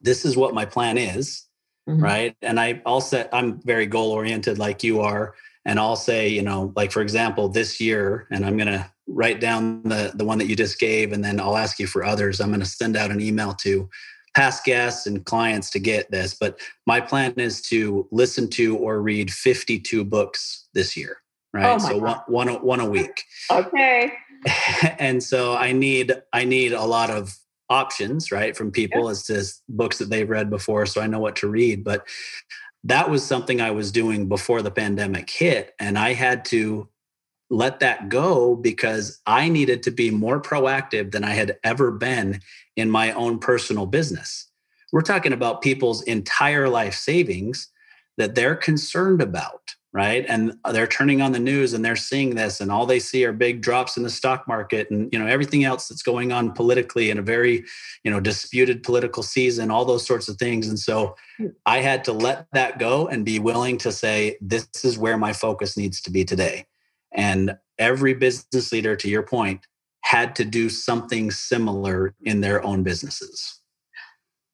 this 0.00 0.24
is 0.24 0.36
what 0.36 0.54
my 0.54 0.64
plan 0.64 0.96
is 0.96 1.46
mm-hmm. 1.88 2.02
right 2.02 2.36
and 2.40 2.58
i 2.58 2.80
i'll 2.86 3.00
set 3.00 3.28
i'm 3.32 3.60
very 3.62 3.86
goal 3.86 4.10
oriented 4.10 4.58
like 4.58 4.82
you 4.82 5.00
are 5.00 5.34
and 5.66 5.78
i'll 5.78 5.96
say 5.96 6.28
you 6.28 6.42
know 6.42 6.72
like 6.76 6.90
for 6.90 7.02
example 7.02 7.48
this 7.48 7.80
year 7.80 8.26
and 8.30 8.44
i'm 8.44 8.56
going 8.56 8.68
to 8.68 8.90
write 9.06 9.38
down 9.38 9.82
the 9.82 10.12
the 10.14 10.24
one 10.24 10.38
that 10.38 10.46
you 10.46 10.56
just 10.56 10.78
gave 10.78 11.12
and 11.12 11.22
then 11.22 11.38
i'll 11.38 11.58
ask 11.58 11.78
you 11.78 11.86
for 11.86 12.04
others 12.04 12.40
i'm 12.40 12.48
going 12.48 12.60
to 12.60 12.66
send 12.66 12.96
out 12.96 13.10
an 13.10 13.20
email 13.20 13.52
to 13.52 13.88
past 14.34 14.64
guests 14.64 15.06
and 15.06 15.24
clients 15.24 15.70
to 15.70 15.78
get 15.78 16.10
this 16.10 16.34
but 16.34 16.58
my 16.86 17.00
plan 17.00 17.32
is 17.36 17.60
to 17.62 18.06
listen 18.10 18.48
to 18.48 18.76
or 18.76 19.00
read 19.00 19.32
52 19.32 20.04
books 20.04 20.66
this 20.74 20.96
year 20.96 21.18
right? 21.54 21.76
Oh 21.76 21.78
so 21.78 21.96
one, 21.96 22.18
one, 22.26 22.48
one 22.48 22.80
a 22.80 22.84
week. 22.84 23.24
okay. 23.50 24.12
and 24.98 25.22
so 25.22 25.54
I 25.54 25.72
need 25.72 26.12
I 26.34 26.44
need 26.44 26.72
a 26.72 26.84
lot 26.84 27.08
of 27.08 27.34
options, 27.70 28.30
right, 28.30 28.54
from 28.54 28.70
people 28.70 29.08
as 29.08 29.22
to 29.24 29.42
books 29.70 29.98
that 29.98 30.10
they've 30.10 30.28
read 30.28 30.50
before, 30.50 30.84
so 30.84 31.00
I 31.00 31.06
know 31.06 31.20
what 31.20 31.36
to 31.36 31.48
read. 31.48 31.82
But 31.82 32.06
that 32.82 33.08
was 33.08 33.24
something 33.24 33.62
I 33.62 33.70
was 33.70 33.90
doing 33.90 34.28
before 34.28 34.60
the 34.60 34.70
pandemic 34.70 35.30
hit, 35.30 35.72
and 35.80 35.98
I 35.98 36.12
had 36.12 36.44
to 36.46 36.88
let 37.48 37.80
that 37.80 38.08
go 38.08 38.56
because 38.56 39.20
I 39.26 39.48
needed 39.48 39.84
to 39.84 39.90
be 39.90 40.10
more 40.10 40.42
proactive 40.42 41.12
than 41.12 41.24
I 41.24 41.30
had 41.30 41.56
ever 41.62 41.92
been 41.92 42.40
in 42.76 42.90
my 42.90 43.12
own 43.12 43.38
personal 43.38 43.86
business. 43.86 44.48
We're 44.92 45.02
talking 45.02 45.32
about 45.32 45.62
people's 45.62 46.02
entire 46.02 46.68
life 46.68 46.94
savings 46.94 47.68
that 48.16 48.34
they're 48.34 48.56
concerned 48.56 49.20
about 49.20 49.74
right 49.94 50.26
and 50.28 50.58
they're 50.72 50.88
turning 50.88 51.22
on 51.22 51.32
the 51.32 51.38
news 51.38 51.72
and 51.72 51.84
they're 51.84 51.96
seeing 51.96 52.34
this 52.34 52.60
and 52.60 52.70
all 52.70 52.84
they 52.84 52.98
see 52.98 53.24
are 53.24 53.32
big 53.32 53.62
drops 53.62 53.96
in 53.96 54.02
the 54.02 54.10
stock 54.10 54.46
market 54.46 54.90
and 54.90 55.08
you 55.12 55.18
know 55.18 55.26
everything 55.26 55.64
else 55.64 55.88
that's 55.88 56.02
going 56.02 56.32
on 56.32 56.52
politically 56.52 57.10
in 57.10 57.18
a 57.18 57.22
very 57.22 57.64
you 58.02 58.10
know 58.10 58.20
disputed 58.20 58.82
political 58.82 59.22
season 59.22 59.70
all 59.70 59.84
those 59.84 60.04
sorts 60.04 60.28
of 60.28 60.36
things 60.36 60.68
and 60.68 60.78
so 60.78 61.14
hmm. 61.38 61.46
i 61.64 61.78
had 61.78 62.04
to 62.04 62.12
let 62.12 62.46
that 62.52 62.78
go 62.78 63.06
and 63.06 63.24
be 63.24 63.38
willing 63.38 63.78
to 63.78 63.92
say 63.92 64.36
this 64.40 64.68
is 64.82 64.98
where 64.98 65.16
my 65.16 65.32
focus 65.32 65.76
needs 65.76 66.00
to 66.00 66.10
be 66.10 66.24
today 66.24 66.66
and 67.12 67.56
every 67.78 68.14
business 68.14 68.72
leader 68.72 68.96
to 68.96 69.08
your 69.08 69.22
point 69.22 69.66
had 70.04 70.36
to 70.36 70.44
do 70.44 70.68
something 70.68 71.30
similar 71.30 72.14
in 72.22 72.40
their 72.40 72.64
own 72.64 72.82
businesses 72.82 73.60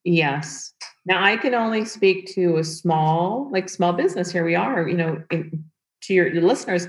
yes 0.03 0.73
now 1.05 1.23
I 1.23 1.37
can 1.37 1.55
only 1.55 1.85
speak 1.85 2.27
to 2.35 2.57
a 2.57 2.63
small, 2.63 3.49
like 3.51 3.69
small 3.69 3.93
business. 3.93 4.31
Here 4.31 4.45
we 4.45 4.55
are, 4.55 4.87
you 4.87 4.95
know, 4.95 5.23
in, 5.31 5.63
to 6.03 6.13
your, 6.13 6.27
your 6.27 6.43
listeners. 6.43 6.87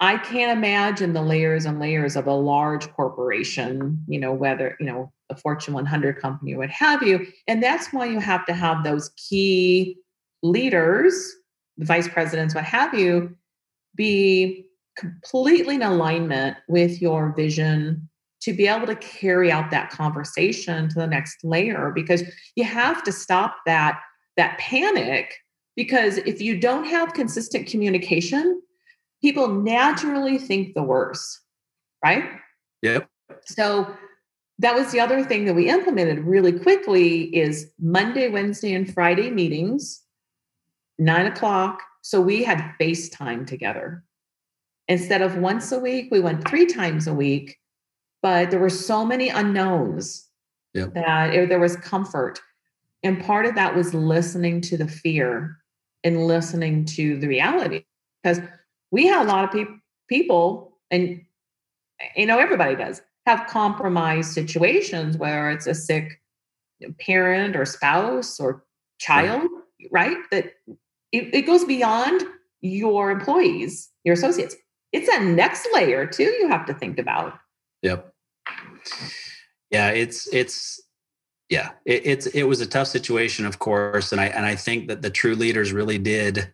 I 0.00 0.18
can't 0.18 0.56
imagine 0.56 1.12
the 1.12 1.22
layers 1.22 1.66
and 1.66 1.78
layers 1.78 2.16
of 2.16 2.26
a 2.26 2.34
large 2.34 2.90
corporation, 2.92 4.02
you 4.08 4.18
know, 4.18 4.32
whether, 4.32 4.76
you 4.80 4.86
know, 4.86 5.12
a 5.30 5.36
Fortune 5.36 5.74
100 5.74 6.20
company, 6.20 6.56
what 6.56 6.70
have 6.70 7.02
you. 7.02 7.26
And 7.46 7.62
that's 7.62 7.92
why 7.92 8.06
you 8.06 8.20
have 8.20 8.44
to 8.46 8.54
have 8.54 8.84
those 8.84 9.10
key 9.16 9.98
leaders, 10.42 11.32
the 11.76 11.86
vice 11.86 12.08
presidents, 12.08 12.54
what 12.54 12.64
have 12.64 12.94
you, 12.94 13.36
be 13.94 14.66
completely 14.96 15.76
in 15.76 15.82
alignment 15.82 16.56
with 16.68 17.00
your 17.00 17.34
vision, 17.34 18.08
to 18.42 18.52
be 18.52 18.66
able 18.66 18.86
to 18.86 18.96
carry 18.96 19.50
out 19.50 19.70
that 19.70 19.90
conversation 19.90 20.88
to 20.90 20.94
the 20.96 21.06
next 21.06 21.42
layer 21.44 21.90
because 21.94 22.22
you 22.56 22.64
have 22.64 23.02
to 23.02 23.12
stop 23.12 23.56
that 23.66 24.00
that 24.36 24.58
panic 24.58 25.34
because 25.76 26.18
if 26.18 26.42
you 26.42 26.58
don't 26.58 26.84
have 26.84 27.14
consistent 27.14 27.66
communication 27.66 28.60
people 29.22 29.48
naturally 29.48 30.36
think 30.36 30.74
the 30.74 30.82
worst 30.82 31.40
right? 32.04 32.24
Yep. 32.82 33.08
So 33.46 33.96
that 34.58 34.74
was 34.74 34.92
the 34.92 35.00
other 35.00 35.24
thing 35.24 35.46
that 35.46 35.54
we 35.54 35.70
implemented 35.70 36.18
really 36.18 36.52
quickly 36.52 37.34
is 37.34 37.70
monday 37.80 38.28
wednesday 38.28 38.74
and 38.74 38.92
friday 38.92 39.30
meetings 39.30 40.04
nine 40.98 41.26
o'clock. 41.26 41.82
So 42.02 42.20
we 42.20 42.42
had 42.42 42.74
facetime 42.80 43.46
together 43.46 44.04
instead 44.88 45.22
of 45.22 45.36
once 45.36 45.72
a 45.72 45.78
week 45.78 46.08
we 46.10 46.20
went 46.20 46.46
three 46.46 46.66
times 46.66 47.06
a 47.06 47.14
week 47.14 47.58
but 48.24 48.50
there 48.50 48.58
were 48.58 48.70
so 48.70 49.04
many 49.04 49.28
unknowns 49.28 50.30
yep. 50.72 50.94
that 50.94 51.34
it, 51.34 51.50
there 51.50 51.60
was 51.60 51.76
comfort. 51.76 52.40
And 53.02 53.22
part 53.22 53.44
of 53.44 53.54
that 53.54 53.76
was 53.76 53.92
listening 53.92 54.62
to 54.62 54.78
the 54.78 54.88
fear 54.88 55.58
and 56.02 56.26
listening 56.26 56.86
to 56.86 57.18
the 57.18 57.28
reality. 57.28 57.84
Because 58.22 58.40
we 58.90 59.06
have 59.08 59.26
a 59.26 59.30
lot 59.30 59.44
of 59.44 59.50
pe- 59.50 59.74
people, 60.08 60.78
and 60.90 61.20
you 62.16 62.24
know, 62.24 62.38
everybody 62.38 62.76
does 62.76 63.02
have 63.26 63.46
compromised 63.46 64.32
situations 64.32 65.18
where 65.18 65.50
it's 65.50 65.66
a 65.66 65.74
sick 65.74 66.22
parent 67.00 67.56
or 67.56 67.66
spouse 67.66 68.40
or 68.40 68.64
child, 68.98 69.50
right? 69.92 70.12
right? 70.12 70.16
That 70.30 70.44
it, 71.12 71.34
it 71.34 71.42
goes 71.42 71.64
beyond 71.66 72.22
your 72.62 73.10
employees, 73.10 73.90
your 74.02 74.14
associates. 74.14 74.56
It's 74.94 75.08
a 75.08 75.20
next 75.20 75.68
layer 75.74 76.06
too 76.06 76.24
you 76.24 76.48
have 76.48 76.64
to 76.66 76.74
think 76.74 76.98
about. 76.98 77.34
Yep 77.82 78.14
yeah 79.74 79.88
it's 79.88 80.32
it's 80.32 80.80
yeah 81.50 81.70
it, 81.84 82.02
it's 82.04 82.26
it 82.26 82.44
was 82.44 82.60
a 82.60 82.66
tough 82.66 82.86
situation 82.86 83.44
of 83.44 83.58
course 83.58 84.12
and 84.12 84.20
i 84.20 84.26
and 84.26 84.46
i 84.46 84.54
think 84.54 84.88
that 84.88 85.02
the 85.02 85.10
true 85.10 85.34
leaders 85.34 85.72
really 85.72 85.98
did 85.98 86.52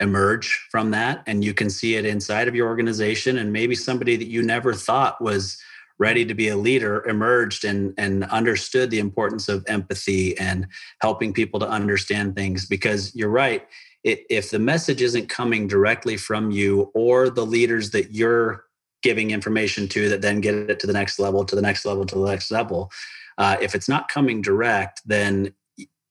emerge 0.00 0.66
from 0.70 0.90
that 0.90 1.22
and 1.26 1.42
you 1.42 1.54
can 1.54 1.70
see 1.70 1.94
it 1.94 2.04
inside 2.04 2.48
of 2.48 2.54
your 2.54 2.68
organization 2.68 3.38
and 3.38 3.52
maybe 3.52 3.74
somebody 3.74 4.16
that 4.16 4.28
you 4.28 4.42
never 4.42 4.74
thought 4.74 5.22
was 5.22 5.56
ready 5.98 6.26
to 6.26 6.34
be 6.34 6.48
a 6.48 6.56
leader 6.56 7.06
emerged 7.08 7.64
and 7.64 7.94
and 7.96 8.24
understood 8.24 8.90
the 8.90 8.98
importance 8.98 9.48
of 9.48 9.64
empathy 9.68 10.36
and 10.38 10.66
helping 11.00 11.32
people 11.32 11.58
to 11.58 11.68
understand 11.68 12.36
things 12.36 12.66
because 12.66 13.14
you're 13.14 13.30
right 13.30 13.66
it, 14.04 14.24
if 14.28 14.50
the 14.50 14.58
message 14.58 15.02
isn't 15.02 15.28
coming 15.28 15.68
directly 15.68 16.16
from 16.16 16.50
you 16.50 16.90
or 16.94 17.30
the 17.30 17.46
leaders 17.46 17.90
that 17.90 18.12
you're 18.12 18.64
giving 19.02 19.30
information 19.30 19.88
to 19.88 20.08
that 20.08 20.22
then 20.22 20.40
get 20.40 20.54
it 20.54 20.78
to 20.80 20.86
the 20.86 20.92
next 20.92 21.18
level, 21.18 21.44
to 21.44 21.56
the 21.56 21.62
next 21.62 21.84
level, 21.84 22.04
to 22.06 22.14
the 22.14 22.26
next 22.26 22.50
level. 22.50 22.90
Uh, 23.38 23.56
if 23.60 23.74
it's 23.74 23.88
not 23.88 24.08
coming 24.08 24.40
direct, 24.40 25.00
then 25.04 25.52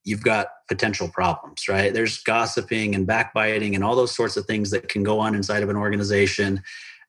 you've 0.04 0.22
got 0.22 0.48
potential 0.68 1.08
problems, 1.08 1.68
right? 1.68 1.94
There's 1.94 2.22
gossiping 2.22 2.94
and 2.94 3.06
backbiting 3.06 3.74
and 3.74 3.84
all 3.84 3.94
those 3.94 4.14
sorts 4.14 4.36
of 4.36 4.46
things 4.46 4.70
that 4.70 4.88
can 4.88 5.02
go 5.02 5.20
on 5.20 5.34
inside 5.34 5.62
of 5.62 5.70
an 5.70 5.76
organization, 5.76 6.62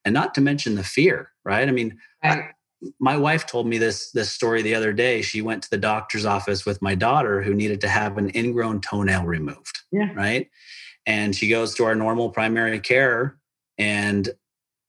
and 0.05 0.13
not 0.13 0.35
to 0.35 0.41
mention 0.41 0.75
the 0.75 0.83
fear, 0.83 1.31
right? 1.43 1.67
I 1.67 1.71
mean, 1.71 1.97
right. 2.23 2.39
I, 2.39 2.49
my 2.99 3.17
wife 3.17 3.45
told 3.45 3.67
me 3.67 3.77
this 3.77 4.11
this 4.11 4.31
story 4.31 4.61
the 4.61 4.75
other 4.75 4.93
day. 4.93 5.21
She 5.21 5.41
went 5.41 5.63
to 5.63 5.69
the 5.69 5.77
doctor's 5.77 6.25
office 6.25 6.65
with 6.65 6.81
my 6.81 6.95
daughter 6.95 7.41
who 7.41 7.53
needed 7.53 7.81
to 7.81 7.87
have 7.87 8.17
an 8.17 8.31
ingrown 8.35 8.81
toenail 8.81 9.25
removed, 9.25 9.79
yeah. 9.91 10.11
right? 10.13 10.49
And 11.05 11.35
she 11.35 11.49
goes 11.49 11.75
to 11.75 11.85
our 11.85 11.95
normal 11.95 12.29
primary 12.29 12.79
care, 12.79 13.37
and 13.77 14.29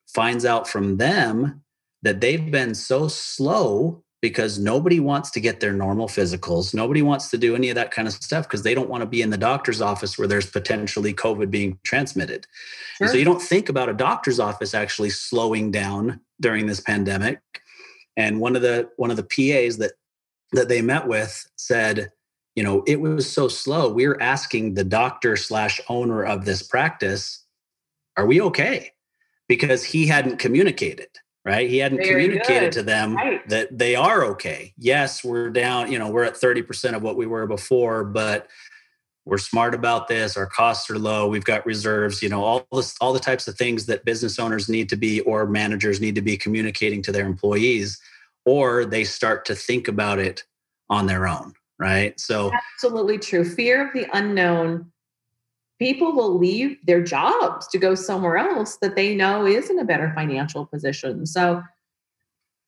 finds 0.08 0.44
out 0.44 0.68
from 0.68 0.96
them 0.96 1.62
that 2.02 2.20
they've 2.20 2.50
been 2.50 2.74
so 2.74 3.08
slow 3.08 4.02
because 4.20 4.58
nobody 4.58 5.00
wants 5.00 5.30
to 5.30 5.40
get 5.40 5.60
their 5.60 5.72
normal 5.72 6.08
physicals. 6.08 6.72
Nobody 6.72 7.02
wants 7.02 7.28
to 7.30 7.36
do 7.36 7.54
any 7.54 7.68
of 7.68 7.74
that 7.74 7.90
kind 7.90 8.08
of 8.08 8.14
stuff 8.14 8.46
because 8.46 8.62
they 8.62 8.74
don't 8.74 8.88
want 8.88 9.02
to 9.02 9.06
be 9.06 9.20
in 9.20 9.28
the 9.28 9.36
doctor's 9.36 9.82
office 9.82 10.16
where 10.16 10.26
there's 10.26 10.48
potentially 10.48 11.12
COVID 11.12 11.50
being 11.50 11.78
transmitted. 11.82 12.46
Sure. 12.96 13.08
So 13.08 13.14
you 13.16 13.24
don't 13.24 13.42
think 13.42 13.68
about 13.68 13.90
a 13.90 13.92
doctor's 13.92 14.40
office 14.40 14.72
actually 14.72 15.10
slowing 15.10 15.70
down 15.70 16.20
during 16.40 16.66
this 16.66 16.80
pandemic. 16.80 17.40
And 18.16 18.40
one 18.40 18.56
of 18.56 18.62
the 18.62 18.88
one 18.96 19.10
of 19.10 19.16
the 19.16 19.22
PAs 19.22 19.78
that 19.78 19.92
that 20.52 20.68
they 20.68 20.82
met 20.82 21.06
with 21.08 21.46
said, 21.56 22.12
you 22.54 22.62
know, 22.62 22.82
it 22.86 23.00
was 23.00 23.30
so 23.30 23.48
slow. 23.48 23.92
We 23.92 24.04
are 24.06 24.20
asking 24.20 24.74
the 24.74 24.84
doctor 24.84 25.36
slash 25.36 25.80
owner 25.88 26.24
of 26.24 26.44
this 26.44 26.62
practice, 26.62 27.44
are 28.16 28.26
we 28.26 28.40
okay? 28.40 28.92
because 29.48 29.84
he 29.84 30.06
hadn't 30.06 30.38
communicated 30.38 31.08
right 31.44 31.68
he 31.68 31.78
hadn't 31.78 31.98
Very 31.98 32.10
communicated 32.24 32.66
good. 32.66 32.72
to 32.72 32.82
them 32.82 33.16
right. 33.16 33.46
that 33.48 33.76
they 33.76 33.94
are 33.94 34.24
okay 34.26 34.72
yes 34.78 35.24
we're 35.24 35.50
down 35.50 35.90
you 35.90 35.98
know 35.98 36.08
we're 36.08 36.24
at 36.24 36.34
30% 36.34 36.94
of 36.94 37.02
what 37.02 37.16
we 37.16 37.26
were 37.26 37.46
before 37.46 38.04
but 38.04 38.48
we're 39.24 39.38
smart 39.38 39.74
about 39.74 40.08
this 40.08 40.36
our 40.36 40.46
costs 40.46 40.90
are 40.90 40.98
low 40.98 41.26
we've 41.26 41.44
got 41.44 41.64
reserves 41.66 42.22
you 42.22 42.28
know 42.28 42.42
all 42.42 42.66
this 42.72 42.94
all 43.00 43.12
the 43.12 43.20
types 43.20 43.48
of 43.48 43.56
things 43.56 43.86
that 43.86 44.04
business 44.04 44.38
owners 44.38 44.68
need 44.68 44.88
to 44.88 44.96
be 44.96 45.20
or 45.22 45.46
managers 45.46 46.00
need 46.00 46.14
to 46.14 46.22
be 46.22 46.36
communicating 46.36 47.02
to 47.02 47.12
their 47.12 47.26
employees 47.26 48.00
or 48.44 48.84
they 48.84 49.04
start 49.04 49.44
to 49.44 49.54
think 49.54 49.88
about 49.88 50.18
it 50.18 50.44
on 50.90 51.06
their 51.06 51.26
own 51.26 51.54
right? 51.78 52.18
So 52.18 52.50
absolutely 52.74 53.18
true. 53.18 53.44
Fear 53.44 53.88
of 53.88 53.92
the 53.92 54.06
unknown. 54.12 54.90
People 55.78 56.14
will 56.14 56.38
leave 56.38 56.78
their 56.86 57.02
jobs 57.02 57.66
to 57.68 57.78
go 57.78 57.94
somewhere 57.94 58.38
else 58.38 58.76
that 58.80 58.96
they 58.96 59.14
know 59.14 59.44
is 59.44 59.70
in 59.70 59.78
a 59.78 59.84
better 59.84 60.12
financial 60.14 60.66
position. 60.66 61.26
So, 61.26 61.62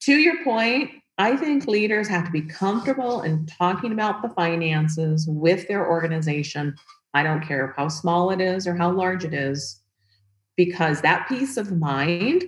to 0.03 0.13
your 0.13 0.43
point, 0.45 0.91
I 1.19 1.37
think 1.37 1.67
leaders 1.67 2.09
have 2.09 2.27
to 2.27 2.31
be 2.31 2.43
comfortable 2.43 3.23
in 3.23 3.47
talking 3.47 3.93
about 3.93 4.23
the 4.23 4.29
finances 4.29 5.27
with 5.27 5.67
their 5.67 5.89
organization. 5.89 6.77
I 7.15 7.23
don't 7.23 7.43
care 7.43 7.73
how 7.77 7.89
small 7.89 8.31
it 8.31 8.41
is 8.41 8.67
or 8.67 8.75
how 8.75 8.93
large 8.93 9.25
it 9.25 9.33
is. 9.33 9.81
because 10.57 11.03
that 11.03 11.29
peace 11.29 11.57
of 11.57 11.71
mind, 11.77 12.45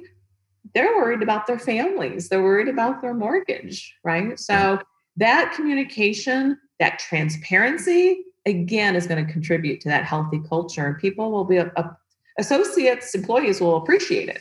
they're 0.74 0.96
worried 0.96 1.22
about 1.22 1.46
their 1.46 1.58
families, 1.58 2.28
they're 2.28 2.42
worried 2.42 2.68
about 2.68 3.00
their 3.02 3.14
mortgage, 3.14 3.94
right? 4.04 4.38
So 4.38 4.80
that 5.16 5.52
communication, 5.54 6.58
that 6.80 6.98
transparency, 6.98 8.24
again, 8.46 8.96
is 8.96 9.06
going 9.06 9.24
to 9.24 9.32
contribute 9.32 9.80
to 9.82 9.88
that 9.88 10.04
healthy 10.04 10.40
culture. 10.48 10.96
People 11.00 11.30
will 11.30 11.44
be, 11.44 11.58
a, 11.58 11.70
a, 11.76 11.96
associates, 12.38 13.14
employees 13.14 13.60
will 13.60 13.76
appreciate 13.76 14.28
it. 14.28 14.40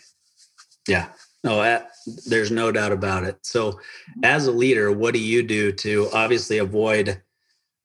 Yeah. 0.87 1.09
No, 1.43 1.81
there's 2.25 2.51
no 2.51 2.71
doubt 2.71 2.91
about 2.91 3.23
it. 3.23 3.37
So, 3.43 3.79
as 4.23 4.47
a 4.47 4.51
leader, 4.51 4.91
what 4.91 5.13
do 5.13 5.19
you 5.19 5.43
do 5.43 5.71
to 5.71 6.09
obviously 6.13 6.57
avoid 6.57 7.21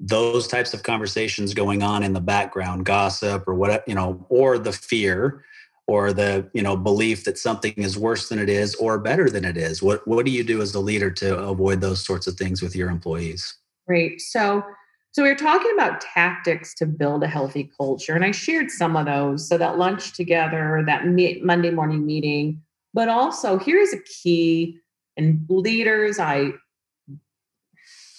those 0.00 0.48
types 0.48 0.74
of 0.74 0.82
conversations 0.82 1.54
going 1.54 1.82
on 1.82 2.02
in 2.02 2.12
the 2.12 2.20
background, 2.20 2.84
gossip 2.84 3.46
or 3.46 3.54
what 3.54 3.86
you 3.86 3.94
know, 3.94 4.24
or 4.28 4.58
the 4.58 4.72
fear 4.72 5.44
or 5.86 6.12
the 6.12 6.48
you 6.54 6.62
know 6.62 6.76
belief 6.76 7.24
that 7.24 7.38
something 7.38 7.74
is 7.76 7.98
worse 7.98 8.28
than 8.28 8.38
it 8.38 8.48
is 8.48 8.74
or 8.76 8.98
better 8.98 9.28
than 9.28 9.44
it 9.44 9.56
is? 9.56 9.82
What 9.82 10.06
what 10.08 10.24
do 10.24 10.32
you 10.32 10.44
do 10.44 10.60
as 10.62 10.74
a 10.74 10.80
leader 10.80 11.10
to 11.10 11.38
avoid 11.38 11.80
those 11.80 12.04
sorts 12.04 12.26
of 12.26 12.34
things 12.34 12.62
with 12.62 12.74
your 12.74 12.90
employees? 12.90 13.54
Great. 13.86 14.20
So 14.20 14.64
so 15.12 15.22
we 15.22 15.28
are 15.28 15.36
talking 15.36 15.72
about 15.74 16.00
tactics 16.00 16.72
to 16.76 16.86
build 16.86 17.22
a 17.22 17.28
healthy 17.28 17.70
culture, 17.76 18.14
and 18.14 18.24
I 18.24 18.30
shared 18.30 18.70
some 18.70 18.96
of 18.96 19.04
those. 19.04 19.46
So 19.46 19.58
that 19.58 19.76
lunch 19.76 20.14
together, 20.14 20.82
that 20.86 21.06
Monday 21.06 21.70
morning 21.70 22.06
meeting, 22.06 22.62
but 22.94 23.08
also 23.08 23.58
here's 23.58 23.92
a 23.92 24.02
key. 24.02 24.78
And 25.16 25.44
leaders, 25.48 26.18
I 26.18 26.52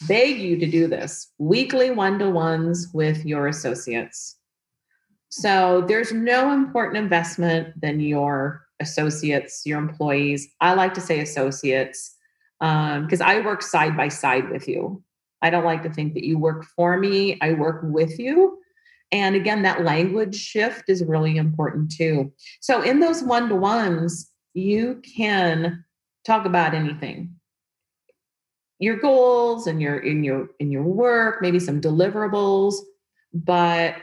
beg 0.08 0.40
you 0.40 0.58
to 0.60 0.68
do 0.68 0.88
this 0.88 1.32
weekly 1.38 1.92
one 1.92 2.20
to 2.20 2.30
ones 2.30 2.90
with 2.94 3.26
your 3.26 3.48
associates. 3.48 4.38
So 5.30 5.84
there's 5.88 6.12
no 6.12 6.54
important 6.54 6.98
investment 6.98 7.82
than 7.82 8.00
your 8.00 8.68
associates, 8.80 9.64
your 9.66 9.80
employees. 9.80 10.48
I 10.62 10.74
like 10.74 10.94
to 10.94 11.02
say 11.02 11.20
associates 11.20 12.16
because 12.60 13.22
um, 13.22 13.28
I 13.28 13.42
work 13.42 13.62
side 13.62 13.98
by 13.98 14.10
side 14.10 14.50
with 14.50 14.68
you. 14.68 15.04
I 15.42 15.50
don't 15.50 15.66
like 15.66 15.84
to 15.84 15.90
think 15.90 16.14
that 16.14 16.24
you 16.24 16.38
work 16.38 16.66
for 16.76 16.98
me, 16.98 17.38
I 17.42 17.54
work 17.54 17.82
with 17.84 18.20
you. 18.20 18.60
And 19.12 19.36
again, 19.36 19.62
that 19.64 19.84
language 19.84 20.36
shift 20.36 20.86
is 20.88 21.04
really 21.04 21.38
important 21.38 21.92
too. 21.92 22.32
So, 22.62 22.82
in 22.82 23.00
those 23.00 23.22
one 23.22 23.50
to 23.50 23.56
ones, 23.56 24.32
you 24.54 25.02
can 25.16 25.84
talk 26.26 26.46
about 26.46 26.74
anything. 26.74 27.36
Your 28.80 28.98
goals 28.98 29.68
and 29.68 29.82
your 29.82 29.98
in 30.00 30.24
your 30.24 30.50
in 30.60 30.72
your 30.72 30.84
work 30.84 31.42
maybe 31.42 31.60
some 31.60 31.80
deliverables 31.80 32.76
but 33.34 33.96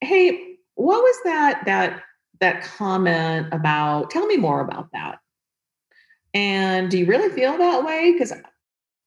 hey 0.00 0.56
what 0.74 1.02
was 1.02 1.16
that 1.24 1.62
that 1.64 2.02
that 2.42 2.62
comment 2.62 3.46
about? 3.52 4.10
Tell 4.10 4.26
me 4.26 4.36
more 4.36 4.60
about 4.60 4.88
that. 4.92 5.20
And 6.34 6.90
do 6.90 6.98
you 6.98 7.06
really 7.06 7.30
feel 7.34 7.56
that 7.56 7.84
way? 7.84 8.12
Because 8.12 8.32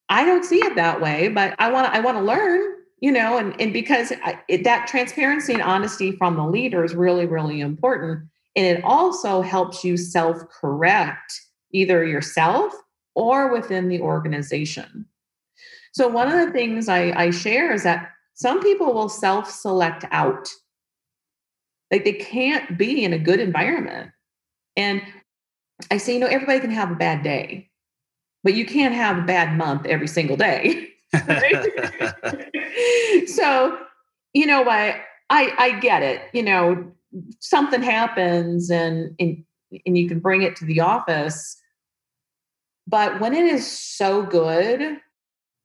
I 0.10 0.24
don't 0.24 0.46
see 0.46 0.64
it 0.64 0.76
that 0.76 1.02
way, 1.02 1.28
but 1.28 1.54
I 1.60 1.72
want 1.72 1.94
I 1.94 2.00
want 2.00 2.18
to 2.18 2.24
learn, 2.24 2.76
you 3.00 3.12
know, 3.12 3.38
and 3.38 3.60
and 3.60 3.74
because 3.74 4.14
I, 4.24 4.40
it, 4.48 4.64
that 4.64 4.88
transparency 4.88 5.54
and 5.54 5.62
honesty 5.62 6.14
from 6.14 6.36
the 6.36 6.48
leader 6.48 6.84
is 6.84 6.96
really 6.96 7.26
really 7.26 7.60
important, 7.60 8.30
and 8.56 8.66
it 8.66 8.84
also 8.84 9.42
helps 9.42 9.84
you 9.84 9.98
self 9.98 10.38
correct 10.50 11.42
either 11.72 12.06
yourself 12.06 12.74
or 13.16 13.52
within 13.52 13.90
the 13.90 14.02
organization. 14.02 15.06
So 15.94 16.08
one 16.08 16.32
of 16.32 16.46
the 16.46 16.52
things 16.52 16.90
I, 16.90 17.12
I 17.12 17.32
share 17.32 17.74
is 17.74 17.84
that 17.84 18.12
some 18.34 18.62
people 18.62 18.94
will 18.94 19.10
self 19.10 19.50
select 19.50 20.06
out, 20.12 20.50
like 21.92 22.04
they 22.04 22.14
can't 22.14 22.78
be 22.78 23.04
in 23.04 23.14
a 23.14 23.20
good 23.20 23.40
environment, 23.40 24.12
and 24.76 25.02
I 25.92 25.98
say, 25.98 26.14
you 26.14 26.20
know, 26.20 26.28
everybody 26.28 26.60
can 26.60 26.72
have 26.72 26.92
a 26.92 26.96
bad 26.96 27.24
day 27.24 27.70
but 28.46 28.54
you 28.54 28.64
can't 28.64 28.94
have 28.94 29.18
a 29.18 29.24
bad 29.24 29.58
month 29.58 29.88
every 29.88 30.08
single 30.08 30.38
day. 30.38 30.90
so, 33.26 33.78
you 34.34 34.46
know 34.46 34.62
what? 34.62 34.96
I, 35.32 35.52
I 35.58 35.80
get 35.82 36.04
it. 36.04 36.22
You 36.32 36.44
know, 36.44 36.92
something 37.40 37.82
happens 37.82 38.70
and, 38.70 39.16
and 39.20 39.44
and 39.86 39.98
you 39.98 40.08
can 40.08 40.20
bring 40.20 40.42
it 40.42 40.56
to 40.58 40.66
the 40.66 40.80
office. 40.80 41.62
But 42.88 43.20
when 43.20 43.34
it 43.34 43.46
is 43.46 43.70
so 43.70 44.24
good, 44.24 44.98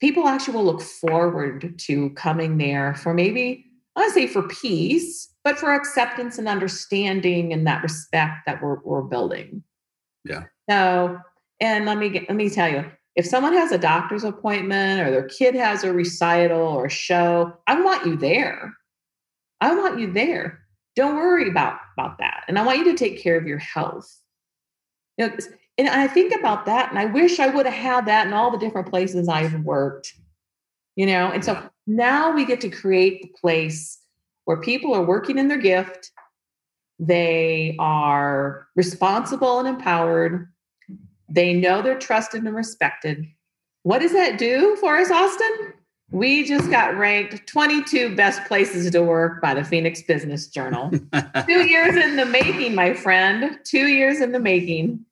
people 0.01 0.27
actually 0.27 0.55
will 0.55 0.65
look 0.65 0.81
forward 0.81 1.79
to 1.79 2.11
coming 2.11 2.59
there 2.59 2.95
for 2.95 3.13
maybe, 3.13 3.67
I 3.95 4.09
say 4.09 4.27
for 4.27 4.43
peace, 4.49 5.31
but 5.45 5.59
for 5.59 5.73
acceptance 5.73 6.39
and 6.39 6.49
understanding 6.49 7.53
and 7.53 7.67
that 7.67 7.83
respect 7.83 8.47
that 8.47 8.63
we're, 8.63 8.81
we're 8.83 9.03
building. 9.03 9.63
Yeah. 10.25 10.45
So 10.69 11.19
and 11.61 11.85
let 11.85 11.99
me 11.99 12.09
get, 12.09 12.29
let 12.29 12.37
me 12.37 12.49
tell 12.49 12.71
you, 12.71 12.91
if 13.17 13.27
someone 13.27 13.53
has 13.53 13.71
a 13.71 13.79
doctor's 13.79 14.25
appointment 14.25 15.01
or 15.01 15.11
their 15.11 15.29
kid 15.29 15.55
has 15.55 15.85
a 15.85 15.93
recital 15.93 16.61
or 16.61 16.87
a 16.87 16.91
show, 16.91 17.53
I 17.67 17.81
want 17.81 18.07
you 18.07 18.17
there. 18.17 18.73
I 19.61 19.75
want 19.75 19.99
you 19.99 20.11
there. 20.11 20.60
Don't 20.97 21.17
worry 21.17 21.49
about 21.49 21.79
about 21.97 22.19
that. 22.19 22.45
And 22.49 22.59
I 22.59 22.65
want 22.65 22.79
you 22.79 22.85
to 22.85 22.95
take 22.95 23.23
care 23.23 23.37
of 23.37 23.47
your 23.47 23.59
health. 23.59 24.15
You 25.17 25.29
know, 25.29 25.37
and 25.79 25.89
I 25.89 26.07
think 26.07 26.35
about 26.35 26.67
that, 26.67 26.91
and 26.91 26.99
I 26.99 27.07
wish 27.07 27.41
I 27.41 27.49
would 27.49 27.67
have 27.67 27.75
had 27.75 28.07
that 28.07 28.27
in 28.27 28.33
all 28.33 28.51
the 28.51 28.59
different 28.59 28.89
places 28.89 29.29
I've 29.29 29.55
worked. 29.61 30.15
You 30.97 31.07
know, 31.07 31.31
and 31.31 31.45
so 31.45 31.63
now 31.87 32.33
we 32.33 32.45
get 32.45 32.61
to 32.63 32.69
create 32.69 33.23
the 33.23 33.29
place 33.41 33.99
where 34.45 34.61
people 34.61 34.95
are 34.95 35.05
working 35.05 35.39
in 35.39 35.49
their 35.49 35.59
gift. 35.59 36.11
They 36.99 37.77
are 37.79 38.67
responsible 38.77 39.61
and 39.61 39.69
empowered 39.69 40.49
they 41.31 41.55
know 41.55 41.81
they're 41.81 41.99
trusted 41.99 42.43
and 42.43 42.55
respected. 42.55 43.25
What 43.85 44.01
does 44.01 44.13
that 44.13 44.37
do 44.37 44.77
for 44.81 44.99
us, 44.99 45.11
Austin? 45.11 45.73
We 46.13 46.45
just 46.45 46.71
got 46.71 46.97
ranked 46.97 47.47
22 47.47 48.17
best 48.17 48.45
places 48.47 48.91
to 48.91 49.03
work 49.03 49.41
by 49.41 49.55
the 49.55 49.65
Phoenix 49.65 50.03
Business 50.03 50.49
Journal. 50.49 50.91
Two 51.47 51.67
years 51.69 51.97
in 51.97 52.17
the 52.17 52.27
making, 52.27 52.75
my 52.75 52.95
friend. 52.95 53.59
Two 53.65 53.87
years 53.87 54.21
in 54.21 54.33
the 54.33 54.41
making. 54.41 55.05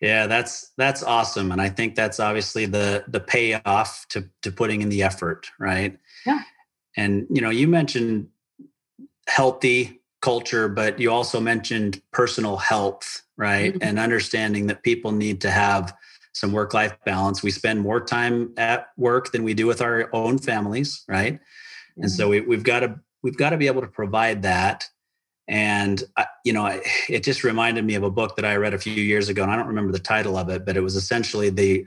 Yeah, 0.00 0.26
that's 0.26 0.72
that's 0.76 1.04
awesome, 1.04 1.52
and 1.52 1.60
I 1.60 1.68
think 1.68 1.94
that's 1.94 2.18
obviously 2.18 2.66
the 2.66 3.04
the 3.06 3.20
payoff 3.20 4.06
to 4.08 4.28
to 4.42 4.50
putting 4.50 4.82
in 4.82 4.88
the 4.88 5.04
effort, 5.04 5.48
right? 5.60 5.96
Yeah. 6.26 6.40
And 6.96 7.26
you 7.30 7.40
know, 7.40 7.50
you 7.50 7.68
mentioned 7.68 8.28
healthy 9.28 10.00
culture, 10.20 10.68
but 10.68 10.98
you 10.98 11.10
also 11.10 11.40
mentioned 11.40 12.02
personal 12.12 12.56
health, 12.56 13.22
right? 13.36 13.74
Mm-hmm. 13.74 13.82
And 13.82 13.98
understanding 13.98 14.66
that 14.66 14.82
people 14.82 15.12
need 15.12 15.40
to 15.42 15.50
have 15.50 15.94
some 16.32 16.52
work 16.52 16.74
life 16.74 16.96
balance. 17.04 17.42
We 17.42 17.50
spend 17.50 17.80
more 17.80 18.00
time 18.00 18.52
at 18.56 18.88
work 18.96 19.32
than 19.32 19.44
we 19.44 19.54
do 19.54 19.66
with 19.66 19.80
our 19.80 20.08
own 20.12 20.38
families, 20.38 21.04
right? 21.08 21.34
Mm-hmm. 21.34 22.02
And 22.02 22.10
so 22.10 22.30
mm-hmm. 22.30 22.48
we, 22.48 22.56
have 22.56 22.64
got 22.64 22.80
to 22.80 23.00
we've 23.22 23.36
got 23.36 23.50
to 23.50 23.56
be 23.56 23.66
able 23.66 23.82
to 23.82 23.88
provide 23.88 24.42
that. 24.42 24.88
And 25.48 26.02
I, 26.16 26.26
you 26.44 26.52
know, 26.52 26.80
it 27.08 27.22
just 27.24 27.44
reminded 27.44 27.84
me 27.84 27.94
of 27.94 28.02
a 28.02 28.10
book 28.10 28.36
that 28.36 28.44
I 28.44 28.56
read 28.56 28.74
a 28.74 28.78
few 28.78 28.92
years 28.92 29.28
ago, 29.28 29.42
and 29.42 29.50
I 29.50 29.56
don't 29.56 29.66
remember 29.66 29.92
the 29.92 29.98
title 29.98 30.36
of 30.36 30.48
it, 30.48 30.64
but 30.64 30.76
it 30.76 30.80
was 30.80 30.96
essentially 30.96 31.50
the 31.50 31.86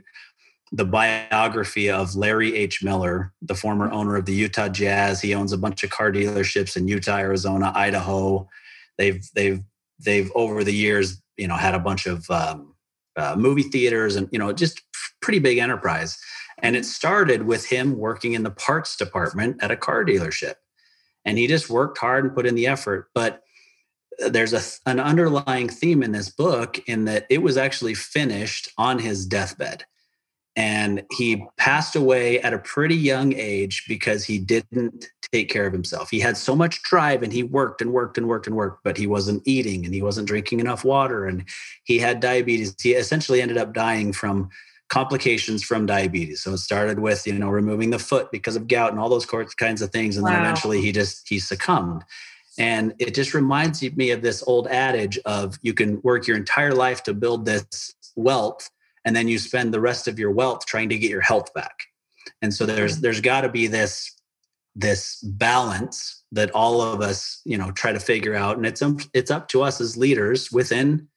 the 0.72 0.84
biography 0.84 1.88
of 1.88 2.16
Larry 2.16 2.56
H. 2.56 2.82
Miller, 2.82 3.32
the 3.40 3.54
former 3.54 3.90
owner 3.92 4.16
of 4.16 4.26
the 4.26 4.34
Utah 4.34 4.68
Jazz. 4.68 5.20
He 5.20 5.32
owns 5.32 5.52
a 5.52 5.58
bunch 5.58 5.84
of 5.84 5.90
car 5.90 6.10
dealerships 6.10 6.76
in 6.76 6.88
Utah, 6.88 7.18
Arizona, 7.18 7.72
Idaho. 7.74 8.48
They've 8.98 9.24
they've 9.34 9.62
they've 9.98 10.30
over 10.34 10.64
the 10.64 10.74
years, 10.74 11.22
you 11.36 11.48
know, 11.48 11.56
had 11.56 11.74
a 11.74 11.80
bunch 11.80 12.06
of 12.06 12.28
um, 12.30 12.74
uh, 13.16 13.34
movie 13.36 13.62
theaters 13.62 14.16
and 14.16 14.28
you 14.32 14.38
know 14.38 14.52
just 14.52 14.82
pretty 15.20 15.38
big 15.38 15.58
enterprise. 15.58 16.18
And 16.62 16.74
it 16.74 16.86
started 16.86 17.42
with 17.42 17.66
him 17.66 17.98
working 17.98 18.32
in 18.32 18.42
the 18.42 18.50
parts 18.50 18.96
department 18.96 19.62
at 19.62 19.70
a 19.70 19.76
car 19.76 20.04
dealership, 20.04 20.54
and 21.24 21.38
he 21.38 21.46
just 21.46 21.68
worked 21.68 21.98
hard 21.98 22.24
and 22.24 22.34
put 22.34 22.46
in 22.46 22.54
the 22.54 22.66
effort. 22.66 23.08
But 23.14 23.42
there's 24.18 24.54
a, 24.54 24.62
an 24.88 24.98
underlying 24.98 25.68
theme 25.68 26.02
in 26.02 26.12
this 26.12 26.30
book 26.30 26.78
in 26.86 27.04
that 27.04 27.26
it 27.28 27.42
was 27.42 27.58
actually 27.58 27.94
finished 27.94 28.70
on 28.78 28.98
his 28.98 29.26
deathbed 29.26 29.84
and 30.56 31.04
he 31.12 31.46
passed 31.58 31.94
away 31.94 32.40
at 32.40 32.54
a 32.54 32.58
pretty 32.58 32.96
young 32.96 33.34
age 33.34 33.84
because 33.86 34.24
he 34.24 34.38
didn't 34.38 35.10
take 35.30 35.50
care 35.50 35.66
of 35.66 35.72
himself. 35.72 36.08
He 36.10 36.18
had 36.18 36.36
so 36.36 36.56
much 36.56 36.82
drive 36.82 37.22
and 37.22 37.32
he 37.32 37.42
worked 37.42 37.82
and 37.82 37.92
worked 37.92 38.16
and 38.16 38.26
worked 38.26 38.46
and 38.46 38.56
worked, 38.56 38.82
but 38.82 38.96
he 38.96 39.06
wasn't 39.06 39.42
eating 39.44 39.84
and 39.84 39.92
he 39.92 40.00
wasn't 40.00 40.28
drinking 40.28 40.60
enough 40.60 40.82
water 40.82 41.26
and 41.26 41.44
he 41.84 41.98
had 41.98 42.20
diabetes. 42.20 42.74
He 42.80 42.92
essentially 42.92 43.42
ended 43.42 43.58
up 43.58 43.74
dying 43.74 44.14
from 44.14 44.48
complications 44.88 45.62
from 45.62 45.84
diabetes. 45.84 46.42
So 46.42 46.52
it 46.54 46.58
started 46.58 47.00
with, 47.00 47.26
you 47.26 47.34
know, 47.34 47.50
removing 47.50 47.90
the 47.90 47.98
foot 47.98 48.30
because 48.30 48.56
of 48.56 48.68
gout 48.68 48.92
and 48.92 49.00
all 49.00 49.08
those 49.08 49.26
kinds 49.26 49.82
of 49.82 49.90
things 49.90 50.16
and 50.16 50.24
wow. 50.24 50.30
then 50.30 50.40
eventually 50.40 50.80
he 50.80 50.90
just 50.90 51.28
he 51.28 51.38
succumbed. 51.38 52.02
And 52.58 52.94
it 52.98 53.14
just 53.14 53.34
reminds 53.34 53.82
me 53.82 54.10
of 54.12 54.22
this 54.22 54.42
old 54.46 54.68
adage 54.68 55.18
of 55.26 55.58
you 55.60 55.74
can 55.74 56.00
work 56.02 56.26
your 56.26 56.38
entire 56.38 56.72
life 56.72 57.02
to 57.02 57.12
build 57.12 57.44
this 57.44 57.94
wealth 58.14 58.70
and 59.06 59.16
then 59.16 59.28
you 59.28 59.38
spend 59.38 59.72
the 59.72 59.80
rest 59.80 60.08
of 60.08 60.18
your 60.18 60.30
wealth 60.30 60.66
trying 60.66 60.90
to 60.90 60.98
get 60.98 61.10
your 61.10 61.22
health 61.22 61.54
back 61.54 61.84
and 62.42 62.52
so 62.52 62.66
there's 62.66 62.94
mm-hmm. 62.94 63.02
there's 63.02 63.20
got 63.20 63.40
to 63.42 63.48
be 63.48 63.66
this 63.66 64.12
this 64.74 65.22
balance 65.22 66.22
that 66.32 66.50
all 66.50 66.82
of 66.82 67.00
us 67.00 67.40
you 67.46 67.56
know 67.56 67.70
try 67.70 67.92
to 67.92 68.00
figure 68.00 68.34
out 68.34 68.56
and 68.56 68.66
it's 68.66 68.82
it's 69.14 69.30
up 69.30 69.48
to 69.48 69.62
us 69.62 69.80
as 69.80 69.96
leaders 69.96 70.52
within 70.52 71.08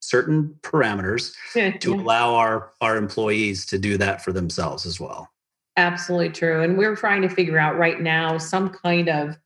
certain 0.00 0.54
parameters 0.62 1.34
yeah, 1.56 1.76
to 1.78 1.90
yeah. 1.90 2.00
allow 2.00 2.34
our 2.34 2.72
our 2.80 2.96
employees 2.96 3.66
to 3.66 3.78
do 3.78 3.96
that 3.96 4.22
for 4.22 4.32
themselves 4.32 4.86
as 4.86 5.00
well 5.00 5.28
absolutely 5.76 6.30
true 6.30 6.62
and 6.62 6.78
we're 6.78 6.94
trying 6.94 7.22
to 7.22 7.28
figure 7.28 7.58
out 7.58 7.76
right 7.76 8.00
now 8.00 8.38
some 8.38 8.68
kind 8.70 9.08
of 9.08 9.36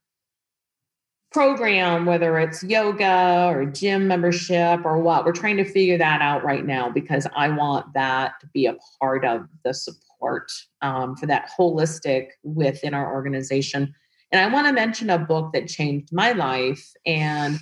program 1.31 2.07
whether 2.07 2.39
it's 2.39 2.63
yoga 2.63 3.51
or 3.53 3.67
gym 3.67 4.09
membership 4.09 4.81
or 4.85 4.99
what 4.99 5.25
we're 5.25 5.33
trying 5.33 5.59
to 5.59 5.65
figure 5.65 5.99
that 5.99 6.23
out 6.23 6.43
right 6.43 6.65
now 6.65 6.89
because 6.89 7.27
i 7.37 7.49
want 7.49 7.87
that 7.93 8.33
to 8.41 8.47
be 8.55 8.67
a 8.67 8.77
part 9.01 9.25
of 9.25 9.47
the 9.65 9.75
support 9.75 10.51
um, 10.81 11.15
for 11.17 11.27
that 11.27 11.51
holistic 11.59 12.29
within 12.43 12.95
our 12.95 13.13
organization 13.13 13.95
and 14.33 14.41
i 14.41 14.53
want 14.53 14.67
to 14.67 14.73
mention 14.73 15.11
a 15.11 15.19
book 15.19 15.53
that 15.53 15.69
changed 15.69 16.09
my 16.13 16.33
life 16.33 16.93
and 17.05 17.59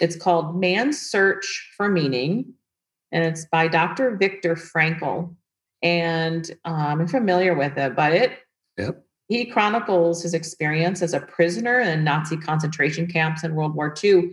it's 0.00 0.16
called 0.16 0.58
Man's 0.60 1.00
Search 1.00 1.72
for 1.76 1.88
Meaning, 1.88 2.52
and 3.12 3.24
it's 3.24 3.46
by 3.46 3.68
Dr. 3.68 4.16
Viktor 4.16 4.54
Frankl. 4.54 5.34
And 5.82 6.50
um, 6.64 7.00
I'm 7.00 7.08
familiar 7.08 7.54
with 7.54 7.76
it, 7.76 7.94
but 7.94 8.12
it 8.12 8.38
yep. 8.76 9.04
He 9.28 9.44
chronicles 9.44 10.22
his 10.22 10.34
experience 10.34 11.02
as 11.02 11.12
a 11.12 11.20
prisoner 11.20 11.80
in 11.80 12.04
Nazi 12.04 12.36
concentration 12.36 13.06
camps 13.06 13.42
in 13.42 13.54
World 13.54 13.74
War 13.74 13.94
II. 14.02 14.32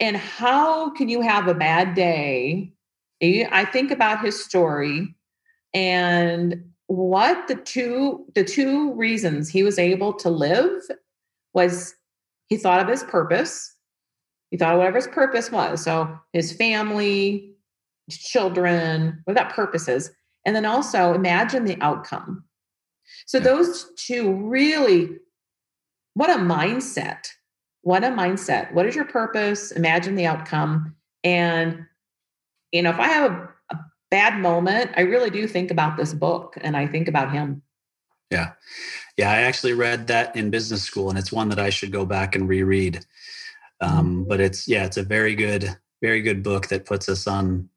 And 0.00 0.16
how 0.16 0.90
can 0.90 1.08
you 1.08 1.20
have 1.20 1.46
a 1.46 1.54
bad 1.54 1.94
day? 1.94 2.72
I 3.22 3.64
think 3.64 3.90
about 3.90 4.24
his 4.24 4.44
story 4.44 5.14
and 5.72 6.64
what 6.86 7.48
the 7.48 7.54
two 7.54 8.26
the 8.34 8.44
two 8.44 8.92
reasons 8.92 9.48
he 9.48 9.62
was 9.62 9.78
able 9.78 10.12
to 10.12 10.28
live 10.28 10.82
was 11.54 11.94
he 12.48 12.58
thought 12.58 12.80
of 12.80 12.88
his 12.88 13.02
purpose 13.04 13.74
he 14.54 14.58
thought 14.58 14.74
of 14.74 14.78
whatever 14.78 14.98
his 14.98 15.08
purpose 15.08 15.50
was. 15.50 15.82
So 15.82 16.16
his 16.32 16.52
family, 16.52 17.50
children, 18.08 19.20
what 19.24 19.34
that 19.34 19.52
purpose 19.52 19.88
is. 19.88 20.12
And 20.46 20.54
then 20.54 20.64
also 20.64 21.12
imagine 21.12 21.64
the 21.64 21.76
outcome. 21.80 22.43
So 23.26 23.38
yeah. 23.38 23.44
those 23.44 23.92
two 23.96 24.32
really, 24.34 25.10
what 26.14 26.30
a 26.30 26.34
mindset. 26.34 27.26
What 27.82 28.04
a 28.04 28.08
mindset. 28.08 28.72
What 28.72 28.86
is 28.86 28.94
your 28.94 29.04
purpose? 29.04 29.70
Imagine 29.70 30.14
the 30.14 30.26
outcome. 30.26 30.96
And, 31.22 31.86
you 32.72 32.82
know, 32.82 32.90
if 32.90 32.98
I 32.98 33.08
have 33.08 33.32
a, 33.32 33.48
a 33.70 33.78
bad 34.10 34.40
moment, 34.40 34.92
I 34.96 35.02
really 35.02 35.30
do 35.30 35.46
think 35.46 35.70
about 35.70 35.96
this 35.96 36.14
book 36.14 36.56
and 36.60 36.76
I 36.76 36.86
think 36.86 37.08
about 37.08 37.32
him. 37.32 37.62
Yeah. 38.30 38.52
Yeah. 39.18 39.30
I 39.30 39.42
actually 39.42 39.74
read 39.74 40.06
that 40.06 40.34
in 40.34 40.50
business 40.50 40.82
school 40.82 41.10
and 41.10 41.18
it's 41.18 41.32
one 41.32 41.50
that 41.50 41.58
I 41.58 41.70
should 41.70 41.92
go 41.92 42.06
back 42.06 42.34
and 42.34 42.48
reread. 42.48 43.04
Um, 43.80 43.90
mm-hmm. 43.90 44.28
but 44.28 44.40
it's 44.40 44.66
yeah, 44.66 44.86
it's 44.86 44.96
a 44.96 45.02
very 45.02 45.34
good, 45.34 45.76
very 46.00 46.22
good 46.22 46.42
book 46.42 46.68
that 46.68 46.86
puts 46.86 47.08
us 47.08 47.26
on 47.26 47.68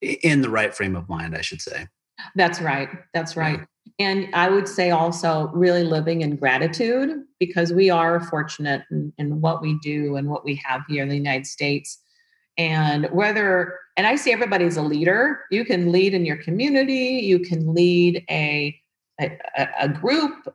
in 0.00 0.42
the 0.42 0.50
right 0.50 0.74
frame 0.74 0.94
of 0.94 1.08
mind, 1.08 1.36
I 1.36 1.40
should 1.40 1.62
say. 1.62 1.88
That's 2.34 2.60
right. 2.60 2.88
That's 3.14 3.36
right. 3.36 3.58
Yeah. 3.58 3.64
And 3.98 4.28
I 4.34 4.50
would 4.50 4.68
say 4.68 4.90
also 4.90 5.48
really 5.54 5.84
living 5.84 6.22
in 6.22 6.36
gratitude 6.36 7.24
because 7.38 7.72
we 7.72 7.90
are 7.90 8.20
fortunate 8.20 8.82
in, 8.90 9.12
in, 9.18 9.40
what 9.40 9.62
we 9.62 9.78
do 9.80 10.16
and 10.16 10.28
what 10.28 10.44
we 10.44 10.54
have 10.64 10.82
here 10.88 11.02
in 11.02 11.08
the 11.08 11.16
United 11.16 11.46
States. 11.46 11.98
And 12.58 13.06
whether, 13.10 13.78
and 13.96 14.06
I 14.06 14.16
see 14.16 14.32
everybody's 14.32 14.76
a 14.76 14.82
leader, 14.82 15.40
you 15.50 15.64
can 15.64 15.92
lead 15.92 16.14
in 16.14 16.24
your 16.24 16.36
community, 16.36 17.20
you 17.22 17.40
can 17.40 17.74
lead 17.74 18.24
a, 18.30 18.78
a, 19.20 19.38
a 19.80 19.88
group, 19.88 20.48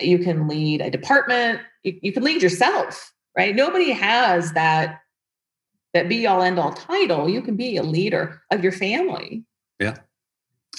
you 0.00 0.18
can 0.18 0.48
lead 0.48 0.80
a 0.80 0.90
department, 0.90 1.60
you, 1.82 1.98
you 2.02 2.12
can 2.12 2.22
lead 2.22 2.42
yourself 2.42 3.12
right? 3.38 3.54
Nobody 3.54 3.92
has 3.92 4.52
that 4.52 5.00
that 5.94 6.08
be 6.08 6.26
all 6.26 6.42
end 6.42 6.58
all 6.58 6.72
title. 6.72 7.30
You 7.30 7.40
can 7.40 7.56
be 7.56 7.76
a 7.78 7.82
leader 7.82 8.42
of 8.50 8.62
your 8.62 8.72
family. 8.72 9.44
Yeah. 9.80 9.96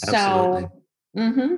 Absolutely. 0.03 0.61
So, 0.61 0.71
mm-hmm. 1.17 1.55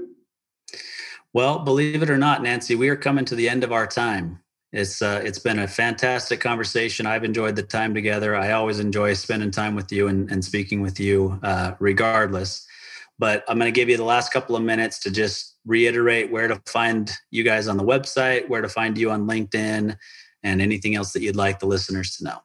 Well, 1.34 1.59
believe 1.59 2.03
it 2.03 2.09
or 2.09 2.17
not, 2.17 2.43
Nancy, 2.43 2.75
we 2.75 2.89
are 2.89 2.95
coming 2.95 3.25
to 3.25 3.36
the 3.36 3.47
end 3.47 3.63
of 3.63 3.71
our 3.71 3.88
time. 3.88 4.39
It's 4.73 5.01
uh, 5.01 5.21
it's 5.23 5.39
been 5.39 5.59
a 5.59 5.67
fantastic 5.67 6.39
conversation. 6.39 7.05
I've 7.05 7.25
enjoyed 7.25 7.55
the 7.57 7.63
time 7.63 7.93
together. 7.93 8.36
I 8.36 8.51
always 8.51 8.79
enjoy 8.79 9.13
spending 9.13 9.51
time 9.51 9.75
with 9.75 9.91
you 9.91 10.07
and, 10.07 10.32
and 10.32 10.43
speaking 10.43 10.82
with 10.82 10.99
you, 10.99 11.39
uh, 11.43 11.73
regardless. 11.79 12.65
But 13.19 13.43
I'm 13.47 13.59
going 13.59 13.71
to 13.71 13.77
give 13.77 13.89
you 13.89 13.97
the 13.97 14.05
last 14.05 14.32
couple 14.32 14.55
of 14.55 14.63
minutes 14.63 14.99
to 15.01 15.11
just 15.11 15.57
reiterate 15.65 16.32
where 16.32 16.47
to 16.47 16.61
find 16.65 17.11
you 17.32 17.43
guys 17.43 17.67
on 17.67 17.77
the 17.77 17.84
website, 17.84 18.47
where 18.47 18.61
to 18.61 18.69
find 18.69 18.97
you 18.97 19.11
on 19.11 19.27
LinkedIn, 19.27 19.97
and 20.43 20.61
anything 20.61 20.95
else 20.95 21.11
that 21.13 21.21
you'd 21.21 21.36
like 21.36 21.59
the 21.59 21.67
listeners 21.67 22.15
to 22.17 22.23
know. 22.23 22.38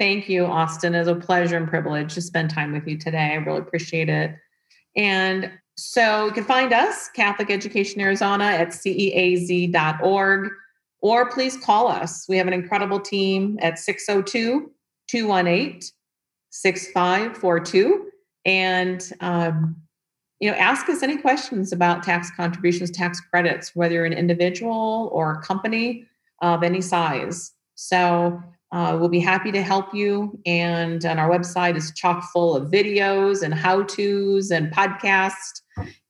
Thank 0.00 0.28
you, 0.28 0.46
Austin. 0.46 0.94
It's 0.94 1.08
a 1.08 1.14
pleasure 1.14 1.56
and 1.56 1.68
privilege 1.68 2.14
to 2.14 2.22
spend 2.22 2.50
time 2.50 2.72
with 2.72 2.86
you 2.86 2.98
today. 2.98 3.32
I 3.32 3.34
really 3.34 3.60
appreciate 3.60 4.08
it. 4.08 4.34
And 4.96 5.52
so 5.80 6.26
you 6.26 6.32
can 6.32 6.44
find 6.44 6.72
us, 6.72 7.08
Catholic 7.08 7.50
Education 7.50 8.00
Arizona, 8.00 8.44
at 8.44 8.68
ceaz.org, 8.68 10.50
or 11.00 11.30
please 11.30 11.56
call 11.56 11.88
us. 11.88 12.26
We 12.28 12.36
have 12.36 12.46
an 12.46 12.52
incredible 12.52 13.00
team 13.00 13.58
at 13.62 13.78
602 13.78 14.70
218 15.08 15.80
6542. 16.50 18.10
And, 18.44 19.12
um, 19.20 19.76
you 20.40 20.50
know, 20.50 20.56
ask 20.56 20.88
us 20.88 21.02
any 21.02 21.16
questions 21.16 21.72
about 21.72 22.02
tax 22.02 22.30
contributions, 22.36 22.90
tax 22.90 23.20
credits, 23.20 23.74
whether 23.74 23.94
you're 23.94 24.04
an 24.04 24.12
individual 24.12 25.08
or 25.12 25.32
a 25.32 25.42
company 25.42 26.06
of 26.42 26.62
any 26.62 26.80
size. 26.80 27.52
So 27.74 28.42
uh, 28.72 28.96
we'll 28.98 29.08
be 29.08 29.20
happy 29.20 29.50
to 29.52 29.62
help 29.62 29.94
you. 29.94 30.38
And 30.46 31.04
our 31.04 31.28
website 31.28 31.76
is 31.76 31.92
chock 31.94 32.30
full 32.32 32.54
of 32.54 32.70
videos 32.70 33.42
and 33.42 33.52
how 33.52 33.82
to's 33.82 34.50
and 34.50 34.72
podcasts. 34.72 35.62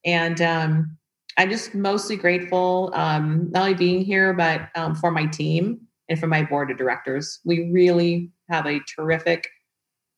And 0.04 0.40
um, 0.42 0.96
I'm 1.38 1.50
just 1.50 1.74
mostly 1.74 2.16
grateful, 2.16 2.90
um, 2.94 3.50
not 3.50 3.62
only 3.62 3.74
being 3.74 4.04
here, 4.04 4.34
but 4.34 4.68
um, 4.74 4.94
for 4.94 5.10
my 5.10 5.26
team 5.26 5.80
and 6.08 6.18
for 6.18 6.26
my 6.26 6.42
board 6.42 6.70
of 6.70 6.76
directors. 6.76 7.40
We 7.44 7.70
really 7.70 8.30
have 8.50 8.66
a 8.66 8.80
terrific 8.94 9.48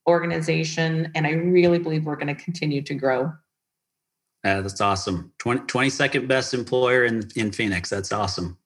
organization, 0.08 1.12
and 1.14 1.26
I 1.26 1.32
really 1.32 1.78
believe 1.78 2.06
we're 2.06 2.16
going 2.16 2.34
to 2.34 2.42
continue 2.42 2.82
to 2.82 2.94
grow. 2.94 3.32
Uh, 4.44 4.62
that's 4.62 4.80
awesome. 4.80 5.32
20, 5.38 5.60
22nd 5.62 6.26
best 6.26 6.54
employer 6.54 7.04
in, 7.04 7.28
in 7.36 7.52
Phoenix. 7.52 7.88
That's 7.88 8.10
awesome. 8.10 8.58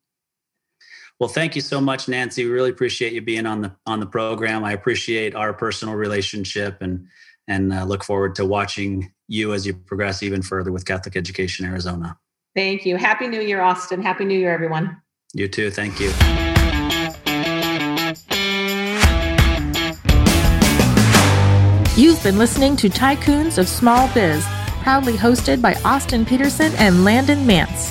Well, 1.18 1.28
thank 1.28 1.54
you 1.54 1.62
so 1.62 1.80
much, 1.80 2.08
Nancy. 2.08 2.44
We 2.44 2.50
really 2.50 2.70
appreciate 2.70 3.12
you 3.14 3.22
being 3.22 3.46
on 3.46 3.62
the 3.62 3.74
on 3.86 4.00
the 4.00 4.06
program. 4.06 4.64
I 4.64 4.72
appreciate 4.72 5.34
our 5.34 5.52
personal 5.54 5.94
relationship 5.94 6.82
and 6.82 7.06
and 7.48 7.72
uh, 7.72 7.84
look 7.84 8.04
forward 8.04 8.34
to 8.36 8.44
watching 8.44 9.12
you 9.28 9.54
as 9.54 9.66
you 9.66 9.74
progress 9.74 10.22
even 10.22 10.42
further 10.42 10.72
with 10.72 10.84
Catholic 10.84 11.16
Education 11.16 11.64
Arizona. 11.64 12.18
Thank 12.54 12.84
you. 12.84 12.96
Happy 12.96 13.28
New 13.28 13.40
Year, 13.40 13.60
Austin. 13.60 14.02
Happy 14.02 14.24
New 14.24 14.38
Year, 14.38 14.52
everyone. 14.52 15.00
You 15.32 15.48
too. 15.48 15.70
Thank 15.70 16.00
you. 16.00 16.12
You've 21.96 22.22
been 22.22 22.36
listening 22.36 22.76
to 22.76 22.90
Tycoons 22.90 23.56
of 23.56 23.68
Small 23.68 24.12
Biz, 24.12 24.44
proudly 24.82 25.14
hosted 25.14 25.62
by 25.62 25.74
Austin 25.84 26.26
Peterson 26.26 26.72
and 26.76 27.04
Landon 27.04 27.46
Mance. 27.46 27.90